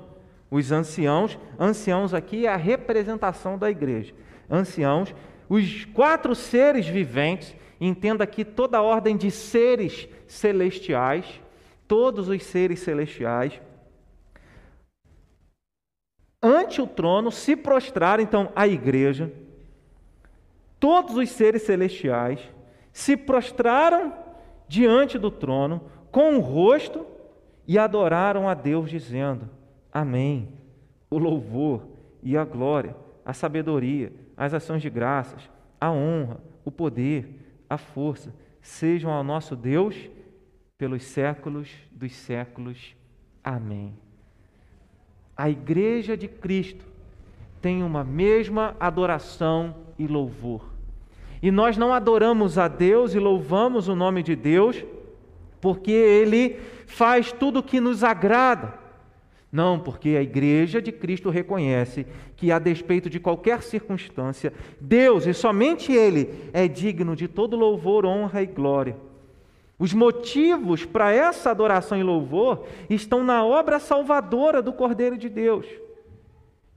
Os 0.50 0.72
anciãos, 0.72 1.38
anciãos 1.60 2.14
aqui 2.14 2.46
é 2.46 2.50
a 2.50 2.56
representação 2.56 3.58
da 3.58 3.70
igreja. 3.70 4.14
Anciãos, 4.50 5.14
os 5.50 5.84
quatro 5.86 6.34
seres 6.34 6.88
viventes, 6.88 7.54
entenda 7.82 8.24
aqui 8.24 8.46
toda 8.46 8.78
a 8.78 8.82
ordem 8.82 9.18
de 9.18 9.30
seres 9.30 10.08
celestiais, 10.26 11.26
todos 11.86 12.30
os 12.30 12.42
seres 12.44 12.80
celestiais, 12.80 13.60
ante 16.44 16.82
o 16.82 16.88
trono 16.88 17.32
se 17.32 17.56
prostraram, 17.56 18.22
então, 18.22 18.52
a 18.54 18.68
igreja, 18.68 19.32
todos 20.78 21.16
os 21.16 21.30
seres 21.30 21.62
celestiais 21.62 22.42
se 22.92 23.16
prostraram 23.16 24.14
diante 24.68 25.18
do 25.18 25.32
trono 25.32 25.82
com 26.12 26.36
o 26.36 26.42
rosto 26.42 27.08
e 27.66 27.80
adoraram 27.80 28.50
a 28.50 28.54
Deus, 28.54 28.90
dizendo: 28.90 29.50
Amém. 29.92 30.50
O 31.10 31.18
louvor 31.18 31.88
e 32.22 32.36
a 32.36 32.44
glória, 32.44 32.96
a 33.24 33.34
sabedoria, 33.34 34.12
as 34.36 34.54
ações 34.54 34.82
de 34.82 34.90
graças, 34.90 35.50
a 35.80 35.92
honra, 35.92 36.42
o 36.66 36.72
poder, 36.72 37.64
a 37.70 37.78
força 37.78 38.34
sejam 38.62 39.12
ao 39.12 39.24
nosso 39.24 39.56
Deus 39.56 39.96
pelos 40.78 41.04
séculos 41.04 41.70
dos 41.92 42.14
séculos. 42.16 42.96
Amém 43.44 44.03
a 45.36 45.50
igreja 45.50 46.16
de 46.16 46.28
Cristo 46.28 46.86
tem 47.62 47.82
uma 47.82 48.04
mesma 48.04 48.76
adoração 48.80 49.76
e 49.98 50.06
louvor. 50.06 50.74
E 51.42 51.52
nós 51.52 51.78
não 51.78 51.94
adoramos 51.94 52.58
a 52.58 52.68
Deus 52.68 53.14
e 53.14 53.20
louvamos 53.20 53.88
o 53.88 53.96
nome 53.96 54.24
de 54.24 54.36
Deus 54.36 54.84
porque 55.60 55.92
Ele 55.92 56.60
faz 56.86 57.32
tudo 57.32 57.60
o 57.60 57.64
que 57.64 57.80
nos 57.80 58.04
agrada. 58.04 58.74
Não, 59.50 59.80
porque 59.80 60.10
a 60.10 60.22
igreja 60.22 60.82
de 60.82 60.92
Cristo 60.92 61.30
reconhece 61.30 62.06
que, 62.36 62.52
a 62.52 62.60
despeito 62.60 63.10
de 63.10 63.20
qualquer 63.20 63.62
circunstância, 63.62 64.52
Deus 64.82 65.26
e 65.26 65.34
somente 65.34 65.92
Ele 65.94 66.30
é 66.52 66.68
digno 66.68 67.16
de 67.16 67.28
todo 67.28 67.56
louvor, 67.56 68.06
honra 68.06 68.42
e 68.42 68.46
glória. 68.46 68.98
Os 69.78 69.94
motivos 69.94 70.86
para 70.86 71.12
essa 71.12 71.52
adoração 71.52 71.98
e 71.98 72.04
louvor 72.04 72.66
estão 72.90 73.24
na 73.24 73.44
obra 73.44 73.80
salvadora 73.80 74.62
do 74.62 74.72
Cordeiro 74.72 75.18
de 75.18 75.28
Deus, 75.28 75.66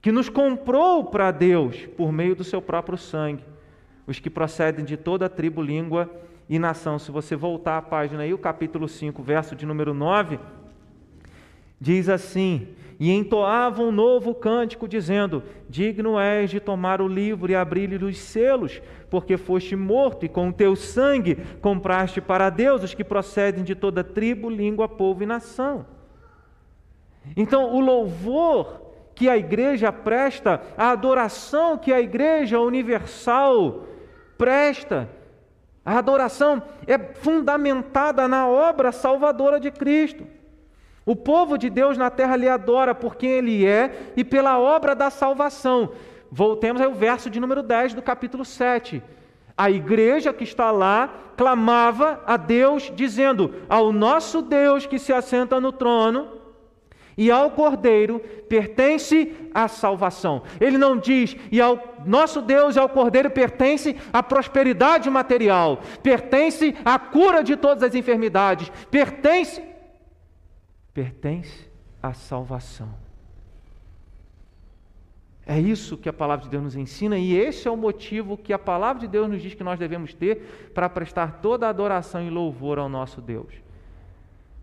que 0.01 0.11
nos 0.11 0.29
comprou 0.29 1.05
para 1.05 1.31
Deus 1.31 1.85
por 1.97 2.11
meio 2.11 2.35
do 2.35 2.43
seu 2.43 2.61
próprio 2.61 2.97
sangue. 2.97 3.43
Os 4.05 4.19
que 4.19 4.29
procedem 4.29 4.83
de 4.83 4.97
toda 4.97 5.29
tribo, 5.29 5.61
língua 5.61 6.09
e 6.49 6.57
nação. 6.57 6.97
Se 6.97 7.11
você 7.11 7.35
voltar 7.35 7.77
à 7.77 7.81
página 7.81 8.23
aí, 8.23 8.33
o 8.33 8.37
capítulo 8.37 8.87
5, 8.87 9.21
verso 9.21 9.55
de 9.55 9.65
número 9.65 9.93
9, 9.93 10.39
diz 11.79 12.09
assim: 12.09 12.69
e 12.99 13.11
entoavam 13.11 13.89
um 13.89 13.91
novo 13.91 14.33
cântico, 14.33 14.87
dizendo: 14.87 15.43
Digno 15.69 16.19
és 16.19 16.49
de 16.49 16.59
tomar 16.59 17.01
o 17.01 17.07
livro 17.07 17.51
e 17.51 17.55
abrir-lhe 17.55 18.03
os 18.03 18.17
selos, 18.17 18.81
porque 19.09 19.37
foste 19.37 19.75
morto 19.75 20.25
e 20.25 20.29
com 20.29 20.49
o 20.49 20.53
teu 20.53 20.75
sangue 20.75 21.35
compraste 21.61 22.19
para 22.19 22.49
Deus 22.49 22.83
os 22.83 22.93
que 22.93 23.03
procedem 23.03 23.63
de 23.63 23.75
toda 23.75 24.03
tribo, 24.03 24.49
língua, 24.49 24.87
povo 24.87 25.21
e 25.21 25.25
nação. 25.25 25.85
Então, 27.35 27.73
o 27.73 27.79
louvor 27.79 28.81
que 29.13 29.29
a 29.29 29.37
igreja 29.37 29.91
presta, 29.91 30.61
a 30.77 30.91
adoração 30.91 31.77
que 31.77 31.91
a 31.91 31.99
igreja 31.99 32.59
universal 32.59 33.87
presta, 34.37 35.09
a 35.85 35.97
adoração 35.97 36.61
é 36.85 36.97
fundamentada 36.97 38.27
na 38.27 38.47
obra 38.47 38.91
salvadora 38.91 39.59
de 39.59 39.71
Cristo. 39.71 40.36
O 41.07 41.15
povo 41.15 41.57
de 41.57 41.69
Deus 41.69 41.97
na 41.97 42.09
terra 42.09 42.35
lhe 42.35 42.49
adora 42.49 42.93
por 42.93 43.15
quem 43.15 43.29
ele 43.29 43.65
é 43.65 44.11
e 44.17 44.25
pela 44.25 44.59
obra 44.59 44.93
da 44.93 45.09
salvação. 45.09 45.93
Voltemos 46.29 46.81
ao 46.81 46.93
verso 46.93 47.29
de 47.29 47.39
número 47.39 47.63
10 47.63 47.93
do 47.93 48.01
capítulo 48.01 48.43
7. 48.43 49.01
A 49.57 49.71
igreja 49.71 50.33
que 50.33 50.43
está 50.43 50.69
lá 50.69 51.09
clamava 51.37 52.21
a 52.27 52.35
Deus, 52.35 52.91
dizendo: 52.93 53.55
Ao 53.69 53.93
nosso 53.93 54.41
Deus 54.41 54.85
que 54.85 54.99
se 54.99 55.13
assenta 55.13 55.61
no 55.61 55.71
trono 55.71 56.27
e 57.17 57.31
ao 57.31 57.51
Cordeiro 57.51 58.19
pertence 58.49 59.33
a 59.53 59.69
salvação. 59.69 60.43
Ele 60.59 60.77
não 60.77 60.97
diz, 60.97 61.37
e 61.49 61.61
ao 61.61 61.95
nosso 62.05 62.41
Deus 62.41 62.75
e 62.75 62.79
ao 62.79 62.89
Cordeiro 62.89 63.31
pertence 63.31 63.95
a 64.11 64.21
prosperidade 64.21 65.09
material, 65.09 65.79
pertence 66.03 66.75
a 66.83 66.99
cura 66.99 67.41
de 67.41 67.55
todas 67.55 67.81
as 67.81 67.95
enfermidades, 67.95 68.69
pertence 68.91 69.76
pertence 70.97 71.69
à 72.01 72.11
salvação. 72.11 72.89
É 75.45 75.59
isso 75.59 75.95
que 75.95 76.09
a 76.09 76.13
palavra 76.13 76.45
de 76.45 76.49
Deus 76.49 76.63
nos 76.63 76.75
ensina 76.75 77.19
e 77.19 77.37
esse 77.37 77.67
é 77.67 77.71
o 77.71 77.77
motivo 77.77 78.35
que 78.35 78.51
a 78.51 78.57
palavra 78.57 79.01
de 79.01 79.07
Deus 79.07 79.29
nos 79.29 79.39
diz 79.39 79.53
que 79.53 79.63
nós 79.63 79.77
devemos 79.77 80.15
ter 80.15 80.71
para 80.73 80.89
prestar 80.89 81.39
toda 81.39 81.67
a 81.67 81.69
adoração 81.69 82.25
e 82.25 82.31
louvor 82.31 82.79
ao 82.79 82.89
nosso 82.89 83.21
Deus. 83.21 83.53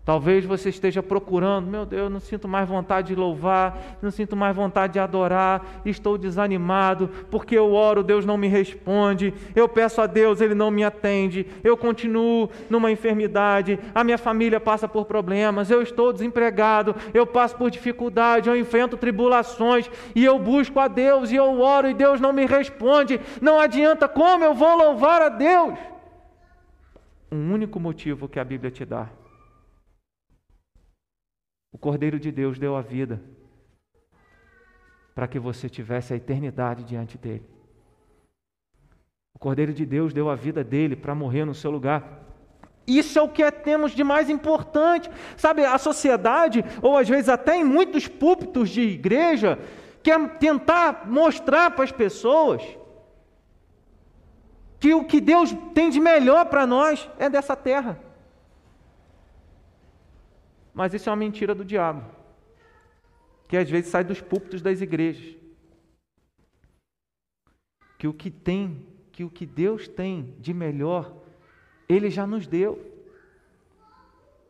Talvez 0.05 0.45
você 0.45 0.69
esteja 0.69 1.01
procurando, 1.01 1.65
meu 1.65 1.83
Deus, 1.83 2.11
não 2.11 2.19
sinto 2.19 2.47
mais 2.47 2.69
vontade 2.69 3.07
de 3.07 3.15
louvar, 3.15 3.97
não 4.03 4.11
sinto 4.11 4.35
mais 4.35 4.55
vontade 4.55 4.93
de 4.93 4.99
adorar, 4.99 5.81
estou 5.83 6.15
desanimado, 6.15 7.09
porque 7.31 7.57
eu 7.57 7.73
oro, 7.73 8.03
Deus 8.03 8.23
não 8.23 8.37
me 8.37 8.47
responde, 8.47 9.33
eu 9.55 9.67
peço 9.67 9.99
a 10.01 10.05
Deus, 10.05 10.41
Ele 10.41 10.53
não 10.53 10.69
me 10.69 10.83
atende, 10.83 11.47
eu 11.63 11.75
continuo 11.75 12.51
numa 12.69 12.91
enfermidade, 12.91 13.79
a 13.95 14.03
minha 14.03 14.19
família 14.19 14.59
passa 14.59 14.87
por 14.87 15.05
problemas, 15.05 15.71
eu 15.71 15.81
estou 15.81 16.13
desempregado, 16.13 16.95
eu 17.11 17.25
passo 17.25 17.55
por 17.55 17.71
dificuldade, 17.71 18.47
eu 18.47 18.55
enfrento 18.55 18.97
tribulações 18.97 19.89
e 20.13 20.23
eu 20.23 20.37
busco 20.37 20.79
a 20.79 20.87
Deus 20.87 21.31
e 21.31 21.35
eu 21.35 21.59
oro 21.59 21.89
e 21.89 21.95
Deus 21.95 22.21
não 22.21 22.31
me 22.31 22.45
responde, 22.45 23.19
não 23.41 23.59
adianta, 23.59 24.07
como 24.07 24.43
eu 24.43 24.53
vou 24.53 24.77
louvar 24.77 25.23
a 25.23 25.29
Deus? 25.29 25.73
Um 27.31 27.51
único 27.51 27.79
motivo 27.79 28.29
que 28.29 28.39
a 28.39 28.43
Bíblia 28.43 28.69
te 28.69 28.85
dá 28.85 29.09
o 31.75 31.77
Cordeiro 31.77 32.17
de 32.17 32.31
Deus 32.31 32.57
deu 32.57 32.73
a 32.73 32.81
vida 32.81 33.21
para 35.13 35.27
que 35.27 35.37
você 35.37 35.67
tivesse 35.67 36.13
a 36.13 36.15
eternidade 36.15 36.85
diante 36.85 37.17
dele. 37.17 37.43
O 39.33 39.39
Cordeiro 39.39 39.73
de 39.73 39.85
Deus 39.85 40.13
deu 40.13 40.29
a 40.29 40.35
vida 40.35 40.63
dele 40.63 40.95
para 40.95 41.13
morrer 41.13 41.43
no 41.43 41.53
seu 41.53 41.69
lugar. 41.69 42.23
Isso 42.87 43.19
é 43.19 43.21
o 43.21 43.27
que 43.27 43.43
é, 43.43 43.51
temos 43.51 43.91
de 43.91 44.05
mais 44.05 44.29
importante. 44.29 45.11
Sabe, 45.35 45.65
a 45.65 45.77
sociedade, 45.77 46.63
ou 46.81 46.97
às 46.97 47.09
vezes 47.09 47.27
até 47.27 47.57
em 47.57 47.65
muitos 47.65 48.07
púlpitos 48.07 48.69
de 48.69 48.79
igreja, 48.79 49.59
quer 50.01 50.37
tentar 50.37 51.05
mostrar 51.05 51.71
para 51.71 51.83
as 51.83 51.91
pessoas 51.91 52.63
que 54.79 54.93
o 54.93 55.03
que 55.03 55.19
Deus 55.19 55.53
tem 55.73 55.89
de 55.89 55.99
melhor 55.99 56.45
para 56.45 56.65
nós 56.65 57.09
é 57.19 57.29
dessa 57.29 57.53
terra. 57.53 58.04
Mas 60.75 60.93
isso 60.93 61.07
é 61.07 61.11
uma 61.11 61.15
mentira 61.15 61.55
do 61.55 61.63
diabo, 61.63 62.03
que 63.47 63.55
às 63.55 63.69
vezes 63.69 63.89
sai 63.89 64.03
dos 64.03 64.19
púlpitos 64.19 64.61
das 64.61 64.81
igrejas. 64.81 65.37
Que 67.97 68.09
o 68.09 68.13
que 68.13 68.29
tem, 68.29 68.85
que 69.13 69.23
o 69.23 69.29
que 69.29 69.45
Deus 69.45 69.87
tem 69.87 70.35
de 70.37 70.53
melhor, 70.53 71.15
Ele 71.87 72.09
já 72.09 72.27
nos 72.27 72.45
deu, 72.45 72.93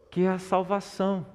que 0.09 0.23
é 0.23 0.29
a 0.29 0.39
salvação. 0.39 1.27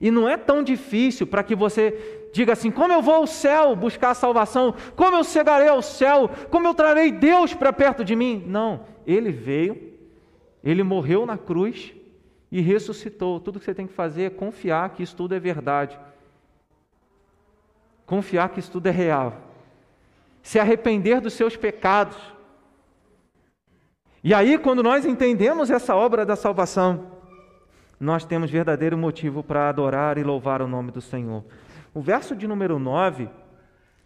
E 0.00 0.12
não 0.12 0.28
é 0.28 0.36
tão 0.36 0.62
difícil 0.62 1.26
para 1.26 1.42
que 1.42 1.56
você 1.56 2.30
diga 2.32 2.52
assim: 2.52 2.70
como 2.70 2.92
eu 2.92 3.02
vou 3.02 3.14
ao 3.14 3.26
céu 3.26 3.74
buscar 3.74 4.10
a 4.10 4.14
salvação? 4.14 4.74
Como 4.94 5.16
eu 5.16 5.24
chegarei 5.24 5.68
ao 5.68 5.82
céu? 5.82 6.30
Como 6.50 6.68
eu 6.68 6.72
trarei 6.72 7.10
Deus 7.10 7.52
para 7.52 7.72
perto 7.72 8.04
de 8.04 8.14
mim? 8.14 8.44
Não, 8.46 8.86
ele 9.04 9.32
veio, 9.32 9.92
ele 10.62 10.84
morreu 10.84 11.26
na 11.26 11.36
cruz, 11.36 11.92
e 12.52 12.60
ressuscitou. 12.60 13.40
Tudo 13.40 13.58
que 13.58 13.64
você 13.64 13.74
tem 13.74 13.86
que 13.86 13.94
fazer 13.94 14.24
é 14.24 14.30
confiar 14.30 14.90
que 14.90 15.02
isso 15.02 15.16
tudo 15.16 15.34
é 15.34 15.40
verdade. 15.40 15.98
Confiar 18.04 18.50
que 18.50 18.60
isso 18.60 18.70
tudo 18.70 18.88
é 18.88 18.90
real. 18.90 19.40
Se 20.42 20.58
arrepender 20.60 21.22
dos 21.22 21.32
seus 21.32 21.56
pecados. 21.56 22.16
E 24.22 24.34
aí, 24.34 24.58
quando 24.58 24.82
nós 24.82 25.06
entendemos 25.06 25.70
essa 25.70 25.96
obra 25.96 26.26
da 26.26 26.36
salvação, 26.36 27.12
nós 27.98 28.24
temos 28.24 28.50
verdadeiro 28.50 28.98
motivo 28.98 29.42
para 29.42 29.70
adorar 29.70 30.18
e 30.18 30.22
louvar 30.22 30.60
o 30.60 30.68
nome 30.68 30.90
do 30.90 31.00
Senhor. 31.00 31.42
O 31.94 32.02
verso 32.02 32.36
de 32.36 32.46
número 32.46 32.78
9 32.78 33.30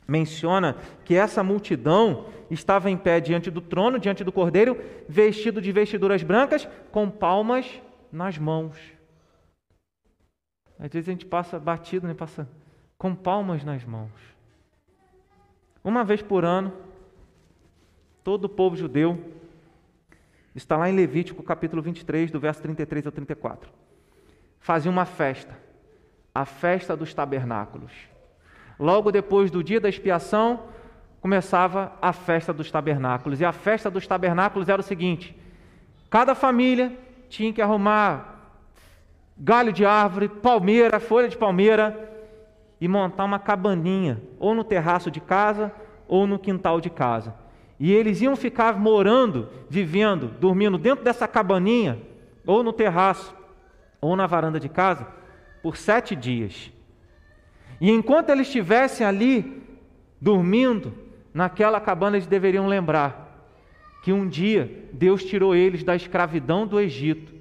menciona 0.07 0.77
que 1.05 1.17
essa 1.17 1.43
multidão 1.43 2.27
estava 2.49 2.89
em 2.89 2.97
pé 2.97 3.19
diante 3.19 3.51
do 3.51 3.61
trono, 3.61 3.99
diante 3.99 4.23
do 4.23 4.31
cordeiro, 4.31 4.79
vestido 5.09 5.61
de 5.61 5.73
vestiduras 5.73 6.23
brancas, 6.23 6.69
com 6.93 7.11
palmas 7.11 7.67
nas 8.17 8.39
mãos. 8.39 8.77
Às 10.79 10.91
vezes 10.91 11.09
a 11.09 11.13
gente 11.13 11.27
passa 11.27 11.59
batido, 11.59 12.07
né? 12.07 12.15
passa 12.15 12.49
com 12.99 13.15
palmas 13.15 13.63
nas 13.63 13.85
mãos. 13.85 14.11
Uma 15.85 16.03
vez 16.03 16.23
por 16.23 16.45
ano, 16.45 16.73
todo 18.25 18.47
o 18.47 18.49
povo 18.49 18.75
judeu 18.75 19.33
está 20.55 20.77
lá 20.77 20.89
em 20.89 20.97
Levítico, 20.97 21.43
capítulo 21.43 21.83
23, 21.83 22.31
do 22.31 22.41
verso 22.41 22.63
33 22.63 23.07
ao 23.07 23.13
34. 23.13 23.71
Fazia 24.59 24.91
uma 24.91 25.05
festa, 25.05 25.57
a 26.35 26.45
festa 26.45 26.97
dos 26.97 27.13
tabernáculos. 27.15 27.93
Logo 28.79 29.13
depois 29.13 29.51
do 29.51 29.63
dia 29.63 29.81
da 29.81 29.89
expiação, 29.89 30.69
começava 31.21 31.93
a 32.01 32.13
festa 32.13 32.53
dos 32.53 32.71
tabernáculos. 32.71 33.41
E 33.41 33.45
a 33.45 33.53
festa 33.53 33.91
dos 33.91 34.07
tabernáculos 34.07 34.69
era 34.69 34.81
o 34.81 34.85
seguinte: 34.85 35.37
cada 36.11 36.35
família 36.35 37.06
tinha 37.29 37.53
que 37.53 37.63
arrumar 37.63 38.37
galho 39.37 39.73
de 39.73 39.85
árvore, 39.85 40.29
palmeira, 40.29 40.99
folha 40.99 41.29
de 41.29 41.37
palmeira 41.37 42.15
e 42.81 42.89
montar 42.89 43.25
uma 43.25 43.39
cabaninha, 43.39 44.23
ou 44.39 44.55
no 44.55 44.65
terraço 44.65 45.11
de 45.11 45.21
casa, 45.21 45.73
ou 46.07 46.27
no 46.27 46.39
quintal 46.39 46.81
de 46.81 46.91
casa. 46.91 47.35
E 47.79 47.93
eles 47.93 48.21
iam 48.23 48.37
ficar 48.37 48.79
morando, 48.79 49.49
vivendo, 49.69 50.29
dormindo 50.41 50.79
dentro 50.79 51.05
dessa 51.05 51.27
cabaninha, 51.29 52.01
ou 52.47 52.63
no 52.63 52.73
terraço, 52.73 53.35
ou 54.01 54.17
na 54.17 54.27
varanda 54.27 54.61
de 54.61 54.69
casa, 54.69 55.07
por 55.63 55.77
sete 55.77 56.15
dias. 56.15 56.71
E 57.81 57.91
enquanto 57.91 58.31
eles 58.31 58.47
estivessem 58.47 59.07
ali, 59.07 59.63
dormindo, 60.21 60.95
naquela 61.35 61.81
cabana, 61.81 62.17
eles 62.17 62.27
deveriam 62.27 62.67
lembrar 62.67 63.26
que 64.07 64.13
um 64.13 64.29
dia 64.29 64.89
Deus 64.93 65.25
tirou 65.25 65.53
eles 65.53 65.83
da 65.83 65.97
escravidão 65.97 66.65
do 66.65 66.79
Egito 66.79 67.35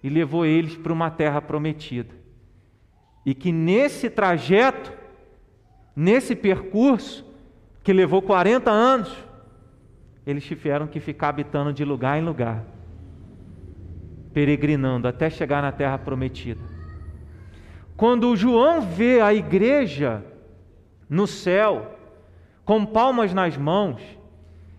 e 0.00 0.08
levou 0.08 0.46
eles 0.46 0.76
para 0.76 0.92
uma 0.92 1.10
terra 1.10 1.42
prometida. 1.42 2.14
E 3.26 3.34
que 3.34 3.50
nesse 3.50 4.08
trajeto, 4.08 4.92
nesse 5.96 6.36
percurso, 6.36 7.26
que 7.82 7.92
levou 7.92 8.22
40 8.22 8.70
anos, 8.70 9.12
eles 10.24 10.44
tiveram 10.44 10.86
que 10.86 11.00
ficar 11.00 11.30
habitando 11.30 11.72
de 11.72 11.84
lugar 11.84 12.16
em 12.16 12.24
lugar, 12.24 12.64
peregrinando 14.32 15.08
até 15.08 15.28
chegar 15.28 15.60
na 15.62 15.72
terra 15.72 15.98
prometida. 15.98 16.62
Quando 17.96 18.36
João 18.36 18.82
vê 18.82 19.20
a 19.20 19.34
igreja 19.34 20.24
no 21.10 21.26
céu, 21.26 21.98
com 22.64 22.86
palmas 22.86 23.34
nas 23.34 23.56
mãos, 23.56 24.00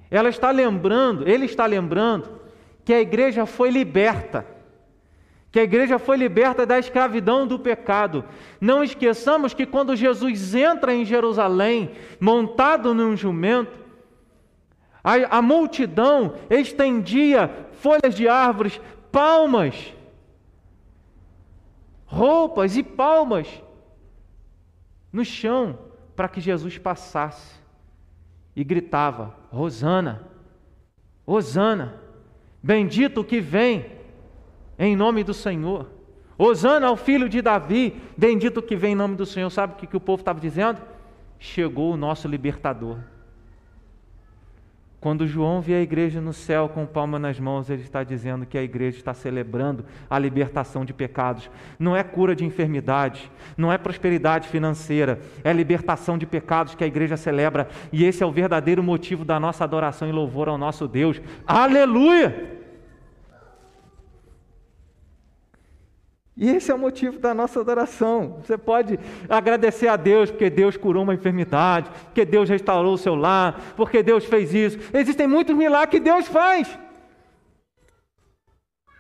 ela 0.10 0.30
está 0.30 0.52
lembrando, 0.52 1.28
ele 1.28 1.46
está 1.46 1.66
lembrando 1.66 2.40
que 2.84 2.94
a 2.94 3.02
igreja 3.02 3.46
foi 3.46 3.70
liberta. 3.70 4.46
Que 5.52 5.60
a 5.60 5.64
igreja 5.64 5.98
foi 5.98 6.18
liberta 6.18 6.66
da 6.66 6.78
escravidão 6.78 7.48
do 7.48 7.60
pecado. 7.60 8.24
Não 8.62 8.84
esqueçamos 8.84 9.54
que 9.54 9.66
quando 9.66 9.96
Jesus 9.96 10.54
entra 10.54 10.94
em 10.94 11.06
Jerusalém, 11.06 11.92
montado 12.20 12.94
num 12.94 13.16
jumento, 13.16 13.80
a, 15.04 15.38
a 15.38 15.42
multidão 15.42 16.36
estendia 16.50 17.68
folhas 17.74 18.16
de 18.16 18.28
árvores, 18.28 18.80
palmas, 19.12 19.94
roupas 22.06 22.76
e 22.76 22.84
palmas 22.84 23.48
no 25.12 25.24
chão 25.24 25.78
para 26.16 26.28
que 26.28 26.42
Jesus 26.42 26.78
passasse 26.78 27.60
e 28.56 28.64
gritava: 28.64 29.39
Rosana, 29.52 30.22
Rosana, 31.28 31.96
bendito 32.62 33.24
que 33.24 33.42
vem 33.42 33.86
em 34.78 34.96
nome 34.96 35.24
do 35.24 35.34
Senhor. 35.34 35.90
Hosana 36.38 36.88
ao 36.88 36.96
filho 36.96 37.28
de 37.28 37.42
Davi, 37.42 38.02
bendito 38.18 38.62
que 38.62 38.76
vem 38.76 38.94
em 38.94 38.96
nome 38.96 39.16
do 39.16 39.26
Senhor. 39.26 39.50
Sabe 39.50 39.74
o 39.74 39.76
que, 39.76 39.88
que 39.88 39.98
o 39.98 40.00
povo 40.00 40.22
estava 40.22 40.40
dizendo? 40.40 40.82
Chegou 41.38 41.94
o 41.94 41.98
nosso 41.98 42.28
libertador. 42.28 42.98
Quando 45.02 45.26
João 45.26 45.62
vê 45.62 45.76
a 45.76 45.82
igreja 45.82 46.20
no 46.20 46.34
céu 46.34 46.68
com 46.68 46.86
palma 46.86 47.18
nas 47.18 47.40
mãos, 47.40 47.70
ele 47.70 47.84
está 47.84 48.04
dizendo 48.04 48.46
que 48.46 48.58
a 48.58 48.64
igreja 48.64 48.98
está 48.98 49.14
celebrando 49.14 49.86
a 50.10 50.20
libertação 50.20 50.84
de 50.84 50.94
pecados. 50.94 51.50
Não 51.78 51.96
é 51.96 52.04
cura 52.04 52.36
de 52.36 52.44
enfermidade, 52.44 53.32
não 53.56 53.72
é 53.72 53.78
prosperidade 53.78 54.50
financeira, 54.50 55.20
é 55.42 55.54
libertação 55.54 56.18
de 56.18 56.26
pecados 56.26 56.76
que 56.76 56.84
a 56.84 56.88
igreja 56.88 57.16
celebra. 57.16 57.70
E 57.94 58.04
esse 58.04 58.22
é 58.22 58.26
o 58.26 58.32
verdadeiro 58.32 58.84
motivo 58.84 59.24
da 59.24 59.40
nossa 59.40 59.64
adoração 59.64 60.10
e 60.10 60.12
louvor 60.12 60.50
ao 60.50 60.58
nosso 60.58 60.86
Deus. 60.86 61.22
Aleluia! 61.48 62.59
E 66.42 66.50
esse 66.50 66.72
é 66.72 66.74
o 66.74 66.80
motivo 66.80 67.20
da 67.20 67.34
nossa 67.34 67.60
adoração. 67.60 68.40
Você 68.42 68.58
pode 68.58 68.98
agradecer 69.28 69.90
a 69.90 69.98
Deus 69.98 70.32
porque 70.32 70.50
Deus 70.50 70.78
curou 70.78 71.04
uma 71.04 71.14
enfermidade, 71.14 71.92
porque 72.06 72.24
Deus 72.24 72.48
restaurou 72.48 72.94
o 72.94 72.98
seu 72.98 73.14
lar, 73.14 73.60
porque 73.76 74.02
Deus 74.02 74.24
fez 74.24 74.54
isso. 74.54 74.80
Existem 74.94 75.28
muitos 75.28 75.54
milagres 75.54 75.92
que 75.92 76.00
Deus 76.00 76.30
faz. 76.30 76.80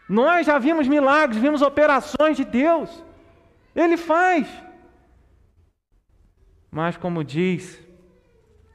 Nós 0.09 0.47
já 0.47 0.59
vimos 0.59 0.85
milagres, 0.85 1.41
vimos 1.41 1.61
operações 1.61 2.35
de 2.35 2.43
Deus. 2.43 3.05
Ele 3.73 3.95
faz. 3.95 4.45
Mas, 6.69 6.97
como 6.97 7.23
diz 7.23 7.81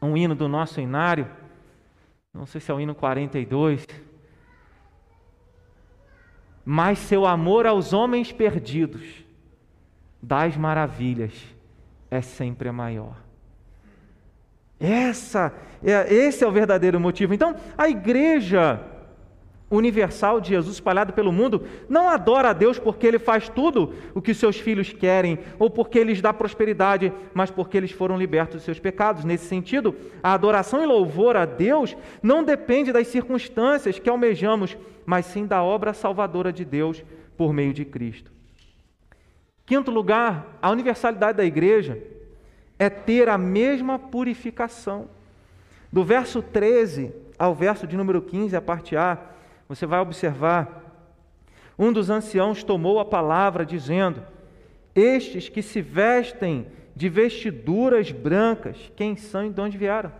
um 0.01 0.17
hino 0.17 0.35
do 0.35 0.49
nosso 0.49 0.81
inário, 0.81 1.29
não 2.33 2.47
sei 2.47 2.63
se 2.63 2.71
é 2.71 2.75
o 2.75 2.81
hino 2.81 2.95
42, 2.95 3.87
mas 6.65 6.99
seu 6.99 7.27
amor 7.27 7.67
aos 7.67 7.93
homens 7.93 8.33
perdidos, 8.33 9.25
das 10.23 10.57
maravilhas, 10.57 11.33
é 12.11 12.23
sempre 12.23 12.71
maior. 12.71 13.17
Essa, 14.81 15.53
é, 15.83 16.13
esse 16.13 16.43
é 16.43 16.47
o 16.47 16.53
verdadeiro 16.53 16.99
motivo. 16.99 17.35
Então, 17.35 17.55
a 17.77 17.89
igreja 17.89 18.81
universal 19.71 20.41
de 20.41 20.51
Jesus 20.51 20.75
espalhado 20.75 21.13
pelo 21.13 21.33
mundo 21.33 21.65
não 21.89 22.09
adora 22.09 22.51
a 22.51 22.53
Deus 22.53 22.79
porque 22.79 23.07
ele 23.07 23.19
faz 23.19 23.49
tudo 23.49 23.95
o 24.15 24.21
que 24.21 24.35
seus 24.35 24.59
filhos 24.59 24.93
querem 24.93 25.39
ou 25.59 25.69
porque 25.69 25.99
ele 25.99 26.13
lhes 26.13 26.21
dá 26.21 26.33
prosperidade, 26.33 27.13
mas 27.33 27.51
porque 27.51 27.77
eles 27.77 27.91
foram 27.91 28.17
libertos 28.17 28.57
dos 28.57 28.65
seus 28.65 28.79
pecados. 28.79 29.25
Nesse 29.25 29.47
sentido, 29.47 29.95
a 30.23 30.33
adoração 30.33 30.83
e 30.83 30.87
louvor 30.87 31.37
a 31.37 31.45
Deus 31.45 31.97
não 32.23 32.45
depende 32.45 32.93
das 32.93 33.09
circunstâncias 33.09 33.99
que 33.99 34.09
almejamos, 34.09 34.77
mas 35.07 35.27
sim 35.27 35.47
da 35.47 35.63
obra 35.63 35.93
salvadora 35.93 36.53
de 36.53 36.65
Deus 36.65 37.05
por 37.37 37.53
meio 37.53 37.73
de 37.73 37.85
Cristo. 37.85 38.33
Quinto 39.67 39.91
lugar, 39.91 40.59
a 40.61 40.71
universalidade 40.71 41.39
da 41.39 41.45
igreja 41.45 41.99
é 42.79 42.91
ter 42.91 43.29
a 43.29 43.39
mesma 43.39 43.99
purificação. 43.99 45.09
Do 45.93 46.05
verso 46.05 46.43
13 46.43 47.13
ao 47.39 47.55
verso 47.55 47.87
de 47.87 47.97
número 47.97 48.21
15, 48.21 48.57
a 48.57 48.61
parte 48.61 48.97
A, 48.97 49.19
você 49.69 49.87
vai 49.87 50.01
observar: 50.01 50.83
um 51.79 51.93
dos 51.93 52.11
anciãos 52.11 52.63
tomou 52.63 53.01
a 53.01 53.05
palavra, 53.05 53.65
dizendo: 53.65 54.23
Estes 54.95 55.49
que 55.49 55.63
se 55.63 55.81
vestem 55.81 56.67
de 56.95 57.09
vestiduras 57.09 58.13
brancas, 58.13 58.93
quem 58.95 59.17
são 59.17 59.47
e 59.47 59.51
de 59.51 59.61
onde 59.61 59.79
vieram? 59.79 60.13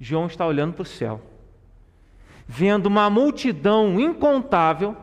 João 0.00 0.26
está 0.26 0.46
olhando 0.46 0.74
para 0.74 0.82
o 0.82 0.86
céu, 0.86 1.20
vendo 2.48 2.86
uma 2.86 3.10
multidão 3.10 4.00
incontável, 4.00 4.96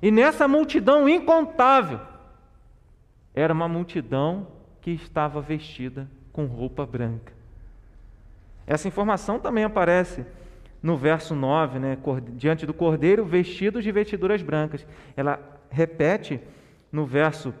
e 0.00 0.12
nessa 0.12 0.46
multidão 0.46 1.08
incontável, 1.08 2.00
era 3.34 3.52
uma 3.52 3.68
multidão 3.68 4.46
que 4.80 4.92
estava 4.92 5.40
vestida 5.40 6.08
com 6.32 6.46
roupa 6.46 6.86
branca. 6.86 7.32
Essa 8.64 8.86
informação 8.86 9.40
também 9.40 9.64
aparece 9.64 10.24
no 10.80 10.96
verso 10.96 11.34
9, 11.34 11.78
né, 11.78 11.98
diante 12.34 12.64
do 12.64 12.74
cordeiro, 12.74 13.24
vestidos 13.24 13.82
de 13.82 13.90
vestiduras 13.90 14.42
brancas. 14.42 14.86
Ela 15.16 15.40
repete 15.70 16.40
no 16.90 17.06
verso 17.06 17.54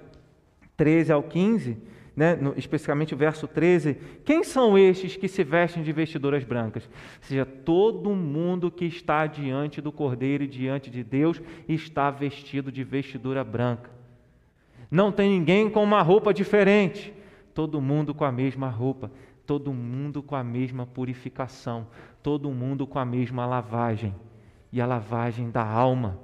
13 0.76 1.12
ao 1.12 1.22
15, 1.22 1.76
né, 2.14 2.36
no, 2.36 2.54
especificamente 2.56 3.14
o 3.14 3.16
verso 3.16 3.46
13: 3.46 3.96
Quem 4.24 4.44
são 4.44 4.76
estes 4.76 5.16
que 5.16 5.28
se 5.28 5.42
vestem 5.42 5.82
de 5.82 5.92
vestiduras 5.92 6.44
brancas? 6.44 6.84
Ou 6.84 7.28
seja, 7.28 7.44
todo 7.46 8.14
mundo 8.14 8.70
que 8.70 8.84
está 8.84 9.26
diante 9.26 9.80
do 9.80 9.92
cordeiro 9.92 10.44
e 10.44 10.48
diante 10.48 10.90
de 10.90 11.02
Deus 11.02 11.40
está 11.68 12.10
vestido 12.10 12.70
de 12.70 12.84
vestidura 12.84 13.42
branca. 13.42 13.90
Não 14.90 15.10
tem 15.10 15.30
ninguém 15.30 15.70
com 15.70 15.82
uma 15.82 16.02
roupa 16.02 16.34
diferente, 16.34 17.14
todo 17.54 17.80
mundo 17.80 18.14
com 18.14 18.24
a 18.24 18.32
mesma 18.32 18.68
roupa 18.68 19.10
todo 19.46 19.72
mundo 19.72 20.22
com 20.22 20.36
a 20.36 20.44
mesma 20.44 20.86
purificação, 20.86 21.86
todo 22.22 22.50
mundo 22.50 22.86
com 22.86 22.98
a 22.98 23.04
mesma 23.04 23.44
lavagem, 23.44 24.14
e 24.72 24.80
a 24.80 24.86
lavagem 24.86 25.50
da 25.50 25.62
alma, 25.62 26.18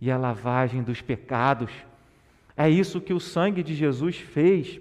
e 0.00 0.10
a 0.10 0.18
lavagem 0.18 0.82
dos 0.82 1.00
pecados. 1.00 1.70
É 2.56 2.68
isso 2.68 3.00
que 3.00 3.14
o 3.14 3.20
sangue 3.20 3.62
de 3.62 3.74
Jesus 3.74 4.16
fez. 4.16 4.80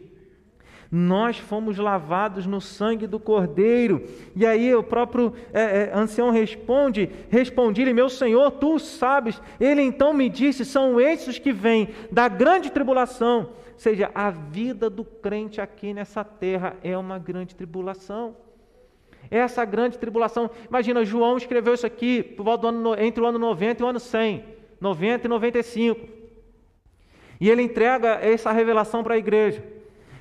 Nós 0.98 1.38
fomos 1.38 1.78
lavados 1.78 2.46
no 2.46 2.62
sangue 2.62 3.06
do 3.06 3.20
Cordeiro. 3.20 4.04
E 4.34 4.46
aí 4.46 4.74
o 4.74 4.82
próprio 4.82 5.34
é, 5.52 5.62
é, 5.62 5.92
ancião 5.94 6.30
responde: 6.30 7.10
Respondi-lhe, 7.30 7.94
meu 7.94 8.08
Senhor, 8.08 8.50
tu 8.52 8.80
sabes. 8.80 9.42
Ele 9.60 9.82
então 9.82 10.14
me 10.14 10.30
disse: 10.30 10.64
São 10.64 11.02
esses 11.02 11.38
que 11.38 11.52
vêm 11.52 11.90
da 12.10 12.30
grande 12.30 12.72
tribulação 12.72 13.50
seja, 13.78 14.10
a 14.16 14.30
vida 14.30 14.90
do 14.90 15.04
crente 15.04 15.60
aqui 15.60 15.94
nessa 15.94 16.24
terra 16.24 16.78
é 16.82 16.98
uma 16.98 17.20
grande 17.20 17.56
tribulação. 17.56 18.36
Essa 19.30 19.66
grande 19.66 19.98
tribulação, 19.98 20.50
imagina, 20.70 21.04
João 21.04 21.36
escreveu 21.36 21.74
isso 21.74 21.86
aqui 21.86 22.38
entre 23.00 23.22
o 23.22 23.26
ano 23.26 23.40
90 23.40 23.82
e 23.82 23.84
o 23.84 23.88
ano 23.88 24.00
100, 24.00 24.46
90 24.80 25.26
e 25.26 25.30
95. 25.30 26.08
E 27.42 27.50
ele 27.50 27.62
entrega 27.62 28.20
essa 28.22 28.52
revelação 28.52 29.04
para 29.04 29.16
a 29.16 29.18
igreja. 29.18 29.75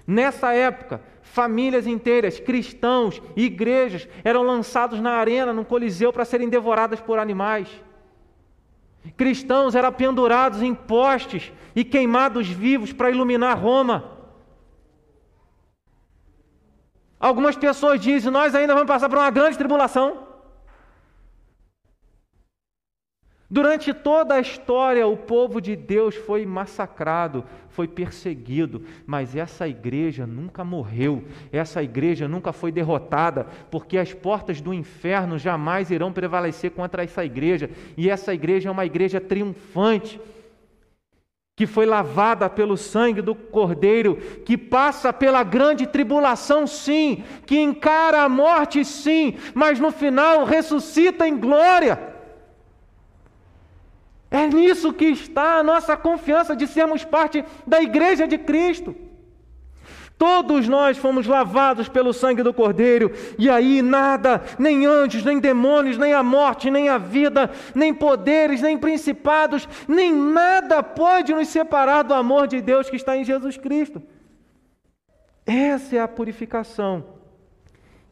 Nessa 0.06 0.52
época, 0.52 1.00
famílias 1.22 1.86
inteiras, 1.86 2.38
cristãos, 2.38 3.22
igrejas 3.34 4.06
eram 4.22 4.42
lançados 4.42 5.00
na 5.00 5.12
arena, 5.12 5.52
no 5.52 5.64
coliseu, 5.64 6.12
para 6.12 6.24
serem 6.24 6.48
devoradas 6.48 7.00
por 7.00 7.18
animais. 7.18 7.68
Cristãos 9.16 9.74
eram 9.74 9.92
pendurados 9.92 10.62
em 10.62 10.74
postes 10.74 11.52
e 11.74 11.84
queimados 11.84 12.48
vivos 12.48 12.92
para 12.92 13.10
iluminar 13.10 13.58
Roma. 13.58 14.12
Algumas 17.18 17.56
pessoas 17.56 18.00
dizem: 18.00 18.30
Nós 18.30 18.54
ainda 18.54 18.74
vamos 18.74 18.88
passar 18.88 19.08
por 19.08 19.18
uma 19.18 19.30
grande 19.30 19.58
tribulação. 19.58 20.33
Durante 23.54 23.94
toda 23.94 24.34
a 24.34 24.40
história, 24.40 25.06
o 25.06 25.16
povo 25.16 25.60
de 25.60 25.76
Deus 25.76 26.16
foi 26.16 26.44
massacrado, 26.44 27.44
foi 27.68 27.86
perseguido, 27.86 28.82
mas 29.06 29.36
essa 29.36 29.68
igreja 29.68 30.26
nunca 30.26 30.64
morreu, 30.64 31.22
essa 31.52 31.80
igreja 31.80 32.26
nunca 32.26 32.52
foi 32.52 32.72
derrotada, 32.72 33.46
porque 33.70 33.96
as 33.96 34.12
portas 34.12 34.60
do 34.60 34.74
inferno 34.74 35.38
jamais 35.38 35.92
irão 35.92 36.12
prevalecer 36.12 36.72
contra 36.72 37.04
essa 37.04 37.24
igreja, 37.24 37.70
e 37.96 38.10
essa 38.10 38.34
igreja 38.34 38.68
é 38.68 38.72
uma 38.72 38.86
igreja 38.86 39.20
triunfante, 39.20 40.20
que 41.56 41.64
foi 41.64 41.86
lavada 41.86 42.50
pelo 42.50 42.76
sangue 42.76 43.22
do 43.22 43.36
Cordeiro, 43.36 44.16
que 44.44 44.58
passa 44.58 45.12
pela 45.12 45.44
grande 45.44 45.86
tribulação, 45.86 46.66
sim, 46.66 47.22
que 47.46 47.60
encara 47.60 48.22
a 48.22 48.28
morte, 48.28 48.84
sim, 48.84 49.36
mas 49.54 49.78
no 49.78 49.92
final 49.92 50.42
ressuscita 50.42 51.28
em 51.28 51.38
glória. 51.38 52.13
É 54.34 54.48
nisso 54.48 54.92
que 54.92 55.04
está 55.04 55.58
a 55.58 55.62
nossa 55.62 55.96
confiança 55.96 56.56
de 56.56 56.66
sermos 56.66 57.04
parte 57.04 57.44
da 57.64 57.80
igreja 57.80 58.26
de 58.26 58.36
Cristo. 58.36 58.92
Todos 60.18 60.66
nós 60.66 60.98
fomos 60.98 61.28
lavados 61.28 61.88
pelo 61.88 62.12
sangue 62.12 62.42
do 62.42 62.52
Cordeiro, 62.52 63.12
e 63.38 63.48
aí 63.48 63.80
nada, 63.80 64.42
nem 64.58 64.86
anjos, 64.86 65.24
nem 65.24 65.38
demônios, 65.38 65.96
nem 65.96 66.14
a 66.14 66.22
morte, 66.24 66.68
nem 66.68 66.88
a 66.88 66.98
vida, 66.98 67.48
nem 67.76 67.94
poderes, 67.94 68.60
nem 68.60 68.76
principados, 68.76 69.68
nem 69.86 70.12
nada 70.12 70.82
pode 70.82 71.32
nos 71.32 71.46
separar 71.46 72.02
do 72.02 72.12
amor 72.12 72.48
de 72.48 72.60
Deus 72.60 72.90
que 72.90 72.96
está 72.96 73.16
em 73.16 73.22
Jesus 73.22 73.56
Cristo. 73.56 74.02
Essa 75.46 75.94
é 75.94 76.00
a 76.00 76.08
purificação 76.08 77.04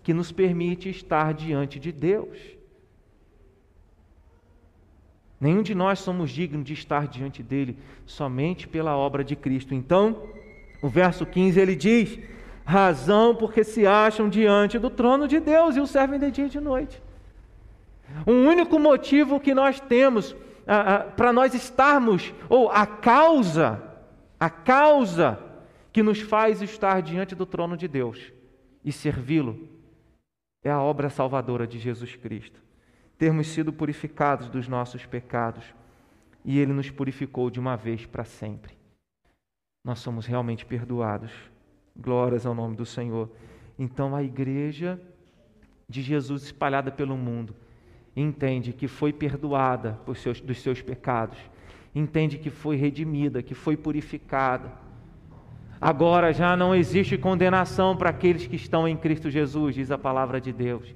que 0.05 0.14
nos 0.14 0.31
permite 0.31 0.89
estar 0.89 1.35
diante 1.35 1.81
de 1.81 1.91
Deus. 1.91 2.39
Nenhum 5.43 5.61
de 5.61 5.74
nós 5.74 5.99
somos 5.99 6.30
dignos 6.30 6.64
de 6.64 6.72
estar 6.72 7.09
diante 7.09 7.43
dele 7.43 7.76
somente 8.07 8.68
pela 8.68 8.97
obra 8.97 9.24
de 9.24 9.34
Cristo. 9.34 9.74
Então, 9.74 10.22
o 10.80 10.88
verso 10.88 11.26
15 11.26 11.59
ele 11.59 11.74
diz: 11.74 12.16
razão 12.64 13.34
porque 13.34 13.64
se 13.64 13.84
acham 13.84 14.28
diante 14.28 14.78
do 14.78 14.88
trono 14.88 15.26
de 15.26 15.40
Deus 15.40 15.74
e 15.74 15.80
o 15.80 15.86
servem 15.86 16.20
de 16.20 16.30
dia 16.30 16.47
e 16.47 16.49
de 16.49 16.61
noite. 16.61 17.03
O 18.24 18.30
único 18.30 18.78
motivo 18.78 19.40
que 19.40 19.53
nós 19.53 19.80
temos 19.80 20.36
ah, 20.64 20.95
ah, 20.95 20.99
para 21.01 21.32
nós 21.32 21.55
estarmos, 21.55 22.32
ou 22.49 22.70
a 22.70 22.86
causa, 22.86 23.82
a 24.38 24.49
causa 24.49 25.40
que 25.93 26.05
nos 26.05 26.20
faz 26.20 26.62
estar 26.62 27.03
diante 27.03 27.34
do 27.34 27.45
trono 27.45 27.76
de 27.76 27.88
Deus 27.88 28.32
e 28.84 28.93
servi-lo, 28.93 29.68
é 30.62 30.70
a 30.70 30.80
obra 30.80 31.11
salvadora 31.11 31.66
de 31.66 31.80
Jesus 31.80 32.14
Cristo. 32.14 32.62
Termos 33.23 33.47
sido 33.47 33.73
purificados 33.73 34.49
dos 34.49 34.66
nossos 34.66 35.07
pecados 35.07 35.62
e 36.45 36.59
Ele 36.59 36.73
nos 36.73 36.91
purificou 36.91 37.51
de 37.51 37.61
uma 37.61 37.77
vez 37.77 38.05
para 38.05 38.25
sempre. 38.25 38.77
Nós 39.85 40.01
somos 40.01 40.27
realmente 40.27 40.66
perdoados. 40.66 41.31
Glórias 41.97 42.45
ao 42.45 42.53
nome 42.53 42.75
do 42.75 42.85
Senhor. 42.85 43.31
Então 43.79 44.16
a 44.16 44.25
igreja 44.25 45.01
de 45.89 46.03
Jesus 46.03 46.43
espalhada 46.43 46.91
pelo 46.91 47.16
mundo 47.16 47.55
entende 48.16 48.73
que 48.73 48.89
foi 48.89 49.12
perdoada 49.12 50.01
seus, 50.16 50.41
dos 50.41 50.61
seus 50.61 50.83
pecados, 50.83 51.39
entende 51.95 52.39
que 52.39 52.51
foi 52.51 52.75
redimida, 52.75 53.41
que 53.41 53.55
foi 53.55 53.77
purificada. 53.77 54.73
Agora 55.81 56.33
já 56.33 56.57
não 56.57 56.75
existe 56.75 57.16
condenação 57.16 57.97
para 57.97 58.11
aqueles 58.11 58.49
que 58.49 58.57
estão 58.57 58.89
em 58.89 58.97
Cristo 58.97 59.31
Jesus, 59.31 59.77
diz 59.77 59.93
a 59.93 59.97
palavra 59.97 60.41
de 60.41 60.53
Deus. 60.53 60.93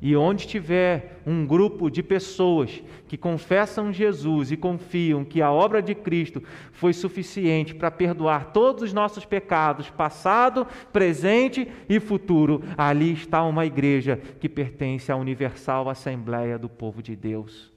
E 0.00 0.14
onde 0.14 0.46
tiver 0.46 1.22
um 1.26 1.46
grupo 1.46 1.90
de 1.90 2.02
pessoas 2.02 2.82
que 3.08 3.16
confessam 3.16 3.92
Jesus 3.92 4.52
e 4.52 4.56
confiam 4.56 5.24
que 5.24 5.40
a 5.40 5.50
obra 5.50 5.80
de 5.80 5.94
Cristo 5.94 6.42
foi 6.70 6.92
suficiente 6.92 7.74
para 7.74 7.90
perdoar 7.90 8.52
todos 8.52 8.82
os 8.82 8.92
nossos 8.92 9.24
pecados, 9.24 9.88
passado, 9.88 10.66
presente 10.92 11.66
e 11.88 11.98
futuro, 11.98 12.62
ali 12.76 13.12
está 13.12 13.42
uma 13.42 13.64
igreja 13.64 14.20
que 14.38 14.48
pertence 14.48 15.10
à 15.10 15.16
universal 15.16 15.88
Assembleia 15.88 16.58
do 16.58 16.68
povo 16.68 17.02
de 17.02 17.16
Deus. 17.16 17.72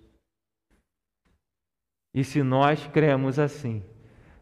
E 2.13 2.24
se 2.24 2.43
nós 2.43 2.86
cremos 2.88 3.39
assim, 3.39 3.82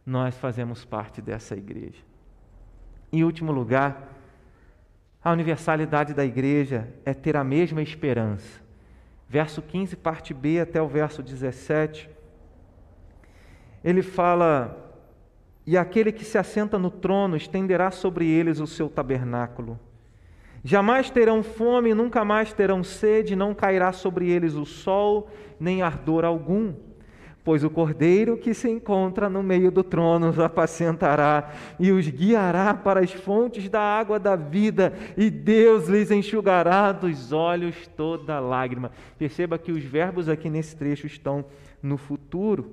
nós 0.05 0.35
fazemos 0.35 0.83
parte 0.83 1.21
dessa 1.21 1.55
igreja. 1.55 2.01
Em 3.11 3.23
último 3.23 3.51
lugar, 3.51 4.16
a 5.27 5.33
universalidade 5.33 6.13
da 6.13 6.23
igreja 6.23 6.87
é 7.03 7.13
ter 7.13 7.35
a 7.35 7.43
mesma 7.43 7.81
esperança. 7.81 8.61
Verso 9.27 9.61
15, 9.61 9.97
parte 9.97 10.33
B 10.33 10.61
até 10.61 10.81
o 10.81 10.87
verso 10.87 11.21
17. 11.21 12.09
Ele 13.83 14.01
fala: 14.01 14.95
E 15.65 15.77
aquele 15.77 16.13
que 16.13 16.23
se 16.23 16.37
assenta 16.37 16.79
no 16.79 16.89
trono 16.89 17.35
estenderá 17.35 17.91
sobre 17.91 18.25
eles 18.25 18.61
o 18.61 18.65
seu 18.65 18.87
tabernáculo. 18.87 19.77
Jamais 20.63 21.09
terão 21.09 21.43
fome, 21.43 21.93
nunca 21.93 22.23
mais 22.23 22.53
terão 22.53 22.81
sede, 22.81 23.35
não 23.35 23.53
cairá 23.53 23.91
sobre 23.91 24.29
eles 24.29 24.53
o 24.53 24.65
sol, 24.65 25.29
nem 25.59 25.81
ardor 25.81 26.23
algum 26.23 26.73
Pois 27.47 27.63
o 27.63 27.69
cordeiro 27.69 28.35
que 28.35 28.53
se 28.53 28.69
encontra 28.69 29.29
no 29.29 29.41
meio 29.41 29.71
do 29.71 29.81
trono 29.81 30.27
os 30.27 30.37
apacentará 30.37 31.49
e 31.79 31.93
os 31.93 32.05
guiará 32.09 32.73
para 32.73 32.99
as 32.99 33.13
fontes 33.13 33.69
da 33.69 33.79
água 33.79 34.19
da 34.19 34.35
vida, 34.35 34.91
e 35.15 35.29
Deus 35.29 35.87
lhes 35.87 36.11
enxugará 36.11 36.91
dos 36.91 37.31
olhos 37.31 37.87
toda 37.95 38.37
lágrima. 38.41 38.91
Perceba 39.17 39.57
que 39.57 39.71
os 39.71 39.81
verbos 39.81 40.27
aqui 40.27 40.49
nesse 40.49 40.75
trecho 40.75 41.07
estão 41.07 41.45
no 41.81 41.95
futuro. 41.95 42.69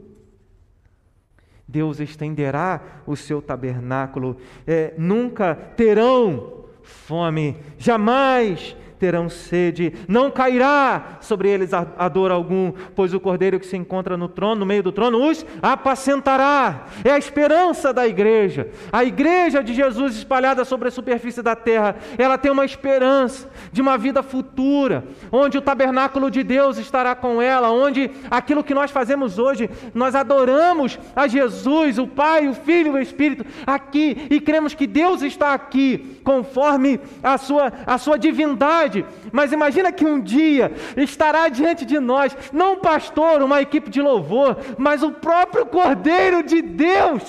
Deus 1.68 2.00
estenderá 2.00 2.82
o 3.06 3.14
seu 3.14 3.40
tabernáculo, 3.40 4.38
é, 4.66 4.92
nunca 4.98 5.54
terão 5.54 6.64
fome, 6.82 7.58
jamais 7.78 8.76
terão 9.04 9.28
sede, 9.28 9.92
não 10.08 10.30
cairá 10.30 11.18
sobre 11.20 11.50
eles 11.50 11.74
a, 11.74 12.08
dor 12.08 12.30
algum, 12.30 12.72
pois 12.96 13.12
o 13.12 13.20
cordeiro 13.20 13.60
que 13.60 13.66
se 13.66 13.76
encontra 13.76 14.16
no 14.16 14.28
trono, 14.28 14.60
no 14.60 14.66
meio 14.66 14.82
do 14.82 14.90
trono, 14.90 15.28
os 15.28 15.44
apacentará. 15.60 16.86
É 17.04 17.10
a 17.10 17.18
esperança 17.18 17.92
da 17.92 18.06
igreja. 18.06 18.70
A 18.90 19.04
igreja 19.04 19.62
de 19.62 19.74
Jesus 19.74 20.16
espalhada 20.16 20.64
sobre 20.64 20.88
a 20.88 20.90
superfície 20.90 21.42
da 21.42 21.54
terra, 21.54 21.96
ela 22.16 22.38
tem 22.38 22.50
uma 22.50 22.64
esperança 22.64 23.50
de 23.70 23.82
uma 23.82 23.98
vida 23.98 24.22
futura, 24.22 25.04
onde 25.30 25.58
o 25.58 25.62
tabernáculo 25.62 26.30
de 26.30 26.42
Deus 26.42 26.78
estará 26.78 27.14
com 27.14 27.42
ela, 27.42 27.70
onde 27.70 28.10
aquilo 28.30 28.64
que 28.64 28.72
nós 28.72 28.90
fazemos 28.90 29.38
hoje, 29.38 29.68
nós 29.92 30.14
adoramos 30.14 30.98
a 31.14 31.26
Jesus, 31.26 31.98
o 31.98 32.06
Pai, 32.06 32.48
o 32.48 32.54
Filho 32.54 32.92
e 32.92 33.00
o 33.00 33.02
Espírito 33.02 33.44
aqui 33.66 34.26
e 34.30 34.40
cremos 34.40 34.72
que 34.72 34.86
Deus 34.86 35.20
está 35.20 35.52
aqui 35.52 36.20
conforme 36.24 36.98
a 37.22 37.36
sua, 37.36 37.70
a 37.86 37.98
sua 37.98 38.18
divindade 38.18 38.93
mas 39.32 39.52
imagina 39.52 39.90
que 39.90 40.04
um 40.04 40.20
dia 40.20 40.72
estará 40.96 41.48
diante 41.48 41.84
de 41.84 41.98
nós, 41.98 42.36
não 42.52 42.74
um 42.74 42.78
pastor, 42.78 43.42
uma 43.42 43.62
equipe 43.62 43.88
de 43.88 44.02
louvor, 44.02 44.58
mas 44.76 45.02
o 45.02 45.10
próprio 45.10 45.64
Cordeiro 45.64 46.42
de 46.42 46.60
Deus. 46.60 47.22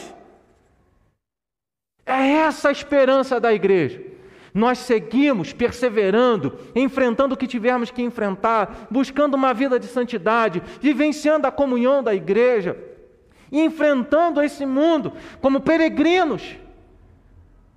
É 2.05 2.31
essa 2.33 2.69
a 2.69 2.71
esperança 2.71 3.39
da 3.39 3.53
igreja. 3.53 4.01
Nós 4.53 4.77
seguimos 4.77 5.51
perseverando, 5.51 6.57
enfrentando 6.75 7.33
o 7.33 7.37
que 7.37 7.47
tivermos 7.47 7.91
que 7.91 8.01
enfrentar, 8.01 8.87
buscando 8.89 9.33
uma 9.33 9.53
vida 9.53 9.79
de 9.79 9.87
santidade, 9.87 10.61
vivenciando 10.79 11.47
a 11.47 11.51
comunhão 11.51 12.03
da 12.03 12.13
igreja, 12.13 12.77
enfrentando 13.51 14.41
esse 14.41 14.65
mundo 14.65 15.13
como 15.41 15.59
peregrinos. 15.59 16.55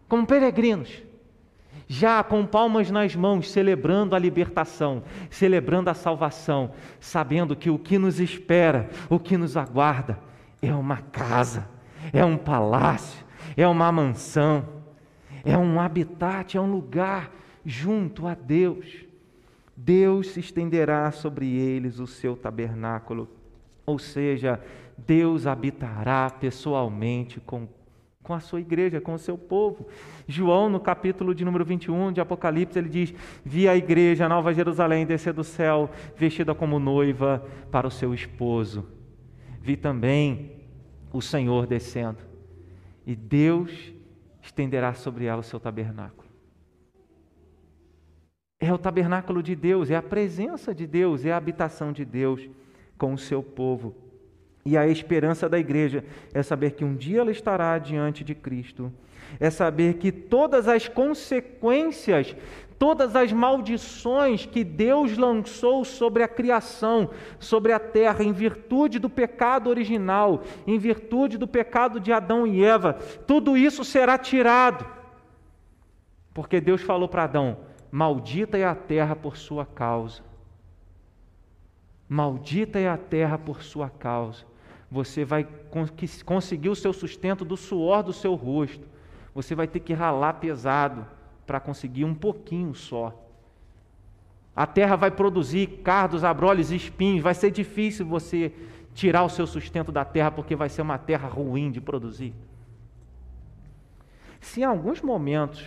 Como 0.09 0.27
peregrinos 0.27 1.08
já 1.89 2.23
com 2.23 2.45
palmas 2.45 2.91
nas 2.91 3.17
mãos, 3.17 3.51
celebrando 3.51 4.15
a 4.15 4.19
libertação, 4.19 5.03
celebrando 5.31 5.89
a 5.89 5.95
salvação, 5.95 6.73
sabendo 7.01 7.57
que 7.57 7.71
o 7.71 7.79
que 7.79 7.97
nos 7.97 8.21
espera, 8.21 8.91
o 9.09 9.19
que 9.19 9.39
nos 9.39 9.57
aguarda, 9.57 10.19
é 10.61 10.73
uma 10.75 10.99
casa, 10.99 11.67
é 12.13 12.23
um 12.23 12.37
palácio, 12.37 13.25
é 13.57 13.67
uma 13.67 13.91
mansão, 13.91 14.69
é 15.43 15.57
um 15.57 15.81
habitat, 15.81 16.59
é 16.59 16.61
um 16.61 16.71
lugar 16.71 17.33
junto 17.65 18.27
a 18.27 18.35
Deus. 18.35 19.07
Deus 19.75 20.37
estenderá 20.37 21.11
sobre 21.11 21.47
eles 21.57 21.99
o 21.99 22.07
seu 22.07 22.37
tabernáculo, 22.37 23.29
ou 23.87 23.99
seja, 23.99 24.61
Deus 24.99 25.47
habitará 25.47 26.29
pessoalmente 26.29 27.41
com 27.41 27.67
com 28.29 28.35
a 28.35 28.41
sua 28.41 28.61
igreja, 28.61 29.01
com 29.01 29.15
o 29.15 29.19
seu 29.19 29.39
povo. 29.39 29.89
João, 30.27 30.69
no 30.69 30.79
capítulo 30.79 31.35
de 31.35 31.47
número 31.47 31.65
21 31.65 32.13
de 32.13 32.21
Apocalipse, 32.21 32.79
ele 32.79 32.91
diz: 32.91 33.15
Vi 33.43 33.67
a 33.67 33.75
igreja, 33.75 34.27
a 34.27 34.29
Nova 34.29 34.53
Jerusalém, 34.53 35.07
descer 35.07 35.33
do 35.33 35.43
céu, 35.43 35.91
vestida 36.15 36.55
como 36.55 36.79
noiva 36.79 37.43
para 37.71 37.87
o 37.87 37.91
seu 37.91 38.13
esposo. 38.13 38.87
Vi 39.63 39.79
também 39.79 40.53
o 41.11 41.23
Senhor 41.23 41.67
descendo, 41.67 42.19
e 43.07 43.17
Deus 43.17 43.95
estenderá 44.43 44.93
sobre 44.93 45.25
ela 45.25 45.41
o 45.41 45.43
seu 45.43 45.59
tabernáculo. 45.59 46.29
É 48.61 48.71
o 48.71 48.77
tabernáculo 48.77 49.43
de 49.43 49.57
Deus, 49.57 49.91
é 49.91 49.97
a 49.97 50.03
presença 50.03 50.75
de 50.75 50.87
Deus, 50.87 51.25
é 51.25 51.33
a 51.33 51.39
habitação 51.39 51.93
de 51.93 52.05
Deus 52.05 52.47
com 52.99 53.15
o 53.15 53.19
seu 53.19 53.43
povo. 53.43 54.08
E 54.65 54.77
a 54.77 54.87
esperança 54.87 55.49
da 55.49 55.59
igreja 55.59 56.05
é 56.35 56.43
saber 56.43 56.73
que 56.73 56.85
um 56.85 56.95
dia 56.95 57.21
ela 57.21 57.31
estará 57.31 57.79
diante 57.79 58.23
de 58.23 58.35
Cristo, 58.35 58.93
é 59.39 59.51
saber 59.51 59.95
que 59.95 60.11
todas 60.11 60.69
as 60.69 60.89
consequências, 60.89 62.37
todas 62.79 63.17
as 63.17 63.33
maldições 63.33 64.47
que 64.47 64.63
Deus 64.63 65.17
lançou 65.17 65.85
sobre 65.85 66.23
a 66.23 66.29
criação, 66.29 67.11
sobre 67.39 67.73
a 67.73 67.79
terra, 67.79 68.23
em 68.23 68.33
virtude 68.33 68.99
do 68.99 69.11
pecado 69.11 69.69
original, 69.69 70.43
em 70.67 70.79
virtude 70.79 71.37
do 71.37 71.47
pecado 71.47 71.99
de 71.99 72.13
Adão 72.13 72.47
e 72.47 72.65
Eva, 72.65 72.95
tudo 73.27 73.57
isso 73.57 73.85
será 73.85 74.17
tirado. 74.17 74.87
Porque 76.33 76.61
Deus 76.61 76.83
falou 76.83 77.09
para 77.09 77.25
Adão: 77.25 77.59
Maldita 77.91 78.57
é 78.57 78.65
a 78.65 78.75
terra 78.75 79.17
por 79.17 79.37
sua 79.37 79.67
causa. 79.67 80.28
Maldita 82.09 82.79
é 82.79 82.89
a 82.89 82.97
terra 82.97 83.37
por 83.39 83.63
sua 83.63 83.91
causa 83.91 84.45
você 84.91 85.25
vai 85.25 85.47
conseguir 86.25 86.71
o 86.71 86.77
seu 86.77 86.93
sustento 86.93 87.45
do 87.45 87.57
suor 87.57 88.03
do 88.03 88.13
seu 88.13 88.35
rosto. 88.35 88.87
Você 89.35 89.55
vai 89.55 89.69
ter 89.69 89.81
que 89.81 89.93
ralar 89.93 90.35
pesado 90.35 91.07
para 91.47 91.61
conseguir 91.61 92.05
um 92.05 92.15
pouquinho 92.15 92.75
só. 92.75 93.15
A 94.57 94.67
terra 94.67 94.97
vai 94.97 95.11
produzir 95.11 95.83
cardos, 95.85 96.25
abrolhos 96.25 96.73
espinhos. 96.73 97.23
Vai 97.23 97.35
ser 97.35 97.51
difícil 97.51 98.07
você 98.07 98.53
tirar 98.95 99.23
o 99.25 99.29
seu 99.29 99.47
sustento 99.47 99.93
da 99.93 100.05
terra, 100.05 100.31
porque 100.31 100.57
vai 100.57 100.69
ser 100.69 100.83
uma 100.83 100.99
terra 100.99 101.29
ruim 101.29 101.71
de 101.71 101.81
produzir. 101.81 102.35
Se 104.41 104.63
em 104.63 104.65
alguns 104.65 105.03
momentos 105.03 105.65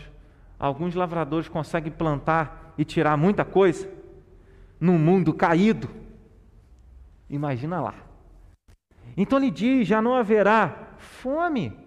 alguns 0.59 0.95
lavradores 0.95 1.47
conseguem 1.47 1.91
plantar 1.91 2.73
e 2.77 2.83
tirar 2.83 3.15
muita 3.15 3.45
coisa, 3.45 3.89
num 4.79 4.97
mundo 4.97 5.33
caído, 5.33 5.87
imagina 7.35 7.81
lá. 7.81 7.95
Então 9.15 9.39
ele 9.39 9.49
diz: 9.49 9.87
já 9.87 10.01
não 10.01 10.15
haverá 10.15 10.95
fome, 10.97 11.77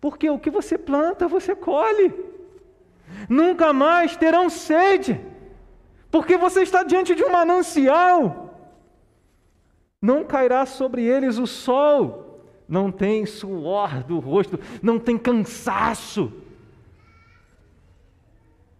porque 0.00 0.28
o 0.28 0.38
que 0.38 0.50
você 0.50 0.76
planta, 0.76 1.28
você 1.28 1.54
colhe. 1.54 2.12
nunca 3.28 3.72
mais 3.72 4.16
terão 4.16 4.50
sede, 4.50 5.20
porque 6.10 6.36
você 6.36 6.62
está 6.62 6.82
diante 6.82 7.14
de 7.14 7.24
um 7.24 7.32
manancial. 7.32 8.42
Não 10.00 10.24
cairá 10.24 10.66
sobre 10.66 11.02
eles 11.02 11.38
o 11.38 11.46
sol, 11.46 12.44
não 12.68 12.92
tem 12.92 13.24
suor 13.24 14.02
do 14.04 14.18
rosto, 14.18 14.60
não 14.82 14.98
tem 14.98 15.16
cansaço, 15.16 16.30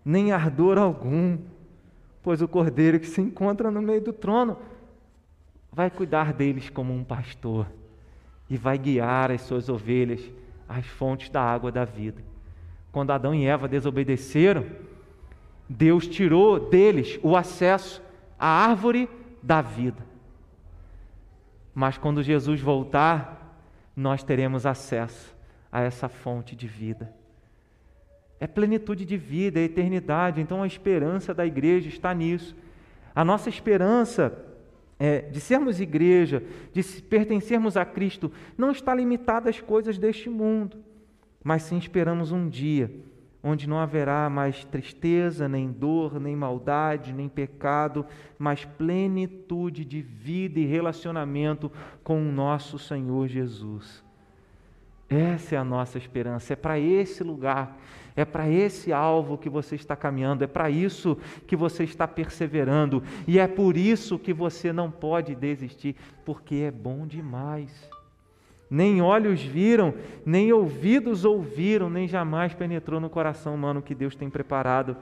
nem 0.04 0.32
ardor 0.32 0.76
algum, 0.76 1.38
pois 2.22 2.42
o 2.42 2.48
cordeiro 2.48 3.00
que 3.00 3.06
se 3.06 3.22
encontra 3.22 3.70
no 3.70 3.80
meio 3.80 4.02
do 4.02 4.12
trono 4.12 4.58
vai 5.74 5.90
cuidar 5.90 6.32
deles 6.32 6.70
como 6.70 6.94
um 6.94 7.02
pastor 7.02 7.66
e 8.48 8.56
vai 8.56 8.78
guiar 8.78 9.32
as 9.32 9.42
suas 9.42 9.68
ovelhas 9.68 10.20
às 10.68 10.86
fontes 10.86 11.28
da 11.28 11.42
água 11.42 11.72
da 11.72 11.84
vida. 11.84 12.22
Quando 12.92 13.10
Adão 13.10 13.34
e 13.34 13.44
Eva 13.44 13.66
desobedeceram, 13.66 14.64
Deus 15.68 16.06
tirou 16.06 16.70
deles 16.70 17.18
o 17.24 17.36
acesso 17.36 18.00
à 18.38 18.46
árvore 18.46 19.10
da 19.42 19.60
vida. 19.60 20.06
Mas 21.74 21.98
quando 21.98 22.22
Jesus 22.22 22.60
voltar, 22.60 23.58
nós 23.96 24.22
teremos 24.22 24.64
acesso 24.64 25.34
a 25.72 25.80
essa 25.80 26.08
fonte 26.08 26.54
de 26.54 26.68
vida. 26.68 27.12
É 28.38 28.46
plenitude 28.46 29.04
de 29.04 29.16
vida, 29.16 29.58
é 29.58 29.64
eternidade. 29.64 30.40
Então 30.40 30.62
a 30.62 30.66
esperança 30.68 31.34
da 31.34 31.44
igreja 31.44 31.88
está 31.88 32.14
nisso. 32.14 32.54
A 33.12 33.24
nossa 33.24 33.48
esperança 33.48 34.43
é, 35.04 35.20
de 35.20 35.38
sermos 35.38 35.80
igreja, 35.80 36.42
de 36.72 36.82
pertencermos 37.02 37.76
a 37.76 37.84
Cristo, 37.84 38.32
não 38.56 38.70
está 38.70 38.94
limitada 38.94 39.50
às 39.50 39.60
coisas 39.60 39.98
deste 39.98 40.30
mundo, 40.30 40.78
mas 41.42 41.64
sim 41.64 41.76
esperamos 41.76 42.32
um 42.32 42.48
dia 42.48 42.90
onde 43.42 43.68
não 43.68 43.78
haverá 43.78 44.30
mais 44.30 44.64
tristeza, 44.64 45.46
nem 45.46 45.70
dor, 45.70 46.18
nem 46.18 46.34
maldade, 46.34 47.12
nem 47.12 47.28
pecado, 47.28 48.06
mas 48.38 48.64
plenitude 48.64 49.84
de 49.84 50.00
vida 50.00 50.58
e 50.58 50.64
relacionamento 50.64 51.70
com 52.02 52.26
o 52.26 52.32
nosso 52.32 52.78
Senhor 52.78 53.28
Jesus. 53.28 54.02
Essa 55.06 55.56
é 55.56 55.58
a 55.58 55.64
nossa 55.64 55.98
esperança, 55.98 56.54
é 56.54 56.56
para 56.56 56.78
esse 56.78 57.22
lugar 57.22 57.76
é 58.16 58.24
para 58.24 58.48
esse 58.48 58.92
alvo 58.92 59.36
que 59.36 59.48
você 59.48 59.74
está 59.74 59.96
caminhando, 59.96 60.44
é 60.44 60.46
para 60.46 60.70
isso 60.70 61.18
que 61.46 61.56
você 61.56 61.82
está 61.82 62.06
perseverando, 62.06 63.02
e 63.26 63.38
é 63.38 63.48
por 63.48 63.76
isso 63.76 64.18
que 64.18 64.32
você 64.32 64.72
não 64.72 64.90
pode 64.90 65.34
desistir, 65.34 65.96
porque 66.24 66.56
é 66.56 66.70
bom 66.70 67.06
demais. 67.06 67.90
Nem 68.70 69.02
olhos 69.02 69.42
viram, 69.42 69.94
nem 70.24 70.52
ouvidos 70.52 71.24
ouviram, 71.24 71.90
nem 71.90 72.06
jamais 72.06 72.54
penetrou 72.54 73.00
no 73.00 73.10
coração 73.10 73.54
humano 73.54 73.82
que 73.82 73.94
Deus 73.94 74.14
tem 74.14 74.30
preparado 74.30 74.96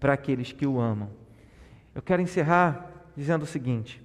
para 0.00 0.14
aqueles 0.14 0.52
que 0.52 0.66
o 0.66 0.80
amam. 0.80 1.10
Eu 1.94 2.02
quero 2.02 2.22
encerrar 2.22 2.90
dizendo 3.16 3.42
o 3.42 3.46
seguinte: 3.46 4.02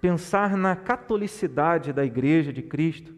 pensar 0.00 0.56
na 0.56 0.74
catolicidade 0.74 1.92
da 1.92 2.04
Igreja 2.04 2.52
de 2.52 2.62
Cristo 2.62 3.14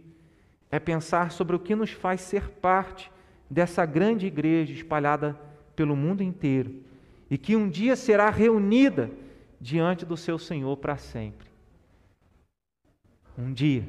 é 0.71 0.79
pensar 0.79 1.31
sobre 1.31 1.57
o 1.57 1.59
que 1.59 1.75
nos 1.75 1.91
faz 1.91 2.21
ser 2.21 2.49
parte 2.49 3.11
dessa 3.51 3.85
grande 3.85 4.27
igreja 4.27 4.73
espalhada 4.73 5.37
pelo 5.75 5.97
mundo 5.97 6.23
inteiro 6.23 6.75
e 7.29 7.37
que 7.37 7.57
um 7.57 7.69
dia 7.69 7.97
será 7.97 8.31
reunida 8.31 9.11
diante 9.61 10.07
do 10.07 10.17
seu 10.17 10.39
Senhor 10.39 10.77
para 10.77 10.97
sempre. 10.97 11.49
Um 13.37 13.53
dia, 13.53 13.85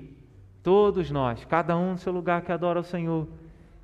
todos 0.64 1.12
nós, 1.12 1.46
cada 1.46 1.78
um 1.78 1.92
no 1.92 1.98
seu 1.98 2.12
lugar 2.12 2.42
que 2.42 2.52
adora 2.52 2.80
o 2.80 2.84
Senhor, 2.84 3.28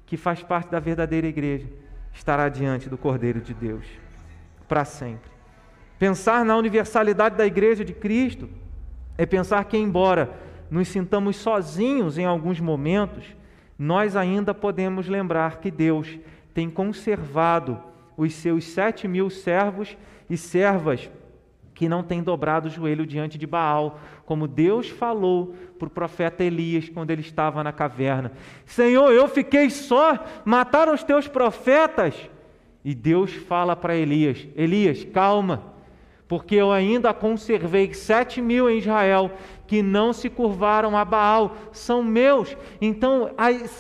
que 0.05 0.17
faz 0.17 0.41
parte 0.41 0.71
da 0.71 0.79
verdadeira 0.79 1.27
igreja, 1.27 1.67
estará 2.13 2.49
diante 2.49 2.89
do 2.89 2.97
Cordeiro 2.97 3.41
de 3.41 3.53
Deus 3.53 3.85
para 4.67 4.85
sempre. 4.85 5.29
Pensar 5.99 6.45
na 6.45 6.55
universalidade 6.55 7.35
da 7.35 7.45
igreja 7.45 7.83
de 7.83 7.93
Cristo 7.93 8.49
é 9.17 9.25
pensar 9.25 9.63
que, 9.65 9.77
embora 9.77 10.31
nos 10.69 10.87
sintamos 10.87 11.37
sozinhos 11.37 12.17
em 12.17 12.25
alguns 12.25 12.59
momentos, 12.59 13.35
nós 13.77 14.15
ainda 14.15 14.53
podemos 14.53 15.07
lembrar 15.07 15.59
que 15.59 15.69
Deus 15.69 16.17
tem 16.53 16.69
conservado 16.69 17.79
os 18.15 18.33
seus 18.33 18.65
sete 18.65 19.07
mil 19.07 19.29
servos 19.29 19.95
e 20.29 20.35
servas 20.35 21.09
que 21.77 21.87
não 21.87 22.01
têm 22.01 22.23
dobrado 22.23 22.67
o 22.67 22.71
joelho 22.71 23.05
diante 23.05 23.37
de 23.37 23.45
Baal, 23.45 23.99
como 24.25 24.47
Deus 24.47 24.89
falou 24.89 25.53
para 25.77 25.85
o 25.85 25.91
profeta 25.91 26.43
Elias 26.43 26.89
quando 26.89 27.11
ele 27.11 27.21
estava 27.21 27.63
na 27.63 27.71
caverna: 27.71 28.31
Senhor, 28.65 29.11
eu 29.11 29.27
fiquei 29.27 29.69
só, 29.69 30.17
mataram 30.43 30.93
os 30.93 31.03
teus 31.03 31.27
profetas. 31.27 32.15
E 32.83 32.95
Deus 32.95 33.31
fala 33.31 33.75
para 33.75 33.95
Elias: 33.95 34.47
Elias, 34.55 35.03
calma, 35.03 35.75
porque 36.27 36.55
eu 36.55 36.71
ainda 36.71 37.13
conservei 37.13 37.93
sete 37.93 38.41
mil 38.41 38.67
em 38.67 38.79
Israel 38.79 39.31
que 39.67 39.83
não 39.83 40.13
se 40.13 40.29
curvaram 40.29 40.97
a 40.97 41.03
Baal, 41.03 41.55
são 41.71 42.01
meus. 42.01 42.55
Então, 42.81 43.29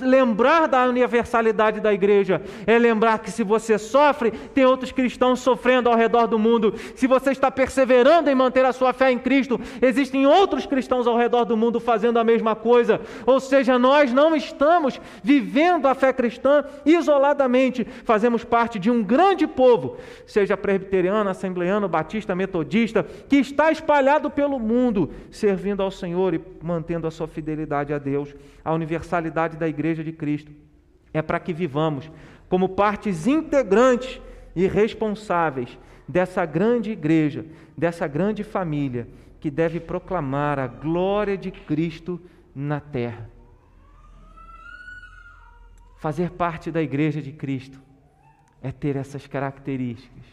lembrar 0.01 0.67
da 0.67 0.85
universalidade 0.85 1.79
da 1.79 1.93
igreja 1.93 2.41
é 2.65 2.77
lembrar 2.77 3.19
que 3.19 3.31
se 3.31 3.43
você 3.43 3.77
sofre, 3.77 4.31
tem 4.31 4.65
outros 4.65 4.91
cristãos 4.91 5.39
sofrendo 5.39 5.89
ao 5.89 5.95
redor 5.95 6.27
do 6.27 6.37
mundo. 6.37 6.73
Se 6.95 7.07
você 7.07 7.31
está 7.31 7.49
perseverando 7.49 8.29
em 8.29 8.35
manter 8.35 8.65
a 8.65 8.73
sua 8.73 8.91
fé 8.91 9.11
em 9.11 9.17
Cristo, 9.17 9.59
existem 9.81 10.27
outros 10.27 10.65
cristãos 10.65 11.07
ao 11.07 11.17
redor 11.17 11.45
do 11.45 11.55
mundo 11.55 11.79
fazendo 11.79 12.19
a 12.19 12.23
mesma 12.23 12.55
coisa. 12.55 12.99
Ou 13.25 13.39
seja, 13.39 13.79
nós 13.79 14.11
não 14.11 14.35
estamos 14.35 14.99
vivendo 15.23 15.87
a 15.87 15.95
fé 15.95 16.11
cristã 16.11 16.65
isoladamente, 16.85 17.87
fazemos 18.03 18.43
parte 18.43 18.77
de 18.77 18.91
um 18.91 19.01
grande 19.01 19.47
povo, 19.47 19.97
seja 20.25 20.57
presbiteriano, 20.57 21.29
assembleano, 21.29 21.87
batista, 21.87 22.35
metodista, 22.35 23.05
que 23.29 23.37
está 23.37 23.71
espalhado 23.71 24.29
pelo 24.29 24.59
mundo, 24.59 25.11
servindo 25.31 25.76
servindo 25.77 25.83
ao 25.83 25.91
Senhor 25.91 26.33
e 26.33 26.41
mantendo 26.61 27.07
a 27.07 27.11
sua 27.11 27.27
fidelidade 27.27 27.93
a 27.93 27.99
Deus, 27.99 28.35
a 28.65 28.73
universalidade 28.73 29.57
da 29.57 29.67
Igreja 29.67 30.03
de 30.03 30.11
Cristo, 30.11 30.51
é 31.13 31.21
para 31.21 31.39
que 31.39 31.53
vivamos 31.53 32.09
como 32.49 32.69
partes 32.69 33.27
integrantes 33.27 34.19
e 34.55 34.65
responsáveis 34.67 35.77
dessa 36.07 36.45
grande 36.45 36.91
igreja, 36.91 37.45
dessa 37.77 38.07
grande 38.07 38.43
família 38.43 39.07
que 39.39 39.51
deve 39.51 39.79
proclamar 39.79 40.57
a 40.57 40.67
glória 40.67 41.37
de 41.37 41.51
Cristo 41.51 42.19
na 42.55 42.79
terra. 42.79 43.29
Fazer 45.97 46.31
parte 46.31 46.71
da 46.71 46.81
igreja 46.81 47.21
de 47.21 47.31
Cristo 47.31 47.79
é 48.61 48.71
ter 48.71 48.95
essas 48.95 49.27
características, 49.27 50.25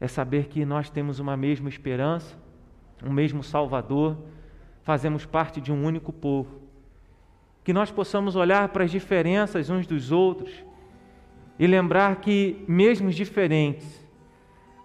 é 0.00 0.08
saber 0.08 0.46
que 0.48 0.64
nós 0.64 0.90
temos 0.90 1.18
uma 1.18 1.36
mesma 1.36 1.68
esperança, 1.68 2.36
um 3.02 3.12
mesmo 3.12 3.42
Salvador, 3.42 4.16
fazemos 4.82 5.24
parte 5.24 5.60
de 5.60 5.72
um 5.72 5.84
único 5.84 6.12
povo. 6.12 6.60
Que 7.64 7.72
nós 7.72 7.90
possamos 7.90 8.34
olhar 8.34 8.68
para 8.68 8.84
as 8.84 8.90
diferenças 8.90 9.70
uns 9.70 9.86
dos 9.86 10.10
outros 10.10 10.52
e 11.58 11.66
lembrar 11.66 12.16
que, 12.16 12.64
mesmo 12.66 13.10
diferentes, 13.10 14.04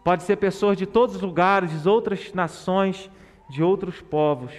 pode 0.03 0.23
ser 0.23 0.37
pessoas 0.37 0.77
de 0.77 0.85
todos 0.85 1.15
os 1.15 1.21
lugares, 1.21 1.81
de 1.81 1.89
outras 1.89 2.31
nações, 2.33 3.09
de 3.49 3.63
outros 3.63 4.01
povos, 4.01 4.53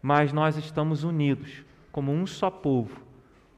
mas 0.00 0.32
nós 0.32 0.56
estamos 0.56 1.04
unidos 1.04 1.64
como 1.92 2.12
um 2.12 2.26
só 2.26 2.50
povo 2.50 3.00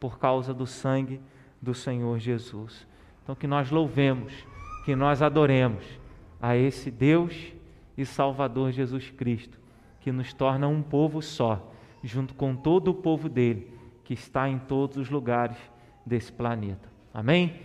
por 0.00 0.18
causa 0.18 0.52
do 0.52 0.66
sangue 0.66 1.20
do 1.60 1.74
Senhor 1.74 2.18
Jesus. 2.18 2.86
Então, 3.22 3.34
que 3.34 3.46
nós 3.46 3.70
louvemos, 3.70 4.32
que 4.84 4.94
nós 4.94 5.22
adoremos 5.22 5.84
a 6.40 6.56
esse 6.56 6.90
Deus 6.90 7.52
e 7.96 8.04
Salvador 8.04 8.72
Jesus 8.72 9.10
Cristo 9.10 9.58
que 10.06 10.12
nos 10.12 10.32
torna 10.32 10.68
um 10.68 10.84
povo 10.84 11.20
só, 11.20 11.68
junto 12.00 12.32
com 12.32 12.54
todo 12.54 12.92
o 12.92 12.94
povo 12.94 13.28
dele, 13.28 13.74
que 14.04 14.14
está 14.14 14.48
em 14.48 14.56
todos 14.56 14.96
os 14.96 15.10
lugares 15.10 15.56
desse 16.06 16.30
planeta. 16.32 16.88
Amém? 17.12 17.60